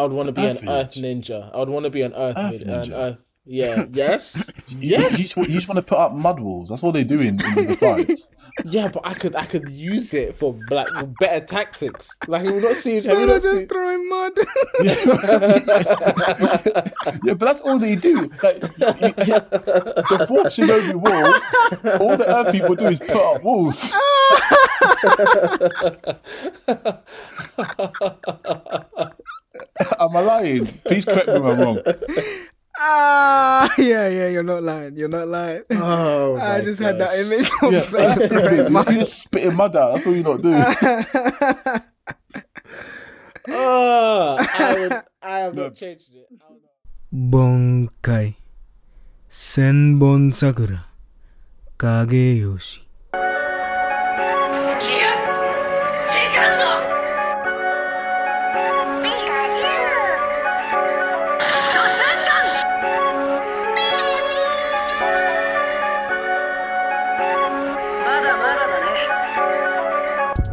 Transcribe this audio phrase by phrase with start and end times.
[0.00, 1.54] I would want to be Earth an Earth ninja.
[1.54, 2.92] I would want to be an Earth, Earth vid- an ninja?
[2.94, 3.18] Earth.
[3.44, 3.84] Yeah.
[3.92, 4.52] Yes.
[4.68, 5.02] You, yes.
[5.12, 6.68] You just, you just want to put up mud walls.
[6.68, 8.28] That's what they do in, in the fights.
[8.64, 10.88] Yeah, but I could I could use it for like
[11.20, 12.10] better tactics.
[12.26, 12.96] Like have you not seen?
[12.96, 13.68] Have So you they're not just seen?
[13.68, 14.32] throwing mud.
[17.24, 18.28] yeah, but that's all they do.
[18.42, 23.42] Like, you, you, the fourth Shinobi War, all the Earth people do is put up
[23.44, 23.92] walls.
[30.00, 30.66] Am I lying?
[30.84, 31.78] Please correct me if I'm wrong.
[32.78, 34.96] ah, yeah, yeah, you're not lying.
[34.96, 35.62] You're not lying.
[35.72, 39.54] Oh, I my just had that image of Yeah, Sailor Earth throwing you just spitting
[39.54, 39.94] mud out.
[39.94, 40.52] That's all you not do.
[43.52, 44.92] Oh, I would.
[45.22, 46.28] I have not changed it.
[46.30, 46.70] I would not-
[47.10, 47.88] 盆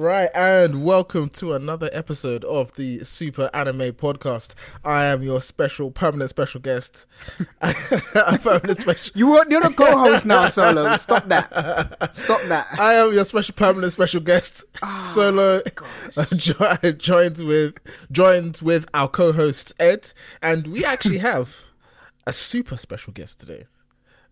[0.00, 4.54] Right, and welcome to another episode of the Super Anime Podcast.
[4.82, 7.04] I am your special, permanent special guest.
[7.60, 9.12] permanent special.
[9.14, 10.96] You are, you're the co-host now, Solo.
[10.96, 12.14] Stop that.
[12.14, 12.66] Stop that.
[12.80, 15.60] I am your special, permanent special guest, Ah, Solo.
[16.34, 17.74] jo- joined with
[18.10, 21.64] joined with our co-host Ed, and we actually have
[22.26, 23.64] a super special guest today.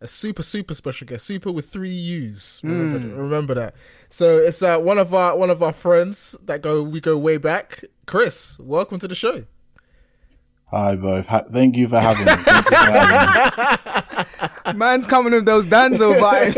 [0.00, 2.60] A super super special guest, super with three U's.
[2.62, 3.16] Remember, Hmm.
[3.18, 3.74] remember that.
[4.10, 7.36] So it's uh, one of our one of our friends that go we go way
[7.36, 7.82] back.
[8.06, 9.42] Chris, welcome to the show.
[10.70, 11.26] Hi, both.
[11.28, 12.32] Ha- thank you for having me.
[12.32, 14.78] For having me.
[14.78, 16.54] Man's coming with those Danzo vibes.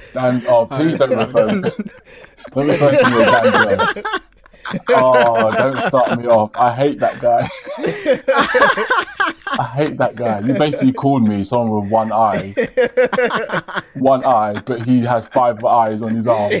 [0.16, 1.46] And oh, please don't refer.
[1.60, 4.02] don't refer to me as Danzo.
[4.88, 6.50] Oh, don't start me off.
[6.54, 7.48] I hate that guy.
[9.58, 10.40] I hate that guy.
[10.40, 12.54] You basically called me someone with one eye,
[13.94, 16.52] one eye, but he has five eyes on his arm.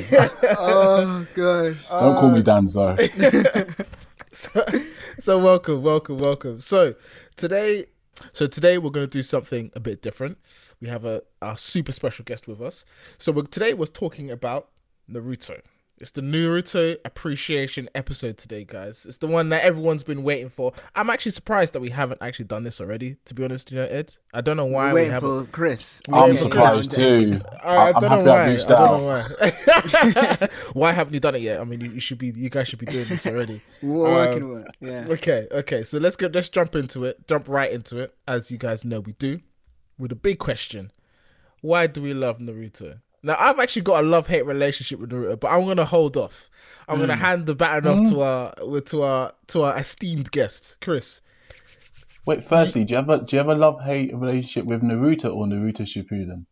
[0.58, 1.88] oh gosh.
[1.88, 2.96] Don't call me Danzo.
[4.32, 4.64] so,
[5.18, 6.60] so welcome, welcome, welcome.
[6.60, 6.94] So
[7.36, 7.86] today,
[8.32, 10.38] so today we're going to do something a bit different.
[10.80, 12.84] We have a our super special guest with us.
[13.18, 14.68] So we're, today we're talking about
[15.10, 15.60] Naruto.
[16.00, 19.04] It's the Naruto appreciation episode today, guys.
[19.04, 20.72] It's the one that everyone's been waiting for.
[20.94, 23.16] I'm actually surprised that we haven't actually done this already.
[23.26, 25.44] To be honest, you know, Ed, I don't know why we Waiting haven't.
[25.46, 26.00] for Chris.
[26.10, 27.42] I'm Yeah, surprised too.
[27.62, 28.52] I, I don't happy know I why.
[28.54, 29.26] I don't know
[30.40, 30.48] why.
[30.72, 31.60] why haven't you done it yet?
[31.60, 32.32] I mean, you, you should be.
[32.34, 33.60] You guys should be doing this already.
[33.82, 34.74] We're Um, working with it.
[34.80, 35.06] Yeah.
[35.10, 35.82] Okay, okay.
[35.82, 37.26] So let's get let's jump into it.
[37.28, 39.40] Jump right into it, as you guys know we do.
[39.98, 40.92] With a big question:
[41.60, 43.02] Why do we love Naruto?
[43.22, 46.48] Now I've actually got a love hate relationship with Naruto, but I'm gonna hold off.
[46.88, 51.20] I'm gonna hand the baton off to our to our to our esteemed guest, Chris.
[52.26, 55.82] Wait, firstly, do you ever do you ever love hate relationship with Naruto or Naruto
[55.82, 56.46] Shippuden?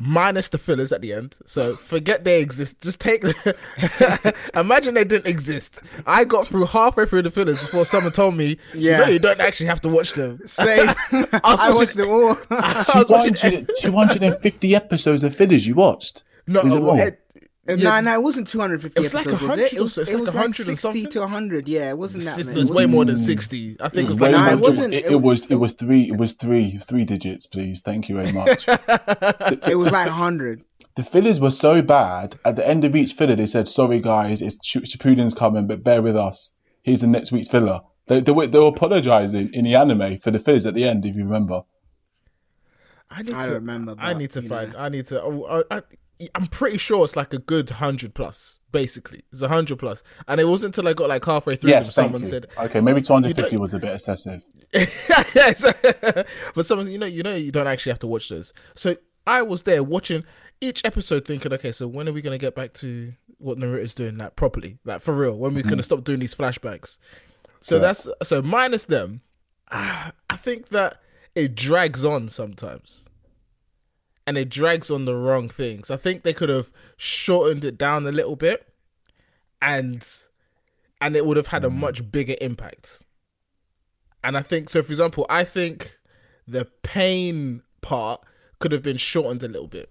[0.00, 1.36] minus the fillers at the end.
[1.46, 2.80] So forget they exist.
[2.80, 3.22] Just take
[4.54, 5.82] imagine they didn't exist.
[6.06, 9.08] I got through halfway through the fillers before someone told me, yeah, Yeah.
[9.10, 10.40] you don't actually have to watch them.
[10.46, 10.88] Same.
[10.88, 12.36] I I was watched them all.
[12.50, 16.22] I was watching 250 episodes of fillers you watched.
[16.46, 16.62] no,
[17.70, 17.92] Was it more?
[17.92, 19.72] Ed- No, yeah, no, it wasn't 250 It was like episodes, was 100 it?
[19.72, 20.00] It was, so.
[20.02, 21.10] It's it like was 100 like and 60 something.
[21.12, 21.68] to 100.
[21.68, 22.54] Yeah, it wasn't that There's many.
[22.56, 23.76] there's It way wasn't- more than sixty.
[23.80, 25.72] I think it was Way like Nah, it wasn't- It, it- it was it was
[25.72, 27.80] three it was three three digits, please.
[27.80, 28.66] Thank you very much.
[29.68, 30.64] It was like 100.
[30.96, 32.36] the fillers were so bad.
[32.44, 35.84] At the end of each filler, they said, "Sorry guys, it's Sh- Shippuden's coming, but
[35.84, 36.52] bear with us.
[36.82, 40.30] Here's the next week's filler." They, they were they were apologizing in the anime for
[40.32, 41.62] the fillers at the end, if you remember.
[43.12, 44.72] I need I to don't remember, I need to find.
[44.72, 44.78] know.
[44.78, 45.22] I need to.
[45.22, 45.82] oh, I, I,
[46.34, 48.60] I'm pretty sure it's like a good hundred plus.
[48.72, 51.86] Basically, it's a hundred plus, and it wasn't until I got like halfway through Yes,
[51.86, 52.28] them someone you.
[52.28, 54.44] said, Okay, maybe 250 was a bit excessive.
[54.72, 55.64] yes.
[56.54, 58.52] but someone, you know, you know, you don't actually have to watch those.
[58.74, 58.96] So
[59.26, 60.24] I was there watching
[60.60, 64.18] each episode, thinking, okay, so when are we gonna get back to what Naruto's doing,
[64.18, 65.36] like properly, like for real?
[65.36, 65.82] When we're gonna mm-hmm.
[65.82, 66.98] stop doing these flashbacks?
[67.62, 68.06] So Correct.
[68.18, 69.22] that's so minus them.
[69.70, 71.00] I think that
[71.34, 73.08] it drags on sometimes,
[74.30, 75.90] and it drags on the wrong things.
[75.90, 78.72] I think they could have shortened it down a little bit,
[79.60, 80.06] and
[81.00, 83.02] and it would have had a much bigger impact.
[84.22, 84.84] And I think so.
[84.84, 85.98] For example, I think
[86.46, 88.20] the pain part
[88.60, 89.90] could have been shortened a little bit,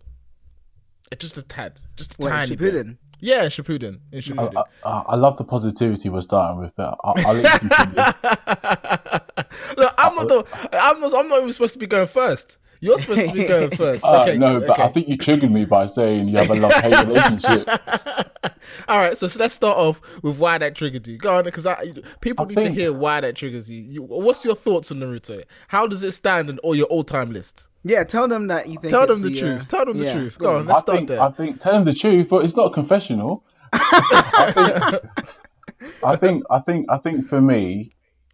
[1.12, 2.74] Uh, just a tad, just a What, tiny bit.
[2.74, 2.98] Shippuden?
[3.20, 4.00] Yeah, in Shippuden.
[4.14, 4.64] In Shippuden.
[4.86, 7.96] I, I, I love the positivity we're starting with, but I'll, I'll let you continue.
[9.78, 10.28] Look, I'm not.
[10.30, 11.14] The, I'm not.
[11.14, 12.58] I'm not even supposed to be going first.
[12.82, 14.06] You're supposed to be going first.
[14.06, 14.38] Uh, okay.
[14.38, 14.84] no, but okay.
[14.84, 17.68] I think you triggered me by saying you have a love hate relationship.
[18.88, 19.18] All right.
[19.18, 21.18] So, so let's start off with why that triggered you.
[21.18, 21.68] Go on, because
[22.22, 23.82] people I need to hear why that triggers you.
[23.82, 24.02] you.
[24.02, 25.44] What's your thoughts on Naruto?
[25.68, 27.68] How does it stand in all your all-time list?
[27.84, 28.92] Yeah, tell them that you think.
[28.92, 29.68] Tell it's them the, uh, truth.
[29.68, 30.38] Tell them the yeah, truth.
[30.38, 30.68] Go on.
[30.68, 31.22] I Let's start think, there.
[31.22, 33.46] I think, tell them the truth, but it's not a confessional.
[33.74, 35.04] I think,
[36.04, 37.92] I think, I think, I think for me,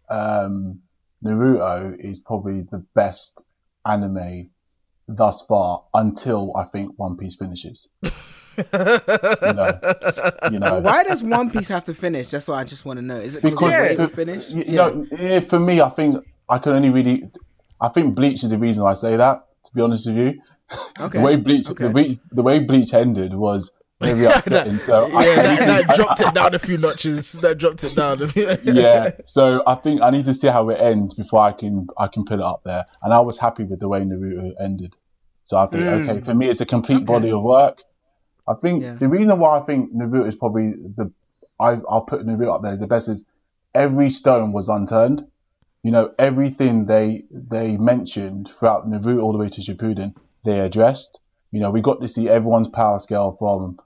[0.08, 0.80] um,
[1.24, 3.42] Naruto is probably the best
[3.86, 4.50] anime
[5.08, 7.88] thus far until I think One Piece finishes.
[8.02, 8.10] you
[8.72, 9.78] know,
[10.50, 10.80] you know.
[10.80, 12.28] Why does One Piece have to finish?
[12.28, 13.18] That's what I just want to know.
[13.18, 14.50] Is it because because it's for, to finish?
[14.50, 17.30] you know, yeah, for me, I think I can only really,
[17.80, 19.42] I think Bleach is the reason I say that.
[19.64, 20.40] To be honest with you,
[21.00, 21.18] Okay.
[21.18, 21.84] the way Bleach, Okay.
[21.84, 24.78] the, way, the way Bleach ended was very upsetting.
[24.78, 27.32] so I, yeah, I that, that dropped it down a few notches.
[27.32, 28.30] That dropped it down.
[28.64, 29.12] yeah.
[29.24, 32.24] So I think I need to see how it ends before I can I can
[32.24, 32.84] put it up there.
[33.02, 34.96] And I was happy with the way Naruto ended.
[35.44, 36.08] So I think mm.
[36.08, 37.82] okay, for me it's a complete body of work.
[38.48, 38.94] I think Yeah.
[38.94, 41.10] the reason why I think Naruto is probably the
[41.58, 43.24] I I'll put Naruto up there as the best is
[43.74, 45.26] every stone was unturned.
[45.82, 50.14] You know, everything they they mentioned throughout Naruto all the way to Shippuden,
[50.44, 51.20] they addressed.
[51.50, 53.78] You know, we got to see everyone's power scale from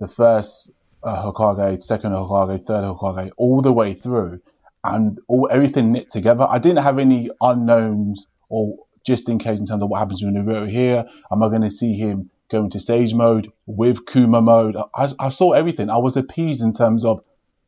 [0.00, 4.40] the first uh, Hokage, second Hokage, third Hokage, all the way through,
[4.82, 6.46] and all everything knit together.
[6.48, 8.76] I didn't have any unknowns or
[9.06, 11.04] just in case in terms of what happens with Naruto here.
[11.30, 14.76] Am I going to see him go into Sage mode with Kurama mode?
[14.94, 15.90] I, I saw everything.
[15.90, 17.22] I was appeased in terms of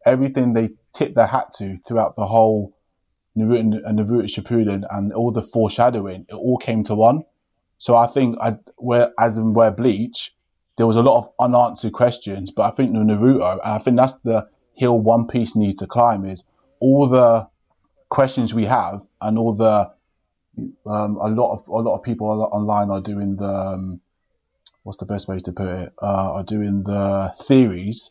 [0.04, 2.76] everything they tipped their hat to throughout the whole
[3.36, 6.26] Naruto and Naruto Shippuden and all the foreshadowing.
[6.28, 7.22] It all came to one.
[7.78, 10.34] So I think I, where, as in where Bleach,
[10.82, 13.96] there was a lot of unanswered questions, but I think with Naruto, and I think
[13.96, 16.42] that's the hill One Piece needs to climb is
[16.80, 17.46] all the
[18.08, 19.92] questions we have and all the,
[20.84, 24.00] um, a lot of, a lot of people online are doing the, um,
[24.82, 28.10] what's the best way to put it, uh, are doing the theories.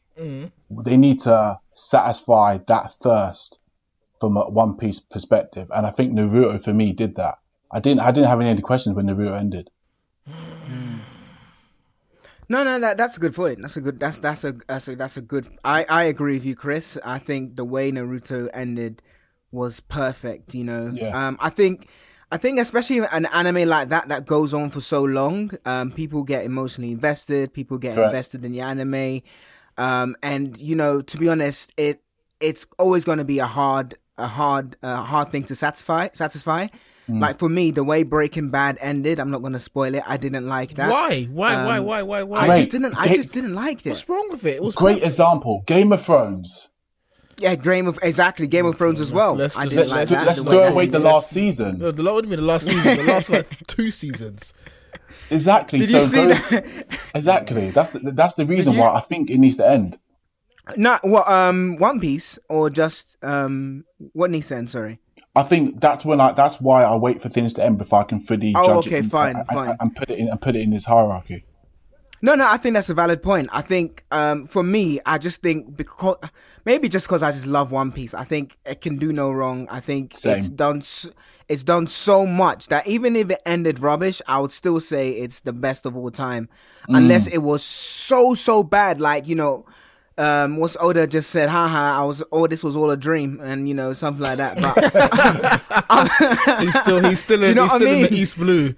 [0.85, 3.59] They need to satisfy that thirst
[4.17, 5.67] from a One Piece perspective.
[5.75, 7.39] And I think Naruto for me did that.
[7.69, 9.69] I didn't, I didn't have any questions when Naruto ended.
[12.51, 13.61] No, no, that, that's a good point.
[13.61, 13.97] That's a good.
[13.97, 15.47] That's that's a that's a that's a good.
[15.63, 16.97] I I agree with you, Chris.
[17.15, 19.01] I think the way Naruto ended
[19.51, 20.53] was perfect.
[20.53, 21.27] You know, Yeah.
[21.27, 21.87] um, I think.
[22.33, 26.23] I think especially an anime like that that goes on for so long, um, people
[26.23, 27.53] get emotionally invested.
[27.53, 28.07] People get Correct.
[28.11, 29.19] invested in the anime,
[29.77, 32.01] um, and you know, to be honest, it
[32.39, 36.07] it's always going to be a hard, a hard, a hard thing to satisfy.
[36.13, 36.67] Satisfy.
[37.11, 37.21] Mm.
[37.21, 40.03] Like for me, the way Breaking Bad ended, I'm not going to spoil it.
[40.07, 40.89] I didn't like that.
[40.89, 41.23] Why?
[41.25, 41.55] Why?
[41.65, 41.77] why?
[41.77, 42.01] Um, Why?
[42.03, 42.23] Why?
[42.23, 42.39] Why?
[42.39, 42.57] I Great.
[42.57, 42.95] just didn't.
[42.95, 43.89] I Ga- just didn't like it.
[43.89, 44.55] What's wrong with it?
[44.55, 45.05] It was Great perfect.
[45.07, 46.69] example, Game of Thrones.
[47.37, 49.35] Yeah, Game of exactly Game of Thrones as well.
[49.35, 50.45] let's I just- didn't let's- like let's- that.
[50.45, 51.05] Let's throw away he the did.
[51.05, 51.79] last season.
[51.79, 52.97] No, the what do you mean the last season?
[52.97, 54.53] The last like two seasons.
[55.29, 55.79] Exactly.
[55.79, 56.85] Did so you see go- that?
[57.15, 57.71] Exactly.
[57.71, 59.97] That's the, that's the reason you- why I think it needs to end.
[60.77, 64.69] Not what um One Piece or just um what needs to end?
[64.69, 64.99] Sorry.
[65.35, 66.33] I think that's when I.
[66.33, 68.97] That's why I wait for things to end before I can fully Oh, judge okay,
[68.97, 69.77] it and, fine, and, fine.
[69.79, 71.45] and put it in and put it in this hierarchy.
[72.23, 73.49] No, no, I think that's a valid point.
[73.51, 76.17] I think um for me, I just think because
[76.65, 79.67] maybe just because I just love One Piece, I think it can do no wrong.
[79.71, 80.81] I think it's done
[81.47, 85.39] it's done so much that even if it ended rubbish, I would still say it's
[85.39, 86.49] the best of all time,
[86.89, 87.33] unless Mm.
[87.35, 89.65] it was so so bad, like you know.
[90.17, 91.49] Um, what's Oda just said?
[91.49, 92.21] Haha, I was.
[92.31, 94.61] Oh, this was all a dream, and you know something like that.
[94.61, 98.19] But He's still he's still in, you know he's what I still in the mean?
[98.19, 98.75] East Blue.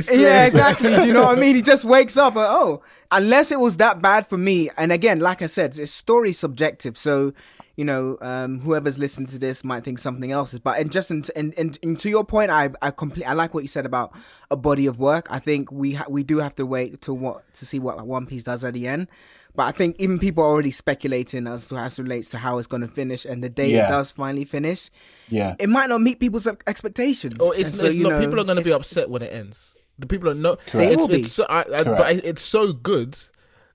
[0.00, 0.94] Still, Yeah, exactly.
[0.96, 1.56] Do you know what I mean?
[1.56, 4.70] He just wakes up and oh, unless it was that bad for me.
[4.78, 6.96] And again, like I said, it's story subjective.
[6.96, 7.34] So,
[7.76, 10.60] you know, um, whoever's listening to this might think something else is.
[10.60, 13.24] But and just in, in to your point, I I complete.
[13.24, 14.12] I like what you said about
[14.50, 15.26] a body of work.
[15.30, 18.26] I think we ha- we do have to wait to what to see what One
[18.26, 19.08] Piece does at the end.
[19.56, 22.58] But I think even people are already speculating as to how it relates to how
[22.58, 24.90] it's going to finish, and the day it does finally finish,
[25.28, 25.54] Yeah.
[25.60, 27.38] it might not meet people's expectations.
[27.38, 28.08] Or it's, so, it's you not.
[28.10, 29.76] know, people are going to be upset when it ends.
[29.98, 30.56] The people are no.
[30.56, 30.74] Correct.
[30.74, 33.16] It's, They will it's so, I, I, but it's so good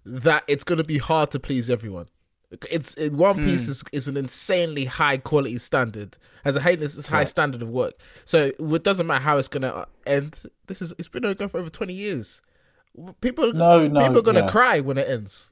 [0.05, 2.07] that it's going to be hard to please everyone.
[2.69, 3.45] It's in One Hmm.
[3.45, 7.69] Piece is, is an insanely high quality standard, has a high, this high standard of
[7.69, 7.93] work.
[8.25, 10.41] So it doesn't matter how it's going to end.
[10.67, 12.41] This is it's been going for over twenty years.
[13.21, 14.49] People, No, no, people are gonna yeah.
[14.49, 15.51] cry when it ends.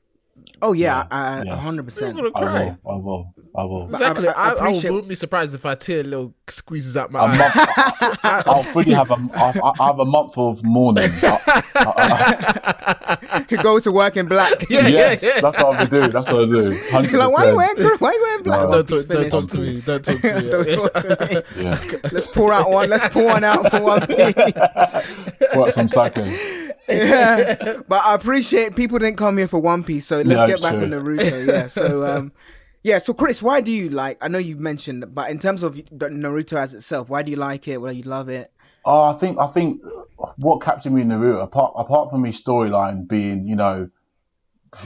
[0.61, 2.19] Oh yeah, I- I- a hundred People percent.
[2.19, 2.77] are gonna I will.
[2.85, 3.33] I will.
[3.55, 3.83] I will.
[3.85, 4.27] Exactly.
[4.27, 6.33] I- I I, I, appreciate- wouldn't be surprised if I tear a little
[6.67, 7.37] squeezes out my A eye.
[7.37, 9.17] month, I'll fully have a.
[9.35, 11.09] I'll, I'll have a month of mourning.
[11.23, 14.69] I- I- Go to work in black.
[14.69, 15.39] Yeah, yes, yeah.
[15.39, 16.07] that's what I would do.
[16.09, 16.77] That's what I do.
[16.89, 18.01] Hundred You're like, why you wearing percent.
[18.01, 18.61] why you wearing black?
[18.69, 18.81] No.
[18.83, 19.81] Don't, talk, don't talk to me.
[19.81, 20.49] Don't talk to me.
[20.49, 21.63] Don't talk to me.
[21.63, 22.89] Yeah, Let's pour out one.
[22.89, 24.95] Let's pour one out for one piece.
[25.55, 26.33] work some cycling.
[26.89, 27.77] yeah.
[27.87, 30.73] But I appreciate people didn't come here for One Piece, so let's No, get back
[30.73, 30.83] true.
[30.83, 31.47] on Naruto.
[31.47, 31.67] Yeah.
[31.67, 32.31] So um,
[32.83, 32.97] yeah.
[32.97, 34.17] So Chris, why do you like?
[34.23, 37.67] I know you mentioned, but in terms of Naruto as itself, why do you like
[37.67, 37.81] it?
[37.81, 38.51] Why do you love it?
[38.85, 39.81] Oh, I think I think
[40.37, 43.89] what captured me in Naruto, apart apart from his storyline being, you know,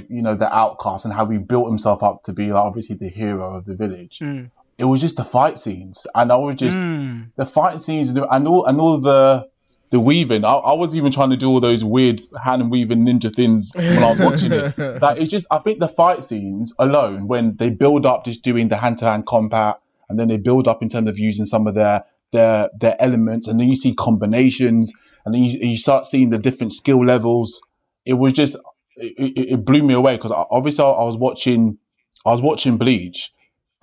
[0.09, 3.09] you know, the outcast and how he built himself up to be like obviously the
[3.09, 4.19] hero of the village.
[4.19, 4.45] Hmm.
[4.77, 7.23] It was just the fight scenes, and I was just hmm.
[7.35, 9.47] the fight scenes and all and all the
[9.91, 10.45] the weaving.
[10.45, 14.03] I, I was even trying to do all those weird hand weaving ninja things when
[14.03, 14.77] I was watching it.
[15.01, 18.69] Like it's just, I think the fight scenes alone, when they build up just doing
[18.69, 19.79] the hand to hand combat,
[20.09, 23.47] and then they build up in terms of using some of their their their elements,
[23.47, 24.93] and then you see combinations,
[25.25, 27.61] and then you, you start seeing the different skill levels.
[28.05, 28.55] It was just,
[28.95, 31.77] it, it, blew me away because obviously I, I was watching,
[32.25, 33.31] I was watching Bleach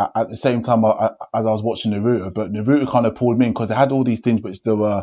[0.01, 3.15] at, at the same time I, as I was watching Naruto, but Naruto kind of
[3.15, 5.03] pulled me in because they had all these things, but they were uh,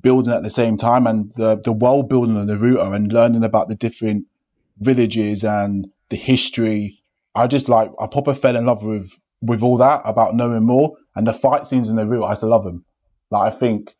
[0.00, 3.68] building at the same time, and the the world building of Naruto and learning about
[3.68, 4.26] the different
[4.78, 7.02] villages and the history.
[7.34, 10.96] I just like I proper fell in love with with all that about knowing more
[11.14, 12.28] and the fight scenes in Naruto.
[12.28, 12.84] I still love them.
[13.30, 13.96] Like I think,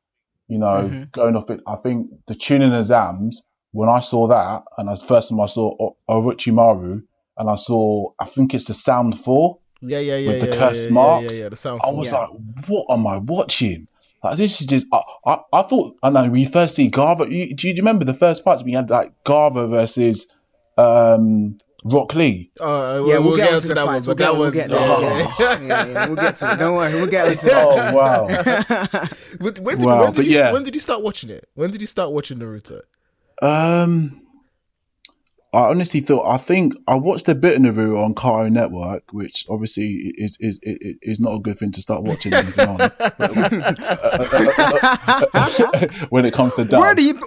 [0.49, 1.02] you know, mm-hmm.
[1.12, 5.09] going off it, I think the Chunin exams when I saw that, and that's the
[5.09, 7.02] first time I saw O- Orochimaru,
[7.37, 9.59] and I saw I think it's the Sound Four.
[9.80, 10.30] Yeah, yeah, yeah.
[10.30, 11.80] With the yeah, cursed yeah, marks, Yeah, yeah, the sound.
[11.85, 12.18] I was Yeah.
[12.18, 12.30] like,
[12.66, 13.87] what am I watching?
[14.22, 17.30] Like, this is just, I, I, I thought, I know, when you first see Gaara,
[17.30, 20.26] you, do you remember the first fights we had like Gaara versus
[20.76, 22.50] um, Rock Lee?
[22.60, 24.06] Uh, Yeah, we'll, get, into into the that one, fights.
[24.08, 24.52] We'll but get, that we'll one.
[24.52, 24.78] get there.
[24.80, 25.37] oh.
[25.38, 26.56] Yeah, yeah, yeah, we'll get to it.
[26.56, 27.64] Don't worry, we'll get into that.
[27.64, 29.08] Oh, wow.
[29.38, 30.52] When, when did, Wow, when, did but you, yeah.
[30.52, 31.48] when did you start watching it?
[31.54, 32.80] When did you start watching Naruto?
[33.40, 34.20] um,
[35.55, 39.47] I honestly thought, I think I watched a bit of Naruto on Cartoon Network, which
[39.49, 42.78] obviously is, is, is, is not a good thing to start watching anything on.
[46.11, 46.81] when it comes to dub.
[46.81, 47.19] We're the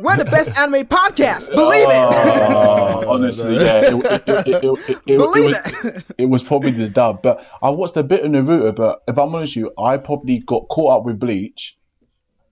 [0.00, 1.54] we're the best anime podcast.
[1.54, 1.92] Believe it.
[1.92, 6.72] Oh, honestly, yeah, it, it, it, it, it, it, it Believe was, it was probably
[6.72, 7.22] the dub.
[7.22, 8.74] But I watched a bit of Naruto.
[8.74, 11.78] But if I'm honest with you, I probably got caught up with Bleach,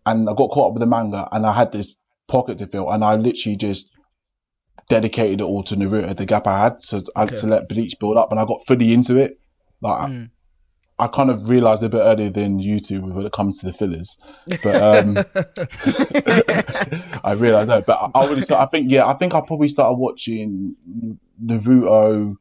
[0.05, 1.97] and I got caught up with the manga, and I had this
[2.29, 3.93] pocket to fill, and I literally just
[4.89, 6.17] dedicated it all to Naruto.
[6.17, 8.65] The gap I had, so I had to let Bleach build up, and I got
[8.67, 9.39] fully into it.
[9.81, 10.01] Like.
[10.01, 10.09] I-
[10.99, 13.73] I kind of realized a bit earlier than you two when it comes to the
[13.75, 14.17] fillers,
[14.63, 15.19] but um,
[17.23, 17.85] I realized that.
[17.87, 20.75] But I, I really, I think, yeah, I think I probably started watching
[21.45, 22.37] Naruto.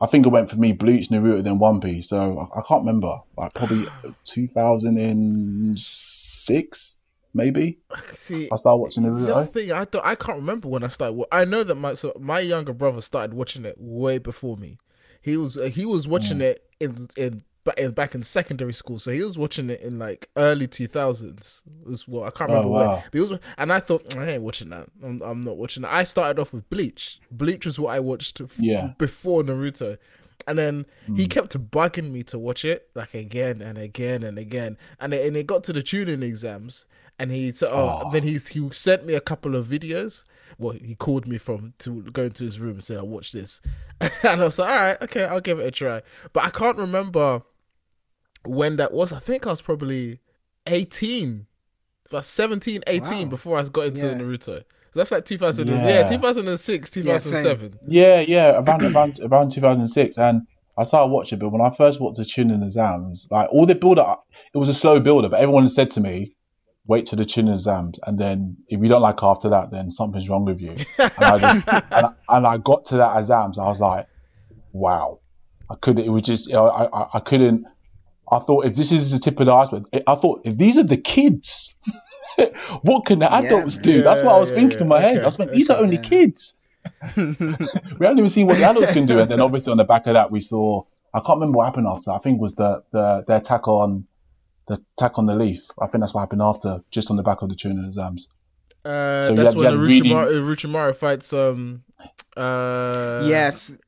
[0.00, 2.08] I think it went for me Bleach, Naruto, then One Piece.
[2.08, 3.86] So I, I can't remember, like probably
[4.24, 6.95] 2006,
[7.36, 7.78] maybe.
[8.12, 9.72] See, I started watching That's the thing.
[9.72, 11.22] I don't, I can't remember when I started.
[11.30, 14.76] I know that my so my younger brother started watching it way before me.
[15.20, 18.98] He was uh, he was watching it in in ba- in back in secondary school.
[18.98, 21.62] So he was watching it in like early two thousands.
[21.84, 22.86] Was what I can't remember when.
[22.86, 23.02] wow.
[23.10, 24.88] But he was, and I thought I ain't watching that.
[25.04, 25.92] I'm, I'm not watching that.
[25.92, 27.20] I started off with Bleach.
[27.30, 28.92] Bleach was what I watched f- Yeah.
[28.98, 29.98] before Naruto.
[30.46, 31.28] And then he hmm.
[31.28, 34.76] kept bugging me to watch it like again and again and again.
[35.00, 36.86] And it, and it got to the Chunin exams,
[37.18, 40.24] and he said, "Oh." Then he he sent me a couple of videos.
[40.58, 43.60] Well, he called me from to go into his room and said, "I watch this,"
[44.00, 46.02] and I was like, "All right, okay, I'll give it a try."
[46.32, 47.42] But I can't remember
[48.44, 49.12] when that was.
[49.12, 50.20] I think I was probably
[50.66, 51.46] eighteen,
[52.06, 53.30] about 17, 18 Wow.
[53.30, 54.14] before I got into Yeah.
[54.14, 54.64] Naruto.
[54.96, 55.68] So that's like 2000.
[55.68, 56.06] Yeah, Yeah.
[56.06, 57.80] 2006, 2007.
[57.86, 60.46] Yeah, yeah, around around around 2006, and
[60.78, 61.38] I started watching.
[61.38, 64.24] But when I first watched the Chunin exams, like all the build up,
[64.54, 65.28] it was a slow builder.
[65.28, 66.34] But everyone said to me,
[66.86, 70.30] "Wait till the Chunin exams, and then if you don't like after that, then something's
[70.30, 73.68] wrong with you." And I just and, I, and I got to that exams, I
[73.68, 74.06] was like,
[74.72, 75.20] "Wow!"
[75.68, 76.06] I couldn't.
[76.06, 77.66] It was just you know, I, I I couldn't.
[78.32, 80.84] I thought if this is the tip of the iceberg, I thought if these are
[80.84, 81.74] the kids.
[82.82, 84.02] what can the adults do?
[84.02, 84.82] That's what I was yeah, thinking yeah.
[84.82, 85.16] in my head.
[85.16, 86.02] Okay, I was like, these are only yeah.
[86.02, 86.58] kids
[87.16, 89.18] we haven't even seen what the adults can do.
[89.18, 90.82] And then obviously on the back of that, we saw,
[91.14, 92.10] I can't remember what happened after.
[92.10, 94.06] I think it was the, the, the attack on,
[94.68, 95.62] the attack on the leaf.
[95.80, 98.28] I think that's what happened after, just on the back of the Chunin exams.
[98.84, 101.82] Uh, So that's had- when you had really- Orochimaru, Orochimaru fights um
[102.36, 103.78] uh yes,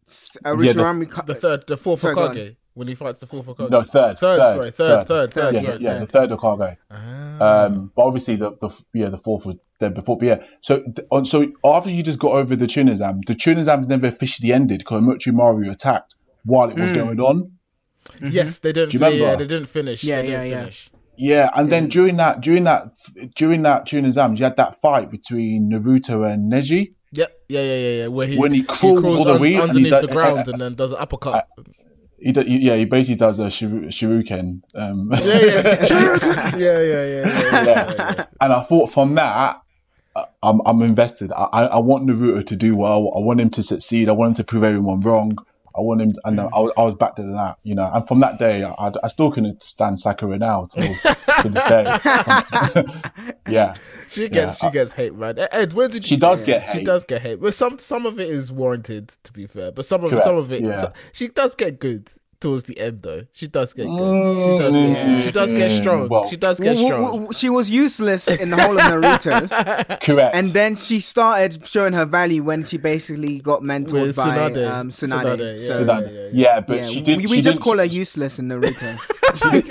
[0.44, 3.46] uh, Yeah, the- the third the fourth Sorry, go Hokage when he fights the fourth
[3.46, 3.70] Hokage.
[3.70, 4.18] No, third.
[4.18, 6.02] Third, sorry, third, third, third, third, yeah, sorry, yeah, third.
[6.02, 6.76] the third Okage.
[6.92, 7.64] Ah.
[7.64, 10.16] Um, but obviously the, the, yeah, the fourth was there before.
[10.16, 13.58] But yeah, so on, so after you just got over the Chunin exam, the Chunin
[13.58, 17.52] exam's never officially ended because Orochimaru attacked while it was going on.
[18.22, 18.90] Yes, they didn't.
[18.90, 19.24] Do you remember?
[19.24, 20.04] Yeah, they didn't finish.
[20.04, 20.60] Yeah, they didn't yeah, yeah.
[20.60, 20.90] finish.
[21.16, 22.94] Yeah, and then during that during that
[23.34, 26.94] during that Chunin exam, you had that fight between Naruto and Neji.
[27.12, 27.32] Yep.
[27.48, 28.06] Yeah, yeah, yeah, yeah.
[28.08, 30.60] Where he When he crawls all the way and he underneath does- the ground and
[30.60, 31.48] then does an uppercut.
[32.20, 34.62] He, do, he- yeah, he basically does a shiru- shuriken.
[34.74, 35.76] Um, yeah, yeah.
[35.86, 36.58] Shuriken.
[36.58, 39.62] yeah, yeah, yeah, yeah, yeah, and I thought from that,
[40.42, 41.30] I'm I'm invested.
[41.32, 43.12] I I want Naruto to do well.
[43.16, 44.08] I want him to succeed.
[44.08, 45.36] I want him to prove everyone wrong.
[45.78, 47.88] I want him, and I, was- I was back to that, you know.
[47.92, 52.84] And from that day, I, I still couldn't stand Sakura now till to this day.
[53.48, 53.74] yeah,
[54.08, 55.38] She gets Yeah, she gets hate, man.
[55.52, 56.86] Ed, where did she you, does get She hate.
[56.86, 57.40] does get hate.
[57.40, 59.70] But some some of it is warranted, to be fair.
[59.72, 60.74] But some of Correct, some of it, yeah.
[60.76, 63.22] so- she does get good towards the end, though.
[63.32, 64.36] She does get good.
[64.38, 66.08] She does get, she does get Mm, strong.
[66.08, 66.90] well- she does get strong.
[67.02, 70.34] w- w- she was useless in the whole of Naruto, correct.
[70.34, 74.70] and then she started showing her value when she basically got mentored With by Tsunade.
[74.70, 75.22] um, Tsunade.
[75.36, 75.66] Tsunade, yeah.
[75.66, 77.16] So, So that- yeah, yeah, yeah, but yeah, she did.
[77.18, 78.98] we, she just didn't- call her useless in Naruto.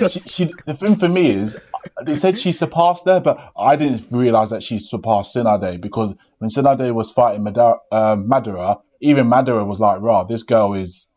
[0.00, 1.56] she, she, she, the thing for me is,
[2.04, 6.50] they said she surpassed her, but I didn't realize that she surpassed Tsunade because when
[6.50, 11.08] Tsunade was fighting Madara, um, Madara even Madara was like, "Rah, this girl is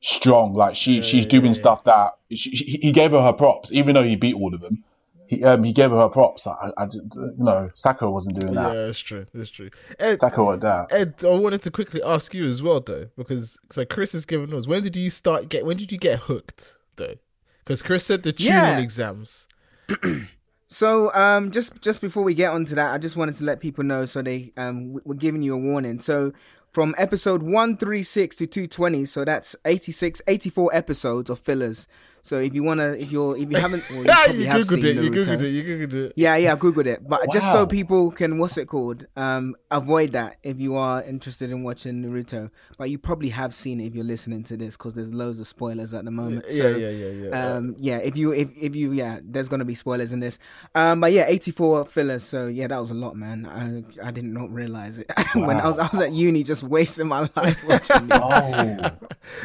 [0.00, 0.54] strong.
[0.54, 4.02] Like she, she's doing stuff that she, she, he gave her her props, even though
[4.02, 4.84] he beat all of them.
[5.26, 6.46] He, um, he gave her her props.
[6.46, 8.62] I, I, did- you know, Sakura wasn't doing that.
[8.68, 8.86] yeah, that.
[8.86, 9.26] that's true.
[9.34, 9.68] That's true.
[9.98, 10.86] Ed, Sakura was that.
[10.90, 14.54] Ed, I wanted to quickly ask you as well, though, because so Chris has given
[14.54, 14.66] us.
[14.66, 15.66] When did you start get?
[15.66, 17.16] When did you get hooked, though?
[17.62, 18.78] Because Chris said the Chunin Yeah.
[18.78, 19.48] exams.
[20.70, 23.84] So, um, just just before we get onto that, I just wanted to let people
[23.84, 25.98] know so they um w- we're giving you a warning.
[25.98, 26.34] So,
[26.78, 31.88] from episode 136 to 220, so that's 86, 84 episodes of fillers.
[32.28, 34.60] So, if you wanna, if you're, if you haven't, well, you Yeah, probably you have
[34.62, 35.04] googled seen it.
[35.04, 35.24] You Naruto.
[35.24, 35.48] googled it.
[35.50, 36.12] You googled it.
[36.16, 39.06] Yeah, yeah, I googled it, but just so people can what's it called?
[39.16, 42.50] Um, avoid that if you are interested in watching Naruto.
[42.76, 45.46] But you probably have seen it if you're listening to this because there's loads of
[45.46, 46.44] spoilers at the moment.
[46.48, 47.54] Yeah, so, yeah, yeah, yeah.
[47.56, 50.38] Um, yeah, if you if if you yeah, there's gonna be spoilers in this.
[50.74, 52.24] Um, but yeah, 84 fillers.
[52.24, 53.46] So yeah, that was a lot, man.
[53.46, 57.08] I I did not realize it when I was I was at uni just wasting
[57.08, 58.08] my life watching.
[58.12, 58.90] Oh,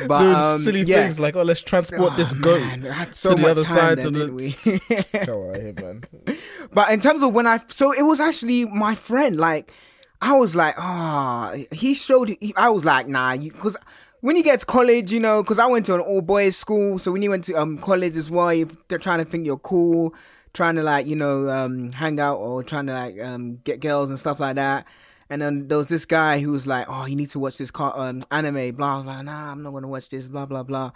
[0.07, 1.03] But Doing um, silly yeah.
[1.03, 3.63] things like, oh, let's transport this Oh, goat man, I had so to the other
[3.63, 4.33] side didn't the.
[4.33, 4.49] we?
[5.59, 6.03] Here, man.
[6.71, 9.37] But in terms of when I, so it was actually my friend.
[9.37, 9.71] Like,
[10.21, 12.29] I was like, ah, he showed.
[12.39, 13.75] He, I was like, nah, because
[14.21, 16.97] when you get to college, you know, because I went to an all boys school.
[16.97, 19.57] So when you went to um college as well, you, they're trying to think you're
[19.57, 20.15] cool,
[20.53, 24.09] trying to like you know um hang out or trying to like um get girls
[24.09, 24.87] and stuff like that.
[25.29, 27.71] And then there was this guy who was like, "Oh, you need to watch this
[27.71, 29.01] car, um, anime." Blah.
[29.01, 29.21] blah.
[29.23, 30.91] "Nah, I'm not gonna watch this." Blah blah blah.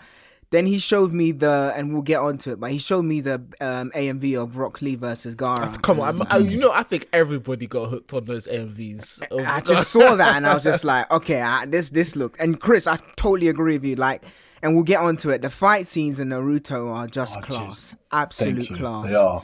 [0.50, 3.34] Then he showed me the, and we'll get onto it, but he showed me the
[3.60, 5.82] um, AMV of Rock Lee versus Gaara.
[5.82, 9.24] Come on, I'm, I, you know, I think everybody got hooked on those AMVs.
[9.30, 12.38] of- I just saw that and I was just like, okay, I, this this look.
[12.40, 13.96] And Chris, I totally agree with you.
[13.96, 14.24] Like,
[14.64, 15.42] and we'll get onto it.
[15.42, 19.10] The fight scenes in Naruto are just class, just- absolute thank class.
[19.10, 19.44] They are.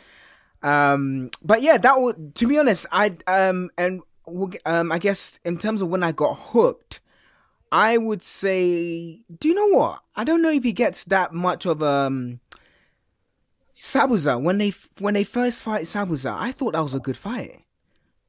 [0.63, 5.37] Um, but yeah, that would to be honest, I um and we'll, um I guess
[5.43, 7.01] in terms of when I got hooked,
[7.73, 9.99] I would say, do you know what?
[10.15, 12.39] I don't know if he gets that much of um.
[13.75, 17.63] Zabuza when they when they first fight Zabuza, I thought that was a good fight.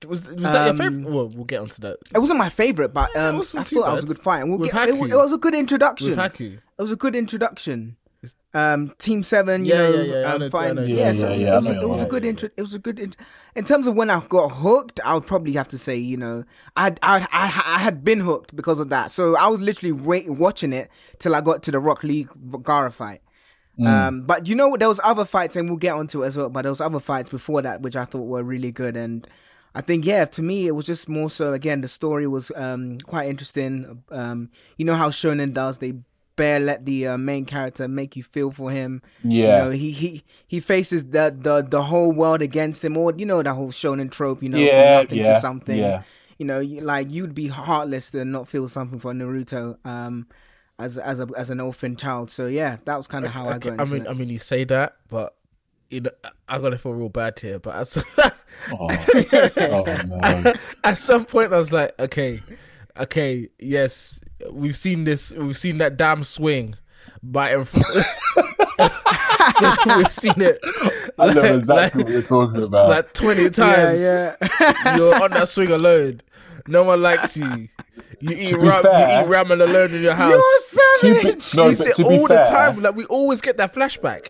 [0.08, 1.12] was was that Um, your favorite?
[1.14, 1.98] Well, we'll get onto that.
[2.14, 4.40] It wasn't my favorite, but um, I thought too that was a good fight.
[4.40, 6.18] And we'll With get, it, it was a good introduction.
[6.18, 7.96] It was a good introduction.
[8.54, 11.50] Um, Team Seven, you Yeah, know, yeah, yeah, um, yeah, Yeah, so it was, it
[11.50, 12.48] was, it was a good intro.
[12.56, 12.98] It was a good.
[13.00, 13.16] Int-
[13.56, 16.44] in terms of when I got hooked, I would probably have to say, you know,
[16.76, 19.10] I I I, I had been hooked because of that.
[19.10, 22.92] So I was literally wait, watching it till I got to the Rock Lee Gaara
[22.92, 23.22] fight.
[23.78, 23.86] Mm.
[23.88, 26.48] Um, but you know, there was other fights, and we'll get onto it as well.
[26.48, 29.26] But there was other fights before that, which I thought were really good, and
[29.74, 31.52] I think yeah, to me, it was just more so.
[31.52, 34.04] Again, the story was um quite interesting.
[34.10, 35.94] Um, you know how Shonen does; they
[36.36, 39.02] bare let the uh, main character make you feel for him.
[39.22, 39.42] Yeah.
[39.58, 43.26] you know, he he he faces the the the whole world against him, or you
[43.26, 44.42] know that whole Shonen trope.
[44.42, 45.76] You know, Yeah, nothing yeah, to something.
[45.78, 46.02] yeah.
[46.38, 49.76] You know, like you'd be heartless to not feel something for Naruto.
[49.84, 50.26] Um.
[50.76, 53.58] As as a as an orphan child, so yeah, that was kind of how I
[53.58, 54.08] got into I mean, it.
[54.08, 55.36] I mean, you say that, but
[55.88, 56.10] you know,
[56.48, 57.60] I gotta feel real bad here.
[57.60, 58.02] But at some,
[58.72, 58.88] Oh,
[59.56, 60.52] oh no.
[60.84, 62.42] at some point, I was like, okay,
[62.98, 64.20] okay, yes,
[64.52, 66.74] we've seen this, we've seen that damn swing,
[67.22, 67.86] but in front-
[69.96, 70.58] we've seen it.
[71.18, 72.88] I know exactly like- what you're talking about.
[72.88, 74.00] like twenty times.
[74.00, 74.96] yeah, yeah.
[74.96, 76.20] You're on that swing alone.
[76.66, 77.68] No one likes you.
[78.20, 80.76] You eat ram, fair- you eat ramen alone in your house.
[81.02, 82.80] You're To be- no, you but see it to be the fair- time.
[82.82, 84.28] Like we always get that flashback.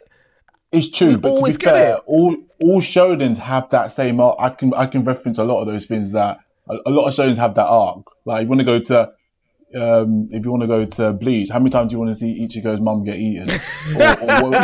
[0.73, 2.03] It's true, We but to always be get fair, it.
[2.07, 4.21] all all shonens have that same.
[4.21, 7.15] I can I can reference a lot of those things that a, a lot of
[7.15, 8.07] shows have that arc.
[8.25, 9.13] Like if you want to go to
[9.75, 12.15] um, if you want to go to Bleach, how many times do you want to
[12.15, 13.49] see Ichigo's mum get eaten?
[14.01, 14.55] or,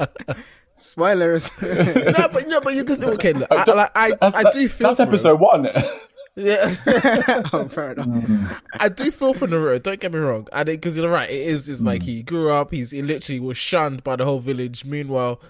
[0.00, 0.36] or
[0.76, 1.50] Spoilers.
[1.62, 3.32] no, but no, but you can okay.
[3.32, 5.08] Look, I, like, I, that's, I do feel that's for him.
[5.08, 5.68] episode one.
[6.36, 6.74] Yeah,
[7.52, 8.08] oh, fair enough.
[8.08, 8.60] Mm.
[8.80, 9.80] I do feel for Naruto.
[9.80, 10.48] Don't get me wrong.
[10.52, 11.30] I think because you're right.
[11.30, 11.68] It is.
[11.68, 12.72] It's like he grew up.
[12.72, 14.84] He's he literally was shunned by the whole village.
[14.84, 15.40] Meanwhile,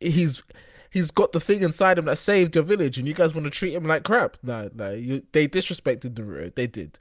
[0.00, 0.42] he's
[0.90, 3.50] he's got the thing inside him that saved your village, and you guys want to
[3.50, 4.36] treat him like crap.
[4.42, 4.90] No, no.
[4.92, 6.54] You, they disrespected Naruto.
[6.54, 6.98] They did.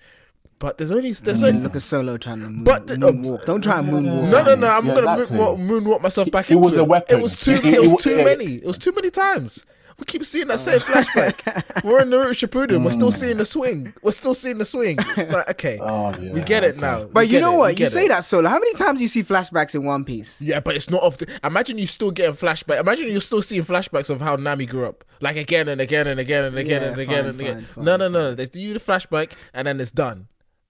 [0.60, 1.50] But there's only there's mm.
[1.50, 3.41] only Look at Solo trying to moon, But the- moonwalk.
[3.41, 4.30] Um, Don't try and moonwalk.
[4.32, 4.67] No, no, no!
[4.67, 5.38] I'm Yeah, gonna exactly.
[5.38, 7.19] moonwalk, moonwalk myself back It into was a weapon.
[7.19, 7.52] It was too.
[7.52, 8.23] It- It, it was was- too yeah.
[8.23, 8.45] many.
[8.56, 9.65] It was too many times.
[9.99, 11.83] We keep seeing that same flashback.
[11.83, 12.86] We're in Naruto Shippuden.
[12.86, 13.93] We're still seeing the swing.
[14.03, 14.97] We're still seeing the swing.
[15.17, 16.81] Like, okay, Oh, yeah, we get it okay.
[16.81, 17.05] now.
[17.05, 17.57] But We you know it.
[17.57, 17.79] What?
[17.79, 18.10] You say it.
[18.10, 18.47] that Solo.
[18.47, 20.39] How many times do you see flashbacks in One Piece?
[20.39, 21.29] Yeah, but it's not often.
[21.43, 22.79] Imagine you still getting flashback.
[22.79, 26.19] Imagine you're still seeing flashbacks of how Nami grew up, like again and again and
[26.19, 27.55] again and again Yeah, and again fine, and again.
[27.62, 28.36] fine, fine, no, no, no.
[28.36, 30.27] They do the flashback and then it's done.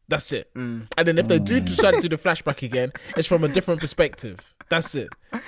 [0.08, 0.54] That's it.
[0.54, 0.88] Mm.
[0.98, 3.82] And then if they do decide to do the flashback again, it's from a different
[3.82, 4.54] perspective.
[4.70, 5.10] That's it.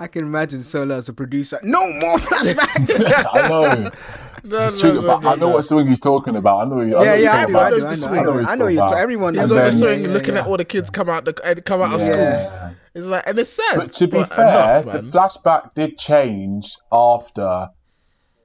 [0.00, 1.60] I can imagine Solo as a producer.
[1.62, 3.26] No more flashbacks.
[3.32, 3.90] I know.
[4.42, 5.54] No, It's true, no, no, but no, I know no.
[5.56, 6.60] what swing he's talking about.
[6.60, 6.80] I know.
[6.80, 7.66] I know yeah, yeah, I he's I about.
[7.66, 8.20] I the know, swing.
[8.20, 8.86] I know, I know I know you.
[8.86, 10.40] So everyone He's on the swing Yeah, yeah, looking yeah.
[10.40, 12.16] at all the kids come out the come out of school.
[12.16, 12.72] Yeah.
[12.94, 13.76] It's like and it's sad.
[13.76, 17.68] But to be but fair, enough, the flashback did change after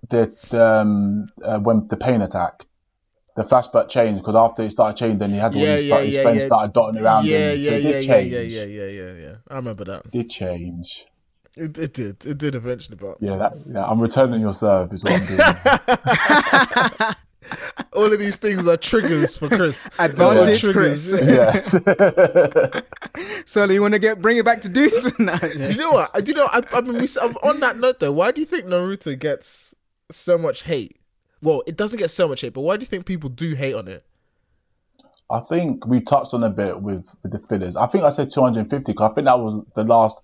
[0.10, 2.66] the, the um, uh, when the pain attack.
[3.38, 6.02] The flashback changed because after it started changing, then he had all yeah, his, yeah,
[6.02, 6.46] his yeah, friends yeah.
[6.46, 7.60] started dotting around yeah, him.
[7.60, 8.32] yeah, so it yeah, did yeah, change.
[8.32, 9.36] yeah, yeah, yeah, yeah, yeah.
[9.50, 10.12] I remember that.
[10.12, 11.06] Did change.
[11.58, 12.26] It, it did.
[12.26, 17.16] It did eventually, but Yeah, that, yeah, I'm returning your serve is what I'm doing.
[17.94, 19.90] all of these things are triggers for Chris.
[20.00, 20.74] Advantage, They're.
[20.74, 21.12] Chris.
[21.22, 21.76] yes.
[23.46, 25.18] Solo, you want to get bring it back to Deuce?
[25.20, 26.14] Nah, Do you know what?
[26.14, 26.48] Do you know?
[26.52, 28.12] I, I mean, we, I'm on that note though.
[28.12, 29.74] Why do you think Naruto gets
[30.12, 30.98] so much hate?
[31.42, 33.76] Well, it doesn't get so much hate, but why do you think people do hate
[33.76, 34.04] on it?
[35.30, 37.76] I think we touched on a bit with, with the fillers.
[37.76, 40.22] I think I said 250 because I think that was the last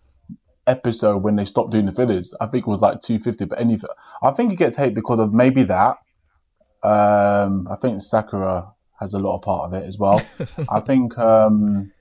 [0.72, 2.34] episode when they stopped doing the fillers.
[2.40, 3.90] I think it was like 250, but anything.
[4.24, 5.98] I think it gets hate because of maybe that.
[6.84, 10.22] Um, I think Sakura has a lot of part of it as well.
[10.72, 11.92] I think, um,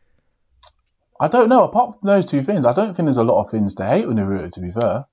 [1.21, 1.65] I don't know.
[1.65, 4.07] Apart from those two things, I don't think there's a lot of things to hate
[4.07, 4.51] on Naruto.
[4.53, 5.05] To be fair,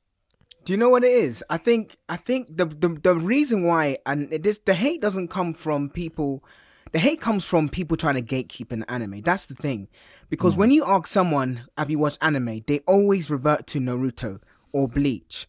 [0.64, 1.44] Do you know what it is?
[1.50, 5.54] I think I think the the, the reason why and this the hate doesn't come
[5.54, 6.44] from people.
[6.92, 9.22] The hate comes from people trying to gatekeep an anime.
[9.22, 9.88] That's the thing,
[10.30, 14.40] because when you ask someone, "Have you watched anime?" they always revert to Naruto
[14.72, 15.48] or Bleach,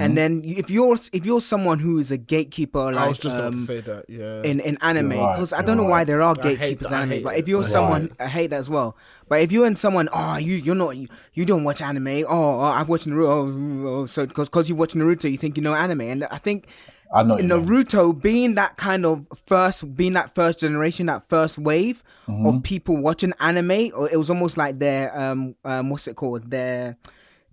[0.00, 3.36] and then if you're if you're someone who is a gatekeeper, like I was just
[3.36, 4.04] about to um, say that.
[4.08, 4.42] Yeah.
[4.42, 7.22] in, in anime You're right, because I don't know why there are gatekeepers in anime.
[7.22, 7.70] But if you're Right.
[7.70, 8.96] someone, I hate that as well.
[9.28, 12.08] But if you're in someone, oh, you you're not you, you don't watch anime.
[12.08, 13.84] Oh, oh I've watched Naruto.
[13.84, 16.00] Oh, oh, so because because you watch Naruto, you think you know anime.
[16.00, 16.66] And I think
[17.12, 17.36] I know.
[17.36, 22.46] Naruto being that kind of first, being that first generation, that first wave Mm-hmm.
[22.46, 26.50] of people watching anime, or it was almost like their um um what's it called
[26.50, 26.96] their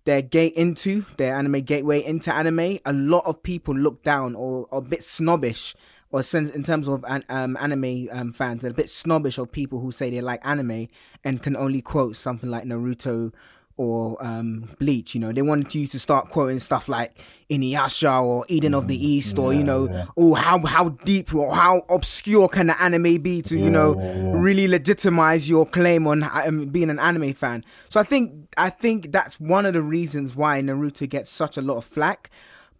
[0.06, 2.80] their gate into their anime gateway into anime.
[2.86, 5.76] A lot of people look down or, or a bit snobbish.
[6.14, 9.80] Or in terms of an, um, anime um, fans, they're a bit snobbish of people
[9.80, 10.88] who say they like anime
[11.24, 13.32] and can only quote something like Naruto
[13.78, 15.16] or um, Bleach.
[15.16, 17.18] You know, they wanted you to start quoting stuff like
[17.50, 21.82] Inuyasha or Eden of the East, or you know, oh how how deep or how
[21.90, 23.94] obscure can the anime be to you know
[24.34, 27.64] really legitimize your claim on um, being an anime fan.
[27.90, 31.62] So I think I think that's one of the reasons why Naruto gets such a
[31.62, 32.30] lot of flack,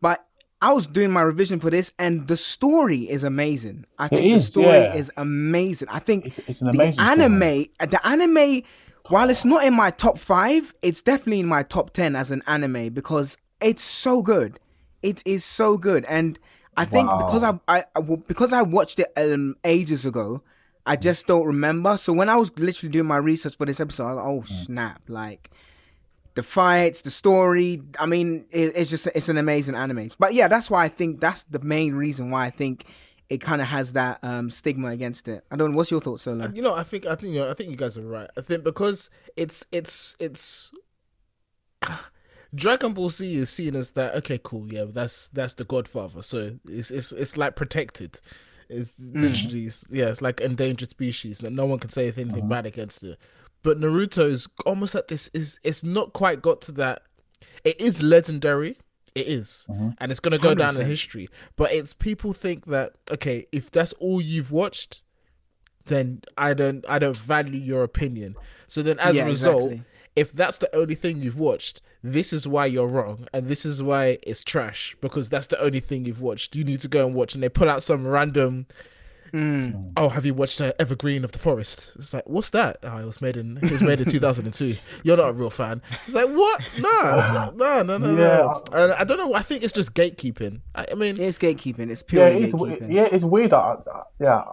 [0.02, 0.26] but.
[0.64, 3.86] I was doing my revision for this, and the story is amazing.
[3.98, 4.94] I think the story yeah.
[4.94, 5.88] is amazing.
[5.90, 7.10] I think It's- it's an the amazing story.
[7.10, 8.62] anime, the anime,
[9.12, 12.42] while it's not in my top five, it's definitely in my top ten as an
[12.48, 14.60] anime because it's so good.
[15.04, 16.40] It is so good, and
[16.78, 17.18] I think Wow.
[17.18, 20.42] because I, I, I because I watched it um, ages ago,
[20.86, 21.98] I just don't remember.
[21.98, 24.42] So when I was literally doing my research for this episode, I was like, oh
[24.42, 24.46] Hmm.
[24.46, 25.02] snap!
[25.08, 25.50] Like
[26.36, 27.82] the fights, the story.
[28.00, 30.12] I mean, it, it's just it's an amazing anime.
[30.20, 32.86] But yeah, that's why I think that's the main reason why I think
[33.32, 35.46] it kind of has that um, stigma against it.
[35.50, 35.72] I don't.
[35.72, 35.78] know.
[35.78, 36.52] What's your thoughts, Solo?
[36.54, 38.30] You know, I think I think you know, I think you guys are right.
[38.36, 40.70] I think because it's it's it's
[42.54, 44.16] Dragon Ball Z is seen as that.
[44.16, 44.68] Okay, cool.
[44.68, 46.22] Yeah, that's that's the Godfather.
[46.24, 48.20] So it's it's it's like protected.
[48.68, 53.02] It's literally yeah, it's like endangered species that no one can say anything bad against
[53.02, 53.18] it.
[53.64, 57.04] But Naruto's almost like this is it's not quite got to that.
[57.64, 58.76] It is legendary.
[59.14, 59.68] It is.
[59.70, 59.90] Mm-hmm.
[60.00, 61.28] and it's gonna go down in history.
[61.56, 65.04] But it's people think that okay, if that's all you've watched,
[65.86, 68.36] then I don't I don't value your opinion.
[68.68, 69.86] So then as Yeah, a result, exactly.
[70.16, 73.84] if that's the only thing you've watched, this is why you're wrong, and this is
[73.84, 76.56] why it's trash because that's the only thing you've watched.
[76.56, 78.68] You need to go and watch, and they pull out some random.
[79.34, 81.94] Oh, have you watched uh, Evergreen of the Forest?
[81.98, 82.78] It's like, what's that?
[82.84, 84.76] Oh, it was made in it was made in 2002.
[85.04, 85.82] You're not a real fan.
[86.06, 86.62] It's like, what?
[86.80, 88.64] No, no, no, no, no.
[88.74, 89.34] And I don't know.
[89.34, 90.62] I think it's just gatekeeping.
[90.76, 91.90] I, I mean, It's gatekeeping.
[91.90, 92.92] It's Yeah, it's, gatekeeping.
[92.92, 93.54] yeah, it's weird.
[93.54, 94.44] I, I- yeah,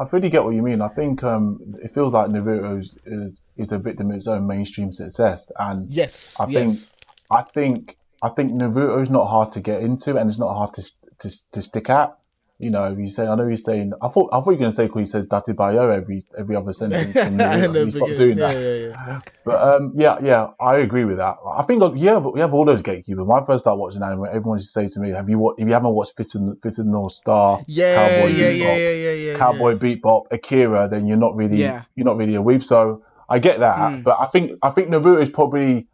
[0.00, 0.80] I really get what you mean.
[0.80, 4.46] I think um, it feels like Naruto is, is is a victim of its own
[4.46, 6.90] mainstream success, and yes, I yes.
[6.90, 10.54] think I think I think Naruto is not hard to get into, and it's not
[10.54, 10.82] hard to
[11.20, 12.16] to, to stick at.
[12.60, 13.92] You know, you say I know you're saying.
[14.02, 16.56] I thought I thought you were going to say because he says "Dattebayo" every every
[16.56, 17.14] other sentence.
[17.14, 17.84] In Naruto.
[17.84, 18.54] You stop doing yeah, that.
[18.60, 19.18] yeah, yeah.
[19.44, 21.36] But um, yeah, yeah, I agree with that.
[21.56, 23.24] I think like, yeah, but we have all those gatekeepers.
[23.24, 25.54] When I first started watching anime, everyone used to say to me, "Have you wa-
[25.56, 28.76] if you haven't watched Fit and Fit and North Star, Yeah, Cowboy yeah, Bebop, yeah,
[28.76, 29.38] yeah, yeah, yeah.
[29.38, 31.82] Cowboy Bebop, Akira, then you're not really Yeah.
[31.94, 35.22] you're not really a weeb." So I get that, but I think I think Naruto
[35.22, 35.86] is probably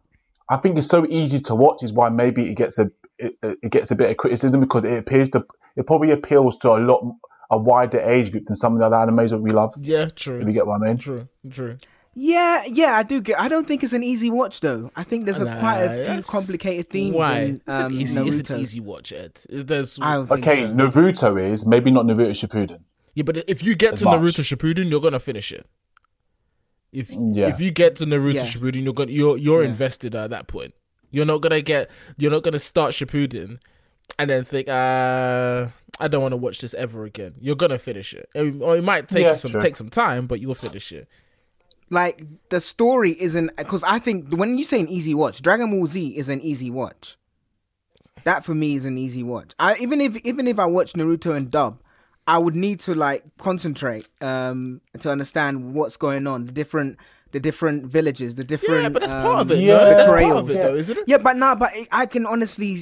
[0.49, 3.71] I think it's so easy to watch is why maybe it gets a it, it
[3.71, 5.45] gets a bit of criticism because it appears to
[5.77, 7.03] it probably appeals to a lot
[7.51, 9.75] a wider age group than some of the other animes that we love.
[9.81, 10.41] Yeah, true.
[10.41, 10.97] If you get what I mean?
[10.97, 11.77] True, true.
[12.17, 13.39] Yeah, yeah, I do get.
[13.41, 14.91] I don't think it's an easy watch though.
[14.95, 17.39] I think there's a, Nah, quite a few complicated themes Why?
[17.41, 19.41] in it's, um, an easy, it's an easy watch, Ed.
[19.51, 20.73] Is there's I don't think Okay, so.
[20.75, 22.81] Naruto is maybe not Naruto Shippuden.
[23.15, 24.21] yeah, but if you get As to much.
[24.21, 25.67] Naruto Shippuden, you're gonna finish it.
[26.93, 27.49] If Yeah.
[27.49, 28.43] if you get to Naruto Yeah.
[28.45, 29.69] Shippuden, you're gonna you're you're Yeah.
[29.71, 30.73] invested at that point.
[31.11, 33.59] You're not gonna get you're not gonna start Shippuden
[34.19, 35.69] and then think, uh,
[36.01, 37.35] I don't want to watch this ever again.
[37.41, 39.61] You're gonna finish it, It- or it might take Yeah, some true.
[39.61, 41.09] take some time, but you'll finish it.
[41.91, 45.87] like the story isn't because I think when you say an easy watch, Dragon Ball
[45.87, 47.17] Z is an easy watch.
[48.25, 49.53] That for me is an easy watch.
[49.59, 51.79] I even if even if I watch Naruto and dub,
[52.27, 56.97] I would need to like concentrate um to understand what's going on, the different
[57.35, 59.59] the different villages, the different Yeah, but that's um, part of it.
[59.59, 59.85] yeah, no?
[59.87, 60.41] That's part betrayals.
[60.41, 61.05] of it, though, isn't it?
[61.09, 62.79] Yeah, but nah, but I- I can honestly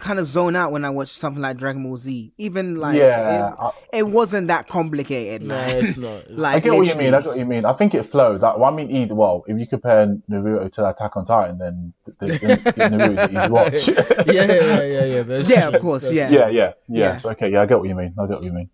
[0.00, 2.32] kind of zone out when I watch something like Dragon Ball Z.
[2.36, 5.76] Even like, Yeah, it, I- it wasn't that complicated, No, man.
[5.84, 6.16] it's not.
[6.26, 7.14] It's- like, I get what you mean.
[7.14, 7.64] I get what you mean.
[7.64, 8.42] I think it flows.
[8.42, 9.14] Like, well, I mean, easy.
[9.14, 13.30] Well, if you compare Naruto to Attack on Titan, then the, the, the Naruto is
[13.30, 13.88] easy watch.
[14.34, 15.22] yeah, yeah, yeah, yeah.
[15.22, 15.76] That's Yeah, true.
[15.76, 16.28] of course, yeah.
[16.28, 17.30] yeah, yeah, yeah, Yeah.
[17.32, 18.14] Okay, yeah, I get what you mean.
[18.18, 18.68] I get what you mean.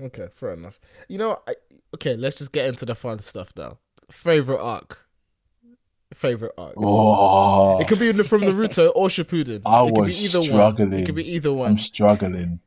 [0.00, 0.78] Okay, fair enough.
[1.08, 1.54] You know, I,
[1.94, 3.78] okay, let's just get into the fun stuff now.
[4.10, 5.06] Favorite arc.
[6.12, 6.74] Favorite arc.
[6.76, 9.62] Oh, It could be from Naruto or Shippuden.
[9.66, 10.92] I it could was be either one.
[10.94, 11.70] It could be either one.
[11.72, 12.60] I'm struggling.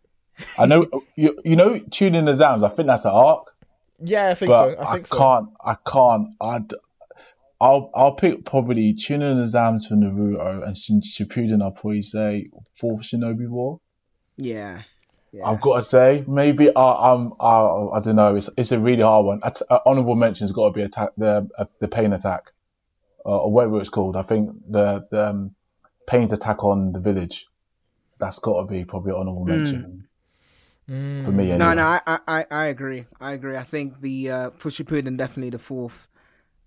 [0.58, 1.39] I know you.
[1.45, 2.63] You know, tuning the Zams.
[2.65, 3.56] I think that's the arc,
[4.00, 4.82] yeah, I think but so.
[4.82, 5.17] I I, think so.
[5.17, 5.50] can't.
[5.65, 6.28] I can't.
[6.41, 6.73] I'd,
[7.60, 11.63] I'll I'll pick probably tune in the Zams for Naruto and Shin- Shippuden.
[11.63, 13.80] I'll probably say fourth Shinobi War.
[14.36, 14.82] Yeah.
[15.31, 15.47] Yeah.
[15.49, 18.35] I've got to say, maybe I, I'm, I, I don't know.
[18.35, 19.39] It's it's a really hard one.
[19.43, 22.51] At, uh, honorable mention's got to be attack the uh, the pain attack,
[23.25, 24.15] uh, or whatever it's called.
[24.15, 25.55] I think the, the um,
[26.07, 27.47] pain's attack on the village.
[28.19, 30.07] That's got to be probably honorable mention
[30.87, 31.51] for me.
[31.51, 31.57] Anyway.
[31.57, 33.03] No, no, I, I, I- agree.
[33.19, 33.57] I agree.
[33.57, 36.07] I think the uh, for Shippuden definitely the fourth.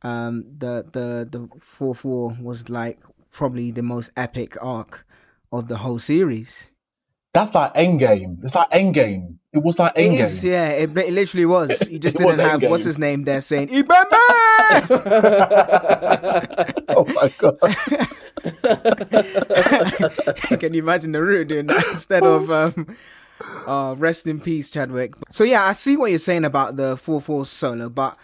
[0.02, 5.06] Um, the the the fourth war was like probably the most epic arc
[5.52, 6.69] of the whole series.
[7.32, 8.42] That's like Endgame.
[8.42, 9.36] It's like Endgame.
[9.52, 10.20] It was like It Endgame.
[10.20, 10.70] is, yeah.
[10.70, 11.80] It, it literally was.
[11.88, 14.06] He just didn't have what's his name there saying Ibeme.
[16.88, 17.58] oh my god.
[20.60, 22.96] Can you imagine Naruto doing that instead of um,
[23.66, 25.14] uh, rest in peace, Chadwick?
[25.30, 28.16] So yeah, I see what you're saying about the four four solo, but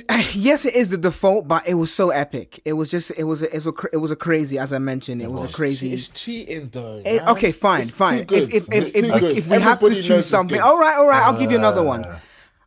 [0.00, 2.60] it's yes, it is the default, but it was so epic.
[2.64, 4.78] It was just it was a, it was a, it was a crazy, as I
[4.78, 5.92] mentioned, it was a crazy.
[5.92, 7.02] It's cheating though.
[7.02, 7.28] Man.
[7.28, 8.20] okay, fine, It's fine.
[8.30, 11.22] If if if, if, we- if we have to choose something, all right, all right,
[11.22, 12.04] I'll give you another one.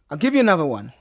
[0.10, 0.94] I'll give you another one.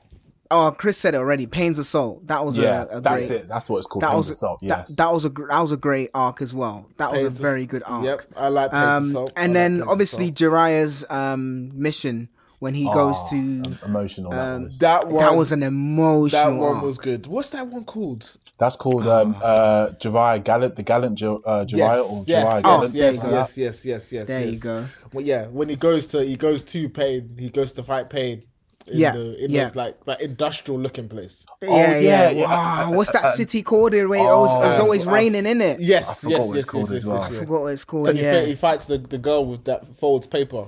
[0.51, 1.47] Oh, Chris said it already.
[1.47, 2.27] Pain's Assault.
[2.29, 3.41] That was Yeah, a, a that's great.
[3.41, 3.49] it.
[3.49, 4.03] That's what it's called.
[4.03, 4.97] That Pain was of that, Yes.
[4.97, 6.87] that was a that was a great arc as well.
[6.99, 8.05] That was a very good arc.
[8.05, 9.33] Yep, I like Pains of Um, Salt.
[9.37, 10.31] I and then Pains obviously.
[10.31, 12.29] Jiraiya's um mission
[12.65, 14.31] when he goes Oh, to um, emotional.
[14.33, 14.79] that, was.
[14.79, 15.23] that one.
[15.25, 16.53] that was an emotional.
[16.53, 16.85] that one arc.
[16.85, 17.27] was good.
[17.27, 18.23] What's that one called?
[18.59, 22.63] That's called um, uh, Jiraiya Gallant, the Gallant Jir- uh, Jiraiya or yes, Jiraiya yes,
[22.63, 22.95] Gallant.
[22.95, 24.27] yes, yes, yes, yes, yes.
[24.29, 24.87] There you go.
[25.13, 28.45] Well, yeah, when he goes to he goes to Pain, he goes to fight Pain.
[28.87, 29.65] In Yeah, the, in yeah.
[29.65, 31.47] this like that industrial looking place.
[31.63, 31.99] Yeah, Oh, yeah.
[31.99, 32.45] yeah, yeah.
[32.45, 33.93] Wow, what's that city called?
[33.95, 35.81] Where it was, it was Oh, always I- raining in it.
[35.81, 37.23] Yes, forgot yes, what it's yes, called yes, as yes, well.
[37.23, 38.09] yes, I forgot what it's called.
[38.11, 38.41] And he, Yeah.
[38.41, 40.67] fa- he fights the, the girl with that folds paper.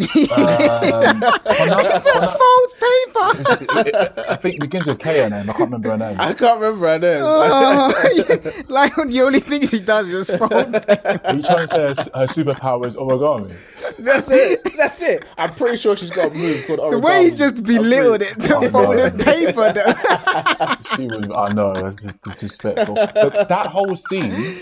[0.00, 0.06] Um,
[1.20, 4.20] Kona- Kona- Folds paper.
[4.28, 5.50] I think it begins with K her name.
[5.50, 6.16] I can't remember her name.
[6.20, 7.20] I can't remember her name.
[7.20, 7.92] Oh,
[8.68, 11.20] like the only thing she does is just fold paper.
[11.24, 13.56] Are you trying to say her, her superpower is origami?
[13.98, 14.76] That's it.
[14.76, 15.24] That's it.
[15.36, 16.90] I'm pretty sure she's got a move called origami.
[16.92, 19.24] The way he just belittled it to Oh, folded no.
[19.24, 19.72] paper.
[19.72, 20.94] Though.
[20.94, 21.26] She was.
[21.34, 22.94] I know it's just disrespectful.
[22.94, 24.58] But that whole scene,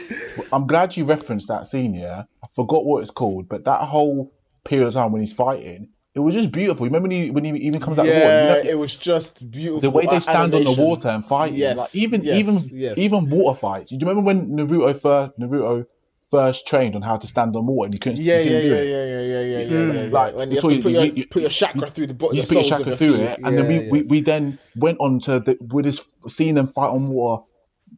[0.53, 1.92] I'm glad you referenced that scene.
[1.94, 4.33] Yeah, I forgot what it's called, but that whole
[4.69, 6.87] period of time when he's fighting, it was just beautiful.
[6.87, 8.59] You remember when he when he even comes out Yeah, of the water?
[8.59, 9.81] You know, it was just beautiful.
[9.81, 11.53] the way they stand on the water and fight.
[11.53, 12.99] Yes, like even yes, even yes.
[12.99, 13.91] even water fights.
[13.91, 15.87] Do you remember when Naruto first Naruto
[16.31, 18.63] first trained on how to stand on water and you couldn't, Yeah, you yeah, couldn't
[18.63, 18.87] yeah, do it?
[18.89, 20.11] yeah, yeah, yeah, yeah, yeah, yeah, yeah.
[20.11, 22.15] Like, when you it's have to all put your, you- put your chakra through the
[22.15, 23.91] bottom, You put your chakra of through your it, and then we, yeah.
[23.93, 27.45] we we then went on to the with this seeing them fight on water,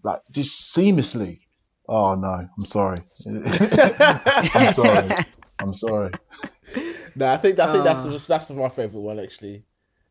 [0.03, 1.41] like just seamlessly.
[1.89, 2.99] Oh no, I'm sorry.
[3.27, 5.09] I'm sorry.
[5.59, 6.11] I'm sorry.
[7.19, 9.65] No, I think I think that's that's my favorite one actually.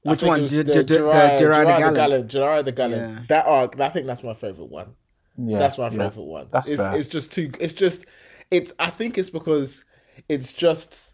[0.05, 0.11] I Uh.
[0.11, 0.39] Which one?
[0.39, 1.95] it was J- the J- J- the Jiraiya- Jiraiya the Jiraiya Gallant?
[1.95, 2.27] Gallant.
[2.31, 3.13] Jiraiya the Gallant.
[3.13, 3.23] Yeah.
[3.29, 3.79] That arc.
[3.79, 4.95] I think that's my favorite one.
[5.37, 6.09] Yeah, That's my yeah.
[6.09, 6.47] favorite one.
[6.51, 6.95] That's it's, fair.
[6.97, 7.51] it's just too.
[7.59, 8.05] It's just.
[8.51, 8.73] It's.
[8.79, 9.83] I think it's because
[10.29, 11.13] it's just.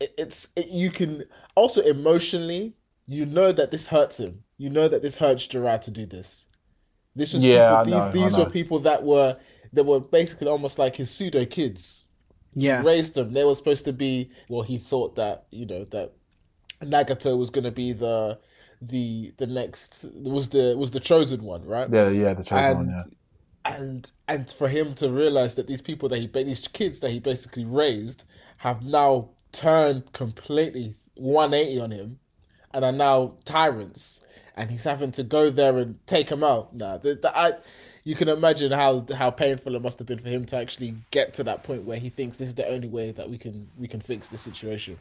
[0.00, 0.48] it- It's.
[0.56, 1.24] It, you can
[1.54, 2.74] also emotionally.
[3.06, 4.44] You know that this hurts him.
[4.56, 6.46] You know that this hurts Jiraiya to do this.
[7.14, 9.36] This was Yeah, I people, know, I these these were people that were
[9.74, 12.03] that were basically almost like his pseudo kids.
[12.54, 12.82] Yeah.
[12.82, 13.32] raised them.
[13.32, 14.30] They were supposed to be.
[14.48, 16.12] Well, he thought that you know that
[16.82, 18.38] Nagato was going to be the
[18.80, 21.88] the the next was the was the chosen one, right?
[21.90, 22.88] Yeah, yeah, the chosen and one.
[22.88, 23.02] Yeah.
[23.64, 27.10] and and for him to realize that these people that he ba- these kids that
[27.10, 28.24] he basically raised
[28.58, 32.18] have now turned completely 180 on him
[32.72, 34.20] and are now tyrants
[34.56, 37.52] and he's having to go there and take them out nah the, the, I,
[38.04, 41.32] you can imagine how how painful it must have been for him to actually get
[41.34, 43.88] to that point where he thinks this is the only way that we can we
[43.88, 44.98] can fix the situation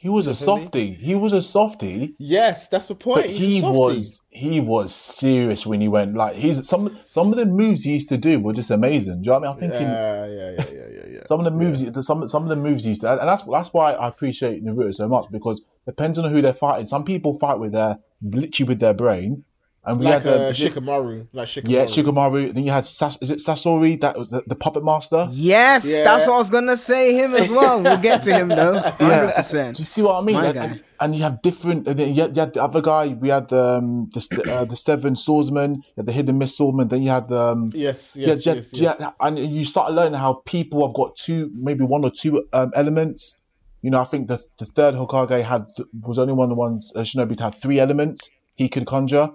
[0.00, 0.92] He was a softie.
[1.08, 2.14] He was a softie.
[2.18, 6.68] yes that's the point But he was he was serious when he went like he's
[6.68, 9.22] some some of the moves he used to do were just amazing.
[9.22, 9.54] Do you know what I mean?
[9.54, 12.42] I'm thinking yeah yeah yeah yeah yeah yeah some of the moves he- some some
[12.42, 15.26] of the moves he used to and that's that's why I appreciate Naruto so much
[15.30, 16.86] because depends on who they're fighting.
[16.86, 19.44] Some people fight with their literally with their brain,
[19.86, 22.54] and we like had uh, um, Shikamaru like Shikamaru yeah Shikamaru.
[22.54, 25.28] Then you had Sas- is it Sasori that was the, the puppet master?
[25.30, 26.04] Yes, Yeah.
[26.04, 27.14] that's what I was gonna say.
[27.14, 27.82] Him as well.
[27.82, 28.78] We'll get to him though.
[28.98, 30.36] Hundred Do you see what I mean?
[30.36, 30.64] My And, guy.
[30.64, 31.86] and, and you have different.
[31.88, 33.08] And then you had, you had the other guy.
[33.08, 34.20] We had um, the
[34.52, 35.74] uh, the seven swordsmen.
[35.76, 36.88] You had the hidden mist swordsman.
[36.88, 38.96] Then you had the um, yes yeah, yes yeah, yes, yes.
[39.00, 42.72] yeah, and you start learning how people have got two, maybe one or two um,
[42.74, 43.38] elements.
[43.82, 45.66] You know, I think the the third Hokage had
[46.00, 49.28] was only one of the ones uh, Shinobi had three elements he could conjure.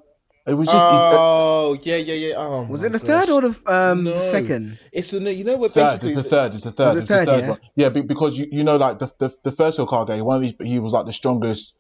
[0.48, 2.34] It was just it- Oh yeah, yeah, yeah.
[2.38, 3.08] Oh, Was it the gosh.
[3.08, 4.16] third or the um No.
[4.16, 4.80] second?
[4.92, 6.00] It's the you know what third.
[6.02, 6.54] basically It's the third.
[6.56, 6.86] It's the third.
[6.88, 7.50] Was it It's the third, third yeah?
[7.50, 7.60] one.
[7.76, 10.80] Yeah, because you you know like the the, the first Hokage, one of these he
[10.80, 11.78] was like the strongest.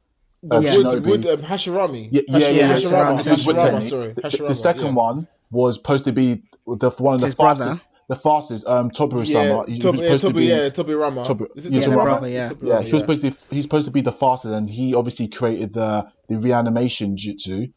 [0.52, 0.78] Uh, Yeah.
[0.78, 2.10] Wood, Wood, um, Hashirama.
[2.12, 2.50] Yeah, yeah, yeah.
[2.50, 3.17] yeah, Hashirama.
[3.17, 4.93] Hashirama, This is what Hashirama, sorry, the- Hashirama, The second yeah.
[4.93, 7.65] one was supposed to be the one of the His brother.
[7.65, 7.86] fastest.
[8.08, 9.65] The fastest, um, Toburu Yeah, Sama.
[9.72, 10.45] He Tobi, yeah, supposed to be.
[10.45, 11.26] yeah, Tobirama.
[11.28, 12.04] Tobi- Is it yeah, Tobi the Rama?
[12.10, 12.50] brother, yeah.
[12.50, 13.30] Tobi Yeah, Rama, he was supposed to.
[13.32, 17.72] Be, he's supposed to be the fastest, and he obviously created the the reanimation jutsu.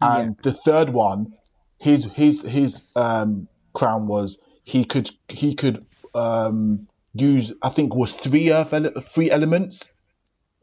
[0.00, 1.32] And the third one,
[1.78, 8.12] his his his um, crown was he could he could um, use I think was
[8.12, 9.92] three earth ele- three elements.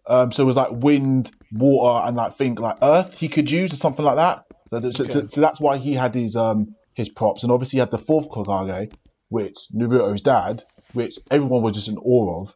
[0.07, 3.71] Um, so it was like wind, water, and like think like earth he could use
[3.73, 4.43] or something like that.
[4.91, 5.27] So, Okay.
[5.27, 8.29] so that's why he had his um his props, and obviously he had the fourth
[8.29, 8.91] Hokage,
[9.29, 12.55] which Naruto's dad, which everyone was just in awe of.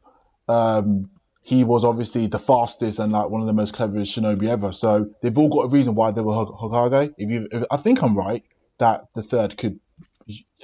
[0.49, 1.09] Um,
[1.47, 4.73] he was obviously the fastest and like one of the most cleverest shinobi ever.
[4.73, 7.13] So they've all got a reason why they were Hok- Hokage.
[7.17, 8.43] If you, if, I think I'm right
[8.79, 9.79] that the third could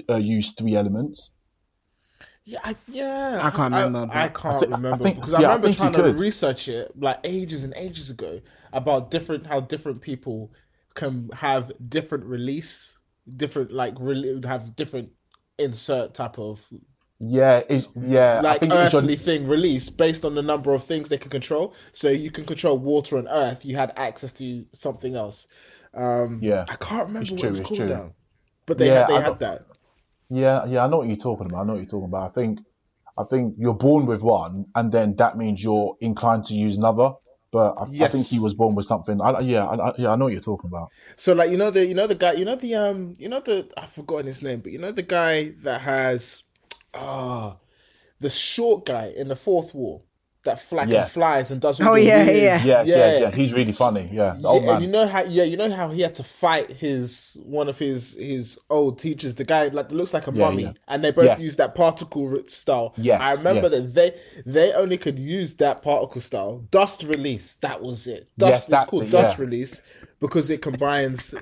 [0.10, 1.32] uh, use three elements.
[2.44, 3.40] Yeah, I, yeah.
[3.42, 5.56] I can't remember, I, but- can't I thi- I remember think- because I yeah, I
[5.56, 6.20] remember think he trying to could.
[6.20, 8.42] research it like ages and ages ago
[8.74, 10.52] about different how different people
[10.96, 13.00] can have different release,
[13.38, 15.12] different like really have different
[15.58, 16.60] insert type of
[17.26, 18.44] Yeah, it's, yeah.
[18.48, 21.30] I like think it's earthly thing release based on the number of things they can
[21.30, 21.74] control.
[21.92, 23.64] So you can control water and earth.
[23.66, 25.48] You had access to something else.
[25.94, 26.66] Um, Yeah.
[26.68, 27.88] I can't remember It's what true, it was it's called true.
[27.88, 28.14] now,
[28.66, 29.68] but they Yeah, had they I had that.
[30.30, 31.62] Yeah, yeah, I know what you're talking about.
[31.62, 32.32] I know what you're talking about.
[32.32, 32.60] I think,
[33.18, 37.12] I think you're born with one, and then that means you're inclined to use another.
[37.52, 39.22] But I, I think he was born with something.
[39.22, 40.90] I, yeah, I, I- yeah, I know what you're talking about.
[41.16, 43.42] So like you know the you know the guy you know the um you know
[43.42, 46.44] the I've forgotten his name but you know the guy that has
[46.94, 47.58] ah
[48.20, 50.06] the short guy in the fourth wall
[50.46, 51.04] that flack Yes.
[51.06, 51.80] and flies and does.
[51.80, 52.64] All Oh, the yeah, weird- yeah.
[52.66, 53.32] Yes, yes, yeah.
[53.32, 54.10] He's really funny.
[54.12, 54.82] Yeah, the old Yeah, man.
[54.82, 58.16] you know how yeah, you know how he had to fight his one of his
[58.16, 60.74] his old teachers, the guy like looks like a Yeah, mummy, yeah.
[60.90, 61.42] and they both Yes.
[61.42, 62.94] use that particle style.
[62.98, 63.72] Yes, I remember yes.
[63.72, 64.16] that they
[64.46, 66.60] they only could use that particle style.
[66.72, 68.30] Dust release, that was it.
[68.38, 69.46] Dust Yes, it's that's called it, dust yeah.
[69.46, 69.82] release
[70.20, 71.34] because it combines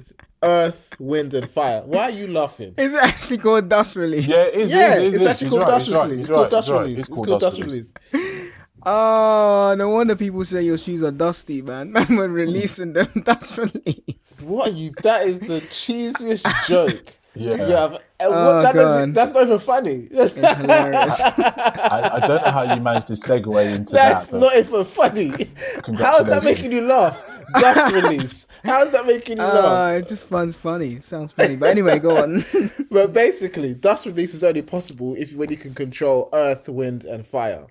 [0.43, 1.81] earth, wind, and fire.
[1.85, 2.73] Why are you laughing?
[2.77, 4.27] Is it actually called dust release?
[4.27, 4.71] yeah, it is.
[4.71, 5.27] yeah, it is, it it's is.
[5.27, 6.19] actually called dust release.
[6.19, 6.99] It's called dust release.
[6.99, 7.87] It's It's called called dust dust release.
[8.13, 8.51] release.
[8.83, 11.91] Oh, no wonder people say your shoes are dusty, man.
[11.93, 13.07] Man, we're releasing them.
[13.23, 14.37] Dust release.
[14.43, 14.91] What are you?
[15.03, 17.13] That is the cheesiest joke.
[17.33, 17.51] Yeah.
[17.55, 19.13] You have, what, Oh, that God.
[19.13, 20.05] that's not even funny.
[20.11, 21.21] It's hilarious.
[21.21, 24.31] I, I don't know how you managed to segue into That's that.
[24.31, 25.49] but- not even funny.
[25.97, 27.25] How is that making you laugh?
[27.59, 28.47] Dust release.
[28.63, 30.01] How is that making you Uh, laugh?
[30.03, 30.99] it just sounds funny.
[31.01, 31.55] Sounds funny.
[31.55, 32.45] But anyway, go on.
[32.91, 37.25] But basically, dust release is only possible if when you can control earth, wind, and
[37.25, 37.65] fire.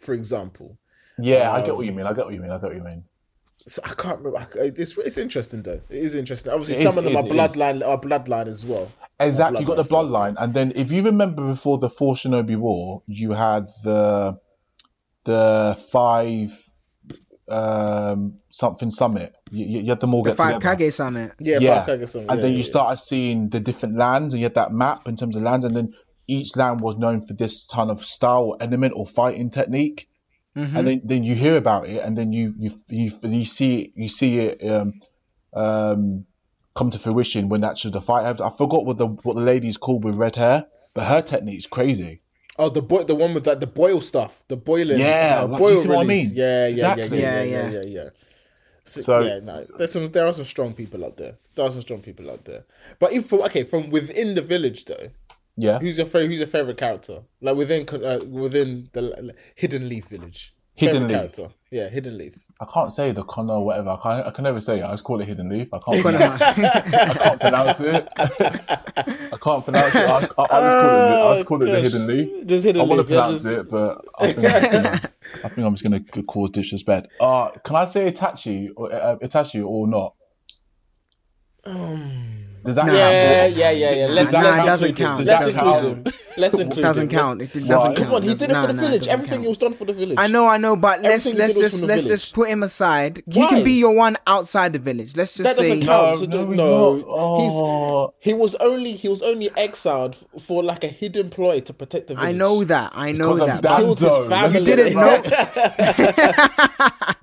[0.00, 0.76] For example,
[1.18, 2.06] Yeah, I get what you mean.
[2.06, 2.50] I get what you mean.
[2.50, 3.04] I get what you mean.
[3.68, 4.48] so I can't remember.
[4.56, 5.80] It's it's interesting though.
[5.88, 6.52] It is interesting.
[6.52, 8.88] Obviously, It some of them it are is, bloodline are bloodline as well.
[9.20, 9.60] Exactly.
[9.60, 13.02] You got the bloodline bloodline, and then if you remember before the Four Shinobi War,
[13.06, 14.36] you had the
[15.24, 16.50] the five
[17.48, 19.34] um something summit.
[19.50, 20.76] You, you you had them all The get Five together.
[20.76, 21.32] Kage Summit.
[21.40, 22.70] Yeah, yeah, Five Kage Summit, and yeah, then yeah, you yeah.
[22.70, 25.76] started seeing the different lands, and you had that map in terms of lands, and
[25.76, 25.92] then
[26.26, 30.08] each land was known for this kind of style, element, or fighting technique.
[30.56, 30.76] Mm-hmm.
[30.76, 33.92] And then, then you hear about it, and then you you you, you see it,
[33.96, 34.94] you see it um,
[35.54, 36.26] um,
[36.74, 38.42] come to fruition when actually the fight happens.
[38.42, 42.21] I forgot what the what the lady's called with red hair, but her technique's crazy.
[42.58, 44.98] Oh, the boy, the one with that, the boil stuff, the boiling.
[44.98, 46.28] Yeah, uh, like, do you boil see what I release.
[46.28, 46.36] mean?
[46.36, 47.20] Yeah, yeah, Exactly.
[47.20, 47.80] yeah, yeah, Yeah, yeah, yeah.
[47.86, 48.08] yeah, yeah.
[48.84, 51.38] So, So- yeah, no, there's some, there are some strong people out there.
[51.54, 52.64] There are some strong people out there.
[52.98, 55.08] But if from okay, from within the village though,
[55.56, 56.28] Yeah, who's your favorite?
[56.30, 57.22] Who's your favorite character?
[57.40, 60.54] Like within uh, within the uh, Hidden Leaf village.
[60.74, 61.16] Hidden Favorite Leaf.
[61.16, 61.46] character.
[61.70, 62.34] Yeah, Hidden Leaf.
[62.62, 63.90] I can't say the Connor or whatever.
[63.90, 64.26] I can't.
[64.28, 64.84] I can never say it.
[64.84, 65.68] I just call it hidden leaf.
[65.74, 66.00] I can't.
[66.00, 68.08] Pronounce, I can't pronounce it.
[68.16, 70.08] I can't pronounce it.
[70.08, 71.32] I, I, I just call it.
[71.32, 72.46] I just call it the hidden leaf.
[72.46, 74.46] Just Hidden I want to yeah, pronounce just- it, but I think,
[75.44, 77.08] I think I'm just going to cause disrespect.
[77.20, 80.14] Uh, can I say Itachi or uh, Itachi or not?
[81.64, 81.74] Does
[82.64, 82.92] that Nah.
[82.92, 84.06] Yeah, yeah, yeah, yeah.
[84.06, 84.90] Let's, Does that let's count?
[85.20, 85.82] include Doesn't count.
[85.82, 86.04] him.
[86.04, 86.14] Let's Doesn't include count.
[86.22, 86.36] him.
[86.38, 87.42] Let's include Doesn't count.
[87.42, 87.84] It doesn't Right.
[87.84, 87.96] count.
[87.98, 89.08] Come on, he did it for the village.
[89.08, 90.18] Everything he was done for the village.
[90.18, 93.22] I know, I know, but let's let's just let's just put him aside.
[93.30, 95.16] He can be your one outside the village.
[95.16, 96.20] Let's just That say doesn't count.
[96.30, 97.04] No, no, the- he's no, not.
[97.08, 98.12] Oh.
[98.20, 102.08] he's he was only he was only exiled for like a hidden ploy to protect
[102.08, 102.28] the village.
[102.28, 102.92] I know that.
[102.94, 103.76] I know Because of that.
[103.78, 104.28] Killed his Danzo.
[104.28, 104.60] family.
[104.60, 105.22] You didn't know.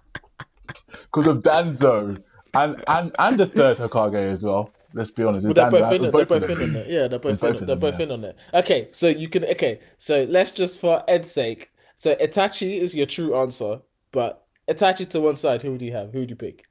[1.11, 2.21] Because of Danzo
[2.53, 4.71] and and and the third Hokage as well.
[4.93, 5.53] Let's be honest.
[5.53, 6.11] They're both in It's.
[6.11, 6.87] They're both of in on it.
[6.89, 7.53] Yeah, they're both It's in.
[7.53, 8.05] both They're both yeah.
[8.05, 8.35] in on it.
[8.53, 9.45] Okay, so you can.
[9.45, 11.71] Okay, so let's just for Ed's sake.
[11.95, 13.81] So Itachi is your true answer,
[14.11, 15.61] but Itachi to one side.
[15.61, 16.11] Who would you have?
[16.11, 16.65] Who would you pick?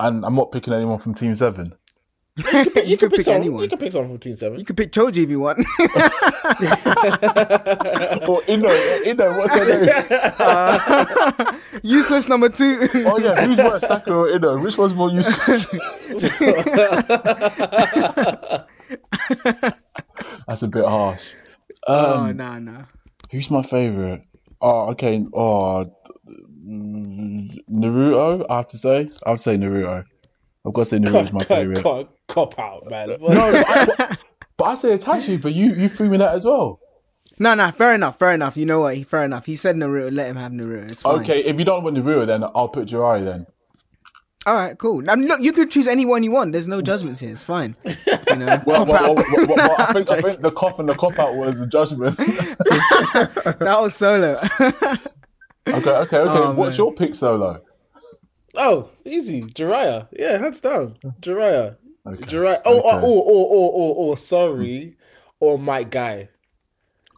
[0.00, 1.74] And I'm not picking anyone from Team Seven.
[2.36, 3.62] You could pick someone- anyone.
[3.62, 4.58] You can pick someone from Team Seven.
[4.58, 5.58] You could pick Choji if you want.
[8.28, 8.70] or Ino,
[9.06, 11.60] Ino, what's her name?
[11.84, 12.88] Useless number two.
[13.06, 14.58] Oh yeah, who's worse, Sakura or Ino?
[14.58, 15.66] Which one's more useless?
[20.46, 21.22] That's a bit harsh.
[21.86, 22.84] oh Um, no no.
[23.30, 24.22] who's my favorite?
[24.60, 25.24] Oh, okay.
[25.32, 25.90] Oh,
[26.66, 28.46] mm, Naruto.
[28.48, 30.04] I have to say, I would say Naruto.
[30.66, 31.82] I've got to say Naruto's my favorite.
[31.82, 33.08] Cop, cop out, man.
[33.08, 33.36] No, but
[33.68, 34.16] I,
[34.56, 36.80] but I say Itachi, but you you threw me that as well.
[37.38, 38.56] No, no, fair enough, fair enough.
[38.56, 38.96] You know what?
[39.06, 39.44] Fair enough.
[39.46, 40.12] He said Naruto.
[40.12, 40.90] Let him have Naruto.
[40.90, 41.20] It's fine.
[41.20, 43.46] Okay, if you don't want Naruto, then I'll put Jiraiya then.
[44.46, 45.00] All right, cool.
[45.00, 46.52] Now look, you could choose anyone you want.
[46.52, 47.30] There's no judgments here.
[47.30, 47.76] It's fine.
[47.84, 50.88] You know, Well, Cop well, well, well, well, I, think, I think the cough and
[50.88, 52.16] the cop out was a judgment.
[52.18, 54.38] that was solo.
[55.66, 56.18] okay, okay.
[56.18, 56.84] Oh, What's man.
[56.86, 57.62] your pick solo?
[58.56, 60.08] Oh, easy, Jiraiya.
[60.12, 61.76] Yeah, hands down, Jiraiya.
[62.06, 62.60] Okay, Jiraiya.
[62.64, 63.06] Oh, oh okay.
[63.06, 64.96] oh, oh, oh, oh, oh, oh, sorry.
[65.40, 66.28] Or Mike Guy.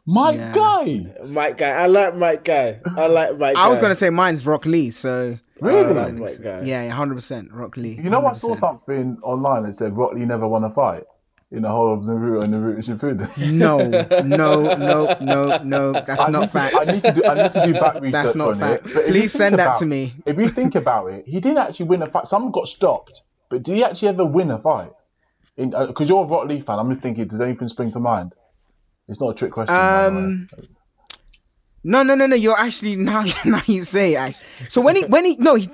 [0.06, 0.52] My Yeah.
[0.52, 1.06] guy.
[1.26, 1.70] Mike Guy.
[1.70, 2.80] I like Mike Guy.
[2.96, 3.56] I like Mike.
[3.56, 4.90] I was gonna say mine's Rock Lee.
[4.92, 5.84] So Really?
[5.98, 6.62] I like Mike Guy.
[6.64, 7.98] yeah, hundred percent Rock Lee.
[8.02, 11.04] You know, I saw something online that said Rock Lee never won a fight
[11.52, 13.52] in the whole of Naruto and Naruto Shippuden.
[13.52, 13.78] No,
[14.22, 15.92] no, no, no, no.
[15.92, 16.88] That's I not need to- facts.
[16.88, 18.90] I need to do, I need to do back research That's not on facts.
[18.90, 18.94] it.
[18.94, 20.14] But if you Please send that to me.
[20.26, 22.26] If you think about it, he didn't actually win a fight.
[22.26, 24.90] Some got stopped, but did he actually ever win a fight?
[25.56, 28.34] Because you're a Rock Lee fan, I'm just thinking, does anything spring to mind?
[29.08, 29.74] It's not a trick question.
[29.74, 30.22] by the way.
[30.22, 30.48] Um,
[31.84, 32.34] No, no, no, no.
[32.34, 33.24] You're actually now.
[33.44, 34.46] Now you say it, actually.
[34.68, 35.68] So when he when he no, he,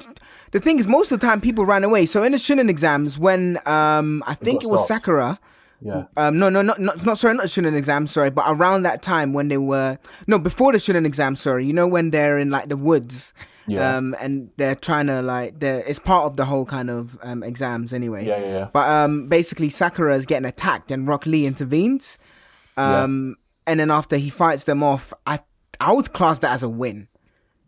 [0.51, 2.05] the thing is, most of the time people ran away.
[2.05, 5.05] So in the Chunin exams, when um I think it was stopped.
[5.07, 5.39] Sakura,
[5.85, 6.05] Yeah.
[6.17, 9.33] Um, no, no, not, not, not sorry, not Chunin exam, sorry, but around that time
[9.33, 12.69] when they were, no, before the Chunin exam, sorry, you know, when they're in like
[12.69, 13.35] the woods,
[13.67, 13.97] Yeah.
[13.97, 17.43] um, and they're trying to like, they're, it's part of the whole kind of um,
[17.43, 18.25] exams anyway.
[18.27, 18.69] Yeah, yeah, yeah.
[18.73, 22.19] But um, basically, Sakura is getting attacked, and Rock Lee intervenes.
[22.77, 25.41] Um, and then after he fights them off, I
[25.81, 27.09] I would class that as a win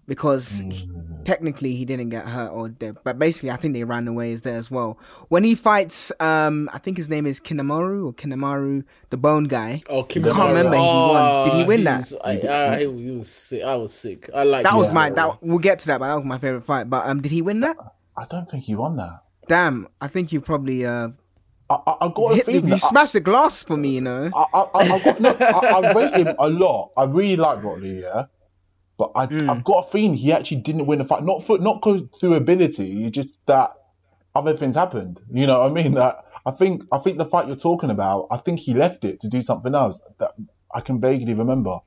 [0.07, 1.14] because Mm.
[1.25, 4.43] Technically he didn't get hurt or dead, but basically I think they ran away is
[4.43, 4.99] there as well.
[5.29, 9.83] When he fights, um, I think his name is Kinamaru or Kinamaru, the bone guy.
[9.89, 11.45] Oh, Kim I can't remember if he won.
[11.49, 12.13] Did he win that?
[12.25, 13.63] I, I, he was sick.
[13.63, 14.29] I was sick.
[14.35, 16.63] I like That was my that we'll get to that, but that was my favorite
[16.63, 16.91] fight.
[16.91, 17.77] But um, did he win that?
[18.17, 19.23] I don't think he won that.
[19.49, 21.09] Damn, I think you probably uh
[21.71, 24.31] I, I, I got a feeling you smashed the glass for me, you know.
[24.35, 26.93] I, I, I, I got, no, I, I rate him a lot.
[26.97, 28.27] I really like Rock Lee, yeah.
[28.97, 29.51] But I, Hmm.
[29.51, 31.25] I've got a feeling he actually didn't win the fight.
[31.25, 33.73] Not for, not cause through ability, just that
[34.35, 35.21] other things happened.
[35.33, 35.95] You know what I mean?
[36.01, 39.21] That I think, I think the fight you're talking about, I think he left it
[39.23, 40.33] to do something else that
[40.75, 41.79] I can vaguely remember.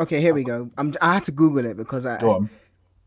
[0.00, 0.70] Okay, here we go.
[0.76, 2.18] I'm, I had to Google it because I.
[2.20, 2.50] Go on.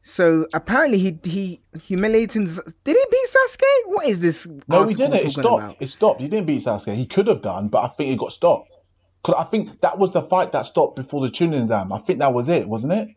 [0.02, 2.48] So apparently he he humiliated.
[2.84, 3.88] Did he beat Sasuke?
[3.88, 4.48] What is this?
[4.68, 5.16] No, he didn't.
[5.16, 5.64] It stopped.
[5.64, 5.78] about?
[5.80, 6.22] It stopped.
[6.22, 6.94] He didn't beat Sasuke.
[6.96, 8.78] He could have done, but I think it got stopped.
[9.26, 11.92] Because I think that was the fight that stopped before the Chunin exam.
[11.92, 13.10] I think that was it, wasn't it?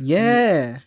[0.00, 0.78] Yeah.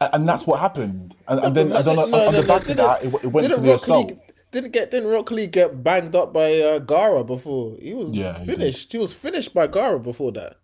[0.00, 1.14] A- And that's what happened.
[1.28, 2.76] And, and then No, I don't know, no, on no, the no, back of didn't-
[2.78, 4.10] that, it, it went to didn't the Rock assault.
[4.10, 4.18] Lee,
[4.52, 7.76] didn't get didn't Rock Lee get banged up by uh, Gaara before?
[7.80, 8.92] He was Yeah, finished.
[8.92, 10.56] He, was finished by Gaara before that.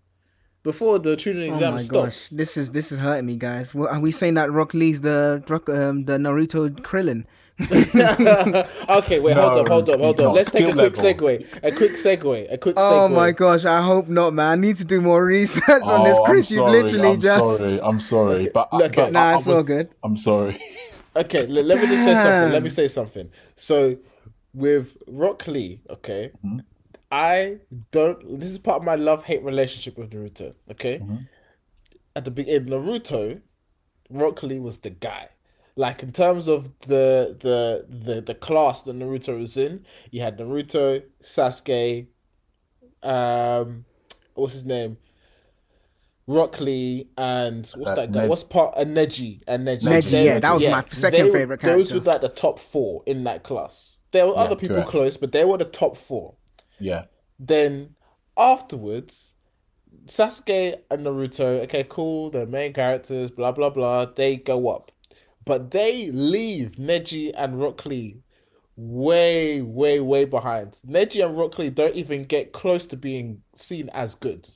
[0.62, 1.52] Before the Chunin exam.
[1.52, 2.04] Oh exam my stopped.
[2.06, 3.74] gosh, this is this is hurting me, guys.
[3.74, 7.24] What, are we saying that Rock Lee's the Rock- um, the Naruto Krillin?
[8.88, 10.34] okay, wait, hold up, hold up, hold up.
[10.34, 11.04] Let's take a quick level.
[11.28, 11.46] segue.
[11.62, 12.52] A quick segue.
[12.52, 13.14] A quick Oh segue.
[13.14, 14.46] my gosh, I hope not, man.
[14.46, 16.50] I need to do more research on this, Oh, Chris.
[16.50, 17.58] I'm You've sorry, literally I'm just.
[17.58, 17.80] sorry.
[17.82, 19.90] I'm sorry, but, look, but Nah, I, I it's all good.
[20.02, 20.58] I'm sorry.
[21.16, 22.52] Okay, let, let me just say something.
[22.52, 23.30] Let me say something.
[23.56, 23.98] So,
[24.54, 26.60] with Rock Lee, okay, mm-hmm.
[27.10, 27.58] I
[27.90, 28.38] don't.
[28.40, 30.54] This is part of my love hate relationship with Naruto.
[30.70, 31.16] Okay, mm-hmm.
[32.16, 33.40] at the beginning, Naruto,
[34.08, 35.28] Rock Lee was the guy.
[35.84, 36.58] Like in terms of
[36.92, 37.06] the
[37.46, 39.74] the the the class that Naruto was in,
[40.10, 42.06] you had Naruto, Sasuke,
[43.02, 43.84] um,
[44.34, 44.98] what's his name?
[46.26, 48.20] Rock Lee and what's Uh, that guy?
[48.20, 48.74] Ned- What's part?
[48.76, 49.82] Uh, Neji and Neji.
[49.82, 53.02] Neji, They yeah, that was my second they favorite Those were like the top four
[53.06, 53.98] in that class.
[54.12, 54.90] There were other people correct.
[54.90, 56.34] close, but they were the top four.
[56.78, 57.04] Yeah.
[57.38, 57.96] Then
[58.36, 59.34] afterwards,
[60.06, 64.04] Sasuke and Naruto, okay, cool, they're main characters, blah blah blah.
[64.04, 64.92] They go up,
[65.44, 68.18] but they leave Neji and Rock Lee
[68.76, 70.78] way, way, way behind.
[70.86, 74.48] Neji and Rock Lee don't even get close to being seen as good.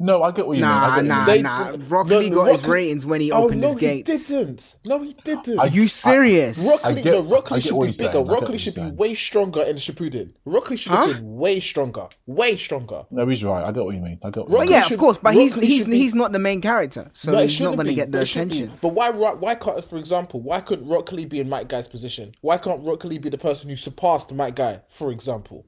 [0.00, 0.70] No, I get what you mean.
[0.70, 1.26] I Nah, get what you nah, mean.
[1.26, 1.86] They- nah.
[1.88, 4.28] Rock no, got Rock his ratings when he Oh opened no, his gates.
[4.28, 4.76] he didn't.
[4.86, 5.58] No, he didn't.
[5.58, 6.64] Are you serious?
[6.64, 8.10] Rock I get- no, Rock I Lee get should be you're saying.
[8.12, 8.18] bigger.
[8.30, 10.30] I Rock Lee you're should be way stronger in Shippuden.
[10.44, 11.06] Rock Lee should Huh?
[11.08, 12.06] have been way stronger.
[12.28, 13.02] Way stronger.
[13.10, 13.64] No, he's right.
[13.66, 14.20] I get what you mean.
[14.22, 14.70] I get what you Lee mean.
[14.70, 17.32] yeah, should- of course, but Rock he's he's be- he's not the main character, so
[17.32, 18.54] No, he's not going to get the it should be.
[18.54, 18.78] attention.
[18.80, 21.88] But why, why, why can't, for example, why couldn't Rock Lee be in Mike Guy's
[21.88, 22.34] position?
[22.40, 25.66] Why can't Rock Lee be the person who surpassed Mike Guy, for example?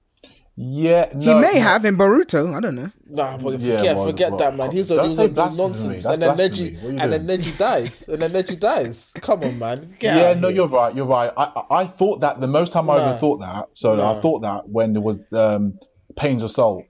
[0.62, 1.60] Yeah, He may no.
[1.60, 2.54] have in Boruto.
[2.54, 2.90] I don't know.
[3.08, 4.70] Nah, but Yeah, forget, well, forget well, that, man.
[4.72, 6.70] He's was, a, don't he was say a nonsense, That's and then blasphemy.
[6.70, 7.40] Neji, What are you and then doing?
[7.40, 9.12] Neji dies, and then Neji dies.
[9.22, 9.96] Come on, man.
[9.98, 10.56] Get Yeah, no, here.
[10.56, 10.94] you're right.
[10.94, 11.32] You're right.
[11.34, 13.08] I I I thought that the most time I Nah.
[13.10, 13.68] ever thought that.
[13.72, 14.12] So Nah.
[14.18, 15.78] I thought that when there was um,
[16.16, 16.84] Pain's Assault.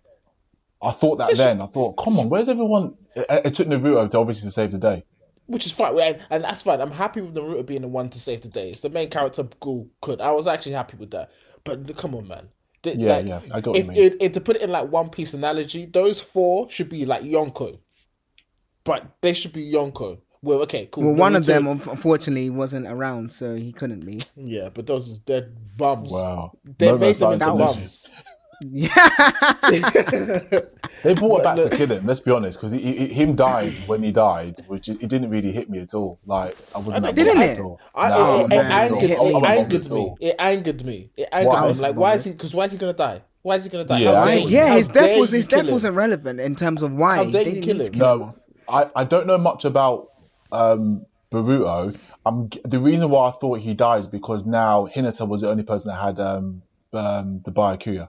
[0.82, 1.60] I thought that then.
[1.60, 2.94] I thought, come on, where's everyone?
[3.14, 5.04] It, it took Naruto to obviously to save the day.
[5.46, 6.80] which is fine, and, and that's fine.
[6.80, 8.70] I'm happy with Naruto being the one to save the day.
[8.70, 10.20] It's the main character Ghoul could.
[10.20, 11.30] I was actually happy with that.
[11.62, 12.48] But come on, man.
[12.82, 14.02] Th- Yeah, like, yeah, I got what if, you mean.
[14.02, 17.22] It, it- to put it in like One Piece analogy, those four should be like
[17.22, 17.78] Yonko,
[18.84, 20.18] but they should be Yonko.
[20.42, 21.04] Well, okay, cool.
[21.04, 24.20] Well, one of Naruto- them unfortunately wasn't around, so he couldn't be.
[24.36, 26.10] yeah, but those they're bums.
[26.10, 26.52] Wow.
[26.78, 28.08] They Momo made them started into to
[28.62, 28.88] lose.
[28.88, 30.62] bums.
[31.02, 32.04] They brought it back Look- to kill him.
[32.04, 35.52] Let's be honest, because he, he, him dying when he died, which it didn't really
[35.52, 36.18] hit me at all.
[36.26, 37.50] Like I wasn't that Didn't it?
[37.58, 37.80] at all.
[37.94, 39.46] I, Nah, it, not it, at all.
[39.46, 39.96] angered me.
[40.04, 40.16] me.
[40.20, 40.84] It angered me.
[40.84, 41.10] It angered me.
[41.16, 41.60] It angered Why?
[41.62, 41.68] me.
[41.70, 42.32] I'm like, why is he?
[42.32, 43.22] Because why is he gonna die?
[43.42, 43.98] Why is he gonna die?
[44.00, 44.56] Yeah, How I dare get you?
[44.56, 45.74] yeah, his death was his death him?
[45.74, 47.92] was irrelevant in terms of why How they dare you kill him?
[47.98, 48.34] No,
[48.68, 50.08] I, I don't know much about
[50.52, 51.96] um, Boruto.
[52.26, 55.88] I'm, the reason why I thought he dies because now Hinata was the only person
[55.90, 58.08] that had um, um, the Byakuya.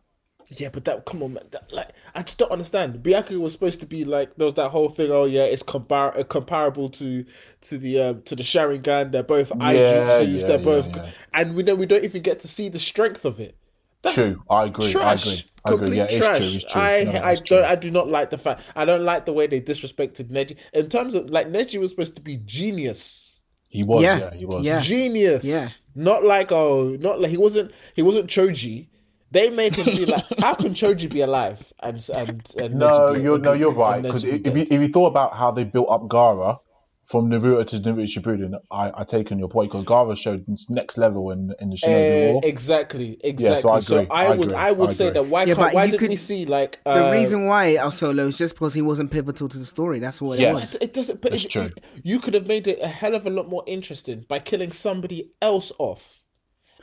[0.58, 1.44] Yeah, but that come on, man.
[1.52, 2.96] That, like, I just don't understand.
[3.04, 5.10] Byakuya was supposed to be like there was that whole thing.
[5.12, 7.26] Oh yeah, it's compar- uh, comparable to
[7.62, 9.12] to the um, to the Sharingan.
[9.14, 10.42] They're both Aijutsus.
[10.42, 11.12] yeah, they're yeah, both, yeah.
[11.34, 13.58] and we know we don't even get to see the strength of it.
[14.02, 14.92] That's True, I agree.
[14.92, 15.06] Trash.
[15.06, 15.46] I agree.
[15.64, 15.90] I agree.
[15.90, 16.38] Complete Yeah, it's trash.
[16.38, 16.48] true.
[16.48, 16.82] It's true.
[16.82, 19.34] I No, I it's don't I do not like the fact I don't like the
[19.34, 20.58] way they disrespected Neji.
[20.74, 23.42] In terms of like Neji was supposed to be genius.
[23.70, 24.02] He was.
[24.02, 24.66] Yeah, Yeah, he was.
[24.66, 24.80] yeah.
[24.80, 25.44] Genius.
[25.44, 25.70] Yeah.
[25.96, 28.88] Not like oh not like he wasn't he wasn't Choji.
[29.32, 31.72] They made him be like, how can Choji be alive?
[31.82, 34.02] And and, and No, be- you're no, you're right.
[34.04, 36.60] Because be if you, if you thought about how they built up Gaara
[37.06, 40.98] from Naruto to Naruto Shippuden, I I take on your point because Gaara showed next
[40.98, 42.42] level in in the Shinobi Eh, War.
[42.44, 43.62] exactly, exactly.
[43.62, 45.22] so I So agree, I, I would, agree, I would I say agree.
[45.22, 47.76] that why Yeah, can't, why you did could- we see like The uh, reason why
[47.76, 50.00] El Solo is just because he wasn't pivotal to the story.
[50.00, 50.76] That's what it was.
[50.76, 51.22] It doesn't.
[51.22, 51.72] But That's it- true.
[52.04, 55.32] You could have made it a hell of a lot more interesting by killing somebody
[55.42, 56.21] else off.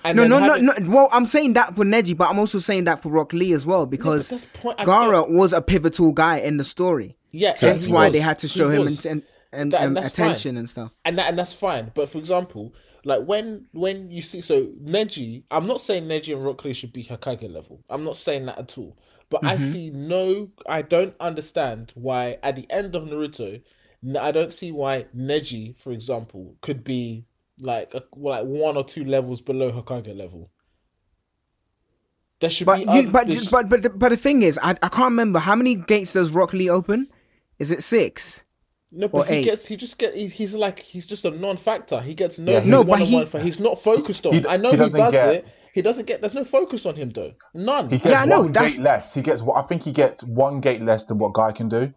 [0.05, 0.73] And No, no, no, no.
[0.89, 3.67] Well, I'm saying that for Neji, but I'm also saying that for Rock Lee as
[3.67, 7.17] well because that's point Gaara was a pivotal guy in the story.
[7.33, 8.13] Yeah, Hence he why was.
[8.13, 9.05] they had to He show him was.
[9.05, 9.23] and,
[9.53, 10.27] and, That- and that's fine.
[10.27, 10.93] attention and stuff.
[11.05, 11.91] and that and that's fine.
[11.95, 12.75] But for example,
[13.05, 16.93] like when when you see so Neji, I'm not saying Neji and Rock Lee should
[16.93, 17.85] be Hokage level.
[17.91, 18.97] I'm not saying that at all.
[19.31, 19.73] But I Mm-hmm.
[19.73, 20.51] see no.
[20.67, 23.61] I don't understand why at the end of Naruto,
[24.19, 27.27] I don't see why Neji, for example, could be
[27.61, 30.51] like a, like one or two levels below Hokage level.
[32.41, 32.83] There should But be.
[32.85, 35.11] you, oth- but, there sh- but but the- but the thing is, I I can't
[35.11, 37.09] remember how many gates does Rock Lee open.
[37.59, 38.45] Is it six?
[38.93, 39.45] No, but he eight.
[39.45, 42.01] gets he just get he's, he's like he's just a non-factor.
[42.01, 44.35] He gets no Yeah, no No, but he- for he's not focused on.
[44.35, 45.47] He d- I know he he, doesn't get- it.
[45.75, 46.21] He doesn't get.
[46.21, 47.33] There's no focus on him though.
[47.55, 47.91] None.
[47.91, 49.15] He gets Yeah, I know, one that's- gate less.
[49.15, 51.93] He gets what I think he gets one gate less than what Guy can do.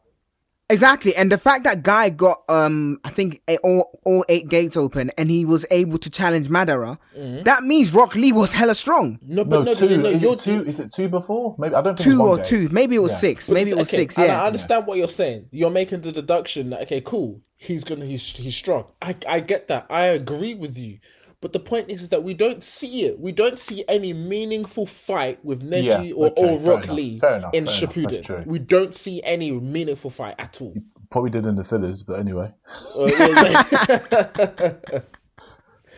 [0.72, 4.76] Exactly, and the fact that guy got um I think a- all all eight gates
[4.78, 6.98] open and he was able to challenge Madara,
[7.44, 9.20] that means Rock Lee was hella strong.
[9.22, 9.90] no, but No, no, two.
[9.90, 10.64] no, no, is you're it two?
[10.66, 11.56] Is it two before?
[11.60, 12.46] Maybe I don't think it's Two one or gate.
[12.46, 13.18] two, maybe it was Yeah.
[13.18, 14.18] six, but maybe it was okay, six.
[14.18, 15.48] Yeah, I understand what you're saying.
[15.52, 17.42] You're making the deduction that okay, cool.
[17.58, 18.86] He's gonna he's he's strong.
[19.02, 19.86] I I get that.
[19.90, 20.98] I agree with you.
[21.42, 23.20] But the point is, is that we don't see it.
[23.20, 26.96] We don't see any meaningful fight with Neji Yeah, or, okay, or fair Rock enough,
[26.96, 28.24] Lee fair enough, in fair Shippuden.
[28.24, 28.44] true.
[28.46, 30.74] We don't see any meaningful fight at all.
[31.10, 32.54] Probably did in the fillers, but anyway.
[32.96, 34.74] Uh, yeah,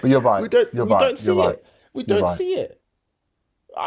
[0.02, 0.42] But you're right.
[0.42, 1.00] we don't You're we right.
[1.00, 1.56] don't see you're right.
[1.56, 1.66] it.
[1.94, 2.38] We You're don't right.
[2.38, 2.82] see it.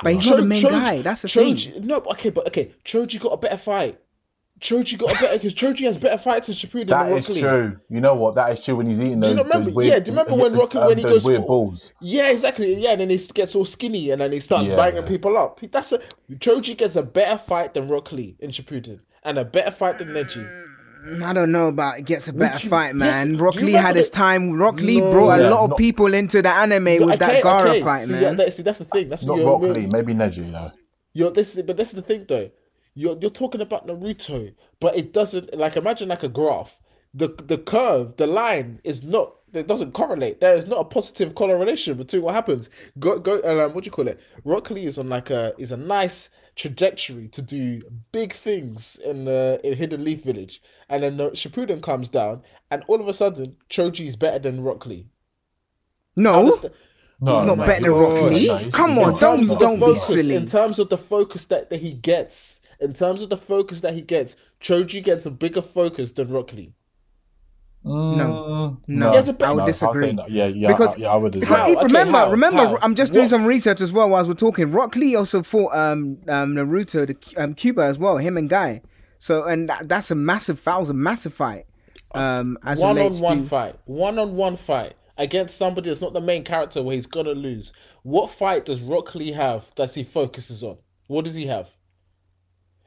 [0.03, 2.73] But he's not the main guy, that's the Choji, No, okay, but okay.
[2.85, 3.99] Choji got a better fight.
[4.61, 7.29] Choji got a better because Choji has better fights in Shippuden That than Rock is
[7.31, 7.41] Lee.
[7.43, 7.77] true.
[7.91, 8.35] You know what?
[8.37, 10.19] That is true when he's eating Do you those, not remember- weird, yeah, do you
[10.19, 11.93] remember when Rocky- when he goes weird for- balls?
[12.01, 12.75] Yeah, exactly.
[12.75, 14.77] Yeah, and then he gets all skinny and then he starts Yeah.
[14.77, 15.61] banging people up.
[15.71, 16.01] That's a
[16.33, 20.09] Choji gets a better fight than Rock Lee in Shippuden and a better fight than
[20.09, 20.49] Neji.
[21.23, 23.33] I don't know about it gets a better you- fight, man.
[23.37, 24.55] do Rock Lee remember had his time.
[24.59, 25.13] Rock Lee No.
[25.13, 27.83] brought a Yeah, lot of not- people into the anime with that Gaara okay.
[27.83, 28.23] fight, see, man.
[28.23, 29.11] Yeah, that- see, that's the thing.
[29.11, 30.71] That's Not Rock Lee, maybe Neji though.
[31.13, 32.51] You're this, but this is the thing though.
[32.97, 36.81] You're you're talking about Naruto, but it doesn't like imagine like a graph.
[37.15, 39.35] The the curve, the line is not.
[39.53, 40.41] It doesn't correlate.
[40.41, 42.69] There is not a positive correlation between what happens.
[42.99, 43.41] Go go.
[43.45, 44.19] Um, what do you call it?
[44.45, 47.83] Rock Lee is on like a is a nice trajectory to do
[48.13, 52.83] big things in the in Hidden Leaf Village, and then the Shippuden comes down, and
[52.89, 55.07] all of a sudden Choji is better than Rock Lee.
[56.17, 56.75] no, Understand-
[57.21, 58.71] No, he's not no, better than no, Rock Lee.
[58.73, 60.35] Come on, don't terms of the don't be silly.
[60.35, 63.95] In terms of the focus that, that he gets, in terms of the focus that
[63.95, 66.73] he gets, Choji gets a bigger focus than Rock Lee.
[67.85, 70.13] No, He a better- I would no, disagree.
[70.13, 70.27] no.
[70.29, 71.41] Yeah, yeah, Because- I, yeah, I would agree.
[71.41, 71.73] Because How?
[71.73, 72.31] Okay, remember, how?
[72.31, 72.79] remember, How?
[72.83, 74.73] I'm just doing What- some research as well whilst we're talking.
[74.73, 78.83] Rock Lee also fought um, um Naruto, the um, Cuba as well, him and Guy.
[79.19, 81.67] So and that, that's a massive, that was a massive fight.
[82.15, 86.13] Um, as one on one to fight, one on one fight against somebody that's not
[86.13, 87.73] the main character where he's gonna lose.
[88.03, 90.79] What fight does Rock Lee have that he focuses on?
[91.09, 91.69] What does he have?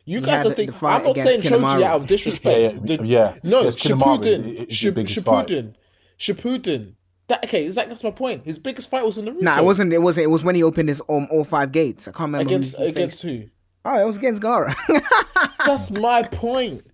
[0.10, 0.76] You guys are thinking.
[0.82, 2.76] I'm not saying Choji out of disrespect.
[2.76, 3.34] Yeah, yeah, The- yeah.
[3.44, 4.46] No, Yes, Kinemaru is- Shippuden.
[4.54, 5.48] is his Ship- biggest fight.
[5.48, 5.74] Shippuden.
[6.20, 6.94] Shippuden.
[7.28, 7.64] That okay?
[7.66, 8.44] Is that that's my point?
[8.46, 9.42] His biggest fight was in the Naruto.
[9.42, 9.94] Nah, it wasn't.
[9.94, 10.24] It wasn't.
[10.26, 12.08] It was when he opened his um, all five gates.
[12.08, 13.44] I can't remember against who against faced.
[13.44, 13.50] who?
[13.86, 14.74] Oh, it was against Gaara.
[15.66, 16.86] That's my point.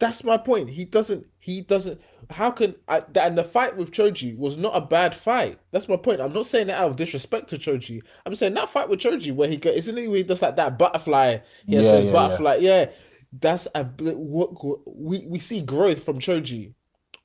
[0.00, 0.70] That's my point.
[0.70, 1.26] He doesn't.
[1.38, 2.00] He doesn't.
[2.32, 3.00] How can I?
[3.00, 5.58] that- And the fight with Choji was not a bad fight.
[5.70, 6.20] That's my point.
[6.20, 8.02] I'm not saying that out of disrespect to Choji.
[8.26, 10.08] I'm saying that fight with Choji where he go, isn't he?
[10.08, 11.38] Where he does like that butterfly.
[11.66, 12.56] He has Yeah, yeah, butterfly.
[12.60, 12.90] Yeah.
[13.32, 14.16] That's a bit.
[14.18, 16.74] What, what- we we see growth from Choji.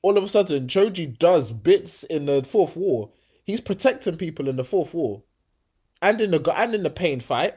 [0.02, 3.10] All of a sudden, Choji does bits in the fourth war.
[3.44, 5.22] He's protecting people in the fourth war,
[6.00, 7.56] and in the and in the pain fight.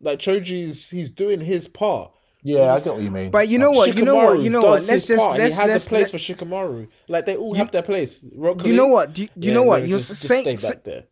[0.00, 2.12] Like Choji's, he's doing his part.
[2.48, 3.30] Yeah, I get what you mean.
[3.32, 3.94] but you know what?
[3.96, 4.40] You know what?
[4.40, 4.84] You know what?
[4.84, 6.86] Let's just part, let's he has let's a place let- for Shikamaru.
[7.08, 8.24] Like they all have their place.
[8.34, 9.12] Rock You know what?
[9.14, 9.80] Do you- do you know what?
[9.88, 11.04] You're just- just saying- stay back there.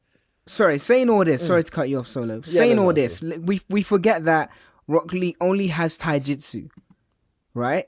[0.46, 1.42] sorry, saying all this.
[1.42, 1.46] Hmm.
[1.48, 2.40] Sorry to cut you off, Solo.
[2.42, 4.50] saying no, all no, this, li- we we forget that
[4.86, 6.68] Rock Lee only has taijutsu,
[7.54, 7.86] right?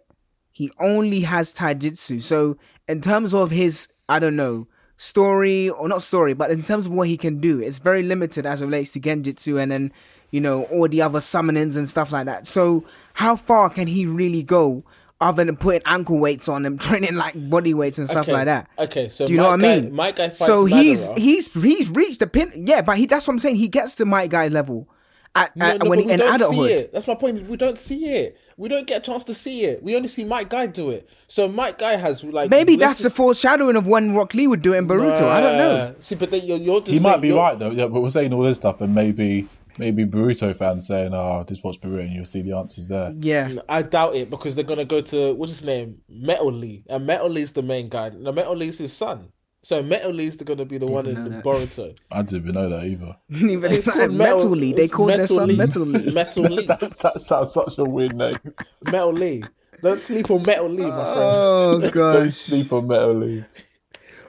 [0.51, 2.21] He only has taijutsu.
[2.23, 2.57] So
[2.89, 4.67] in terms of his, I don't know,
[4.97, 8.47] story or not story, but in terms of what he can do, it's very limited
[8.47, 9.93] as it relates to genjutsu and then
[10.31, 12.47] you know all the other summonings and stuff like that.
[12.47, 14.85] So how far can he really go
[15.21, 18.45] other than putting ankle weights on and training like body weights and stuff Okay, like
[18.47, 18.69] that.
[18.79, 19.95] okay, so do you know Mike what I mean?
[19.95, 21.19] Mike Guy fights so he's Madara.
[21.19, 22.51] he's he's reached the pin.
[22.55, 23.57] Yeah, but he that's what I'm saying.
[23.57, 24.89] He gets to Mike Guy level
[25.35, 26.67] at, No, at no, when he, we in don't adulthood.
[26.69, 26.93] See it.
[26.93, 27.47] That's my point.
[27.49, 28.39] We don't see it.
[28.59, 29.83] We don't get a chance to see it.
[29.83, 31.09] We only see Mike Guy do it.
[31.29, 34.73] So Mike Guy has like Maybe that's the foreshadowing of when Rock Lee would do
[34.75, 35.23] it in Boruto.
[35.29, 35.95] I don't know.
[35.99, 37.71] See, but then you're, you're just He might be you're- right though.
[37.71, 39.47] Yeah, but we're saying all this stuff, and maybe
[39.79, 43.49] maybe Boruto fans saying, "Oh, just watch Boruto, and you'll see the answers there." Yeah.
[43.49, 47.07] Mm, I doubt it because they're gonna go to what's his name, Metal Lee, and
[47.07, 48.11] Metal Lee's the main guy.
[48.11, 49.29] Now Metal Lee's his son,
[49.63, 51.43] so Metal Lee's gonna be the one in know the.
[51.43, 51.97] Boruto.
[52.13, 53.17] I didn't even know that either.
[53.31, 54.73] Even it's called not Metal Lee.
[54.73, 55.57] They call called their Metal son Lee.
[55.57, 56.13] Metal Lee.
[56.13, 58.39] Metal Lee, that, that sounds such a weird name.
[58.85, 59.43] Metal Lee.
[59.83, 61.17] Don't sleep on Metal Lee, my friends.
[61.19, 62.13] Oh god.
[62.15, 63.45] Don't sleep on Metal Lee.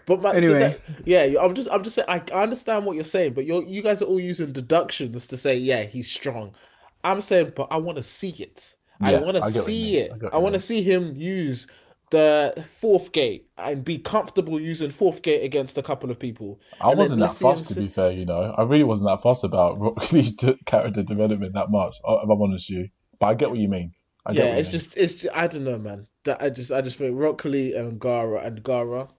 [0.07, 0.55] But my, Anyway.
[0.57, 3.63] anyway, yeah, I'm just, I'm just saying, I, I understand what you're saying, but you're,
[3.63, 6.55] you guys are all using deductions to say, yeah, he's strong.
[7.03, 8.75] I'm saying, but I want to see it.
[9.03, 10.11] I want to I get what you see it.
[10.11, 11.67] I I want to see him use
[12.09, 16.59] the fourth gate and be comfortable using fourth gate against a couple of people.
[16.81, 18.11] I And wasn't that let's see him fussed, to be fair.
[18.11, 20.35] You know, I really wasn't that fussed about Rock Lee's
[20.65, 21.97] character development that much.
[22.07, 22.89] uh, If I'm honest with you,
[23.19, 23.93] but I get what you mean.
[24.25, 24.71] I Yeah, you it's mean.
[24.71, 26.07] just, it's just, I don't know, man.
[26.23, 29.09] That I just, I just think Rock Lee and Gaara and Gaara,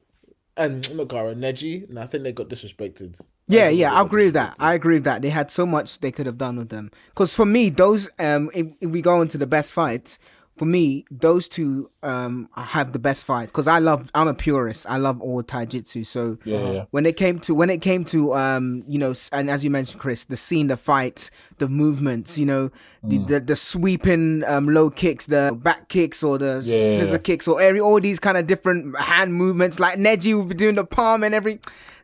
[0.59, 3.20] and not Gaara, Neji, and I think they got disrespected.
[3.46, 4.56] Yeah, yeah, I agree with that.
[4.59, 5.22] I agree with that.
[5.22, 6.90] They had so much they could have done with them.
[7.09, 10.18] Because for me, those um, if, if we go into the best fights,
[10.59, 13.50] for me, those two um have the best fights.
[13.52, 14.86] Because I love, I'm a purist.
[14.88, 16.04] I love all taijutsu.
[16.04, 16.84] So Yeah, yeah.
[16.90, 20.00] when it came to when it came to um, you know, and as you mentioned,
[20.00, 22.70] Chris, the scene, the fights, the movements, you know,
[23.02, 23.26] the Mm.
[23.28, 27.61] the, the sweeping um low kicks, the back kicks, or the Yeah, scissor kicks, or
[27.62, 29.78] every all these kind of different hand movements.
[29.80, 31.61] Like Neji would be doing the palm and every.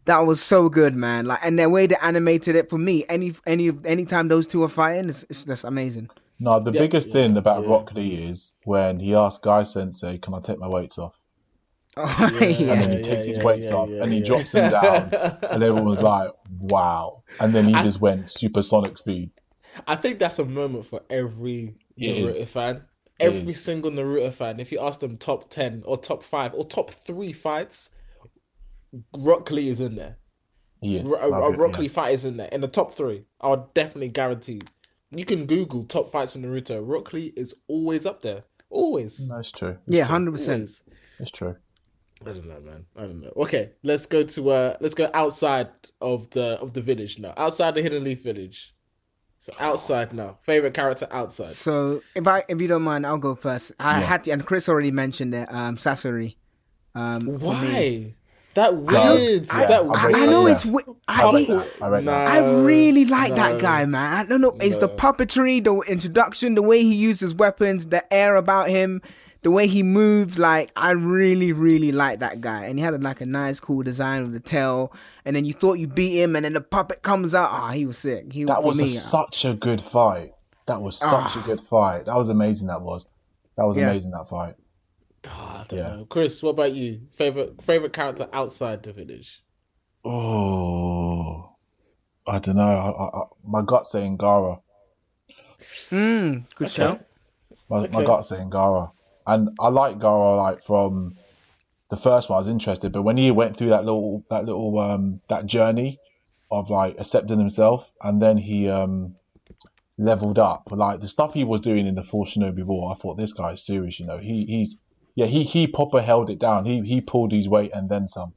[0.06, 1.24] That was so good, man.
[1.24, 4.68] Like, and the way they animated it for me, any any anytime those two are
[4.68, 6.10] fighting, it's, it's just amazing.
[6.40, 7.70] No, the biggest thing about yeah.
[7.70, 11.20] Rock Lee is when he asked Guy Sensei, "Can I take my weights off?"
[11.96, 12.72] Oh, yeah.
[12.72, 14.24] and then he Yeah, takes yeah, his weights yeah, off yeah, and he yeah.
[14.24, 15.10] drops them down,
[15.50, 19.30] and everyone was like, "Wow!" And then he just went supersonic speed.
[19.86, 22.44] I think that's a moment for every Naruto is.
[22.46, 22.82] fan.
[23.20, 24.58] Every single Naruto fan.
[24.58, 27.90] If you ask them top ten or top five or top three fights,
[29.16, 30.16] Rock Lee is in there.
[30.80, 31.08] He is.
[31.08, 31.88] Ro- A, I'll a get- Rock yeah.
[31.88, 33.24] Fight is in there in the top three.
[33.40, 34.60] I would definitely guarantee.
[35.16, 36.80] You can Google top fights in Naruto.
[36.84, 38.44] Rock Lee is always up there.
[38.70, 39.26] Always.
[39.28, 39.78] No, it's true.
[39.86, 40.62] yeah, hundred percent.
[40.62, 40.82] Always.
[41.20, 41.56] It's true.
[42.22, 42.86] I don't know, man.
[42.96, 43.32] I don't know.
[43.36, 45.68] Okay, let's go to uh let's go outside
[46.00, 47.34] of the of the village now.
[47.36, 48.74] Outside the Hidden Leaf village.
[49.38, 50.38] So outside now.
[50.42, 51.50] Favorite character outside.
[51.50, 53.72] So if I if you don't mind, I'll go first.
[53.78, 54.06] I Yeah.
[54.06, 55.52] had to, and Chris already mentioned it.
[55.52, 56.36] Um, Sasori.
[56.94, 57.36] Um, for me.
[57.38, 58.14] Why?
[58.54, 59.46] That don't- weird.
[59.50, 60.52] I- that I I, I know yeah.
[60.52, 60.62] it's.
[60.64, 61.50] wi- I I, rate.
[61.82, 62.28] I rate that.
[62.28, 64.16] I really like no, that guy, man.
[64.16, 64.56] I don't know.
[64.60, 69.02] It's the puppetry, the introduction, the way he uses his weapons, the air about him,
[69.42, 70.38] the way he moves.
[70.38, 72.66] Like I really, really like that guy.
[72.66, 74.92] And he had like a nice, cool design with the tail.
[75.24, 77.48] And then you thought you beat him, and then the puppet comes out.
[77.50, 78.32] Ah, he was sick.
[78.32, 78.86] He That for was me.
[78.86, 80.32] a, such a good fight.
[80.66, 82.06] That was such a good fight.
[82.06, 82.68] That was amazing.
[82.68, 83.06] That was.
[83.56, 83.90] That was Yeah.
[83.90, 84.12] amazing.
[84.12, 84.54] That fight.
[85.26, 85.96] Ah, I don't Yeah.
[85.96, 86.04] know.
[86.06, 87.02] Chris, what about you?
[87.14, 89.42] Favorite favorite character outside the village?
[90.04, 91.56] Oh,
[92.26, 92.62] I don't know.
[92.62, 94.60] I, I, I, my gut saying Gaara.
[95.90, 97.02] Mm, good shout.
[97.68, 98.04] My, my Okay.
[98.04, 98.92] gut saying Gaara,
[99.26, 101.16] and I like Gaara like from
[101.90, 102.36] the first one.
[102.36, 106.00] I was interested, but when he went through that little that little um that journey
[106.50, 109.14] of like accepting himself, and then he um
[109.96, 110.68] leveled up.
[110.70, 113.64] Like the stuff he was doing in the Full Shinobi War, I thought this guy's
[113.64, 113.98] serious.
[113.98, 114.78] You know, he he's
[115.14, 116.64] yeah he he proper held it down.
[116.64, 118.34] He he pulled his weight and then some.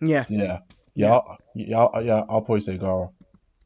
[0.00, 0.24] Yeah.
[0.28, 0.58] Yeah,
[0.94, 1.20] yeah,
[1.54, 2.00] yeah, yeah.
[2.00, 3.10] yeah I'll probably say Gaara.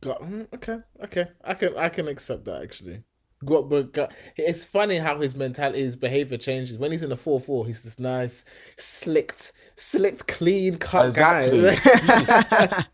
[0.02, 1.26] Mm, okay, okay.
[1.44, 3.02] I can I can accept that actually.
[3.42, 6.76] Got, but got, it's funny how his mentality, his behavior changes.
[6.76, 8.44] When he's in the four four, he's this nice,
[8.76, 11.62] slicked, slicked, clean cut Exactly.
[11.62, 12.84] guy.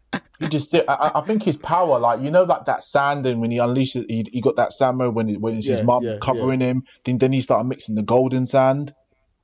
[0.41, 0.84] you just, sit.
[0.89, 4.05] I- I, think his power, like you know, like that sand, and when he unleashes,
[4.09, 6.61] he, he got that sand mode when it, when it's his Yeah, mum yeah, covering
[6.61, 6.84] him.
[7.05, 8.95] Then then he started mixing the golden sand,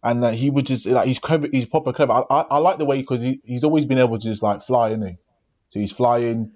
[0.02, 1.48] and like he was just like he's clever.
[1.50, 2.12] He's proper clever.
[2.12, 4.62] I, I, I like the way because he, he's always been able to just like
[4.62, 5.16] fly, isn't he?
[5.70, 6.52] So he's flying,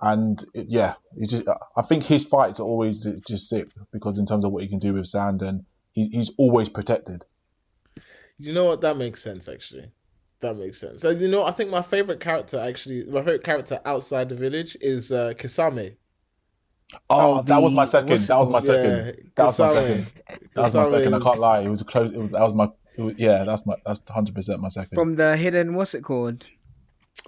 [0.00, 1.44] and it- yeah, he's just.
[1.76, 4.78] I think his fights are always just sick because in terms of what he can
[4.78, 7.24] do with sand, and he's he's always protected.
[8.40, 8.80] You know what?
[8.82, 9.90] That makes sense, actually.
[10.40, 11.00] That makes sense.
[11.02, 14.76] So you know, I think my favorite character, actually, my favorite character outside the village
[14.80, 15.96] is uh, Kisame.
[17.10, 18.08] Oh, Oh, that was my second.
[18.18, 19.06] That was my second.
[19.06, 20.12] Yeah, that was my second.
[20.54, 21.14] That was my Kisame second.
[21.14, 21.60] I can't lie.
[21.60, 22.12] It was a close.
[22.12, 22.68] It was, that was my.
[22.96, 23.74] It was, yeah, that's my.
[23.84, 24.94] That's hundred percent my second.
[24.94, 26.46] From the hidden, what's it called?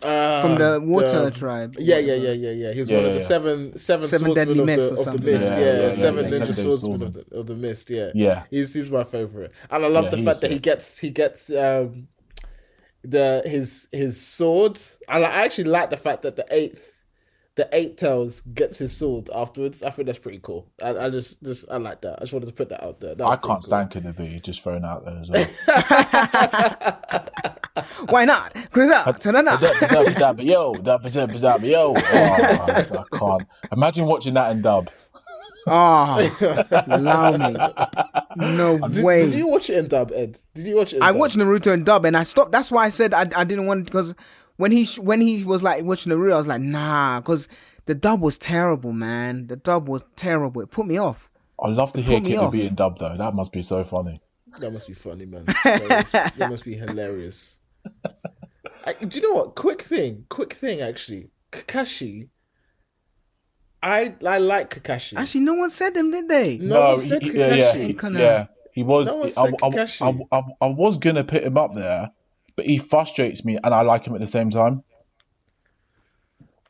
[0.05, 1.75] Uh, from the water the- tribe.
[1.79, 2.73] Yeah, yeah, yeah, yeah, yeah.
[2.73, 3.25] He's Yeah, one of the yeah.
[3.27, 5.25] seven seven, Seven swordsmen deadly of, mists the, or of the something.
[5.27, 5.51] mist.
[5.53, 7.91] Yeah, Yeah, yeah, yeah, seven yeah, ninja seven swordsmen of the, of the mist.
[7.91, 8.43] Yeah, Yeah.
[8.51, 11.51] He's he's my favorite, and I love Yeah, the fact that he gets he gets
[11.51, 12.09] um
[13.03, 14.81] the his his sword.
[15.09, 16.93] I, li- I actually like the fact that the eighth.
[17.57, 19.83] The eight tails gets his sword afterwards.
[19.83, 20.71] I think that's pretty cool.
[20.83, 22.15] I, I just, just, I like that.
[22.17, 23.15] I just wanted to put that out there.
[23.17, 23.61] That I can't cool.
[23.63, 25.47] stand Kid just thrown out there as well.
[28.09, 28.55] Why not?
[28.71, 29.21] Chris out.
[29.21, 30.33] Ta-da-da.
[30.41, 31.95] Yo, dub, dub, dub, yo.
[31.99, 32.01] Oh,
[32.69, 33.47] I I can't.
[33.73, 34.89] Imagine watching that in dub.
[35.67, 37.57] Oh, allow me.
[38.37, 39.25] No Did, way.
[39.27, 40.39] did you watch it in dub, Ed?
[40.55, 40.97] Did you watch it?
[40.97, 41.17] In I dub?
[41.17, 42.53] watched Naruto in dub, and I stopped.
[42.53, 44.15] That's why I said I, I didn't want because
[44.57, 47.49] when he when he was like watching Naruto, I was like, nah, because
[47.87, 49.47] the dub was terrible, man.
[49.49, 50.63] The dub was terrible.
[50.63, 51.31] It put me off.
[51.63, 53.17] I'd love to hear put me Kid be in dub though.
[53.17, 54.21] That must be so funny.
[54.59, 55.45] That must be funny, man.
[55.65, 57.59] That must, that must be hilarious.
[58.85, 59.55] I, do you know what?
[59.55, 60.81] Quick thing, quick thing.
[60.81, 62.29] Actually, Kakashi.
[63.83, 65.17] I I like Kakashi.
[65.17, 66.59] Actually, no one said them, did they?
[66.59, 67.35] no, one said he- Kakashi.
[67.39, 68.47] yeah, yeah, he, yeah.
[68.73, 69.07] He was.
[69.07, 70.27] No one I, said I, I, Kakashi.
[70.33, 72.11] I, I was gonna put him up there,
[72.57, 74.83] but he frustrates me, and I like him at the same time.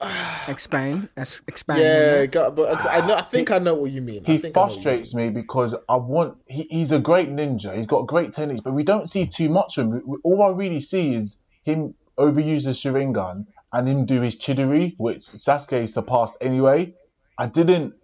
[0.49, 1.09] Explain.
[1.17, 1.81] Es- expand.
[1.81, 2.33] Yeah, that.
[2.33, 3.17] got, but I know.
[3.17, 4.25] I think I know what you mean.
[4.25, 6.39] He I know what you frustrates me because I want.
[6.47, 7.77] He, he's a great ninja.
[7.77, 10.03] He's got great techniques, but we don't see too much of him.
[10.07, 14.95] We- All I really see is him overuse the Sharingan and him do his Chidori,
[14.97, 16.95] which Sasuke surpassed anyway.
[17.41, 17.95] I didn't.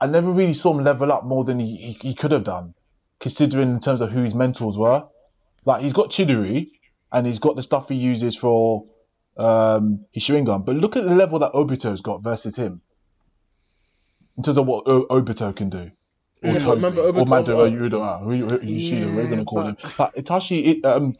[0.00, 2.74] I never really saw him level up more than he, he, he could have done,
[3.18, 5.06] considering in terms of who his mentors were.
[5.64, 6.68] Like he's got Chidori,
[7.10, 8.84] and he's got the stuff he uses for
[9.38, 10.64] um, his Sharingan.
[10.66, 12.82] But look at the level that Obito's got versus him.
[14.36, 15.90] In terms of what o- Obito can do.
[16.44, 19.26] Or Yeah, Tobi, remember or Obito- Madara Yuda, who you, who you see them, we're
[19.26, 19.76] going to call Yeah, him.
[19.98, 21.12] Like, Itachi, it, um,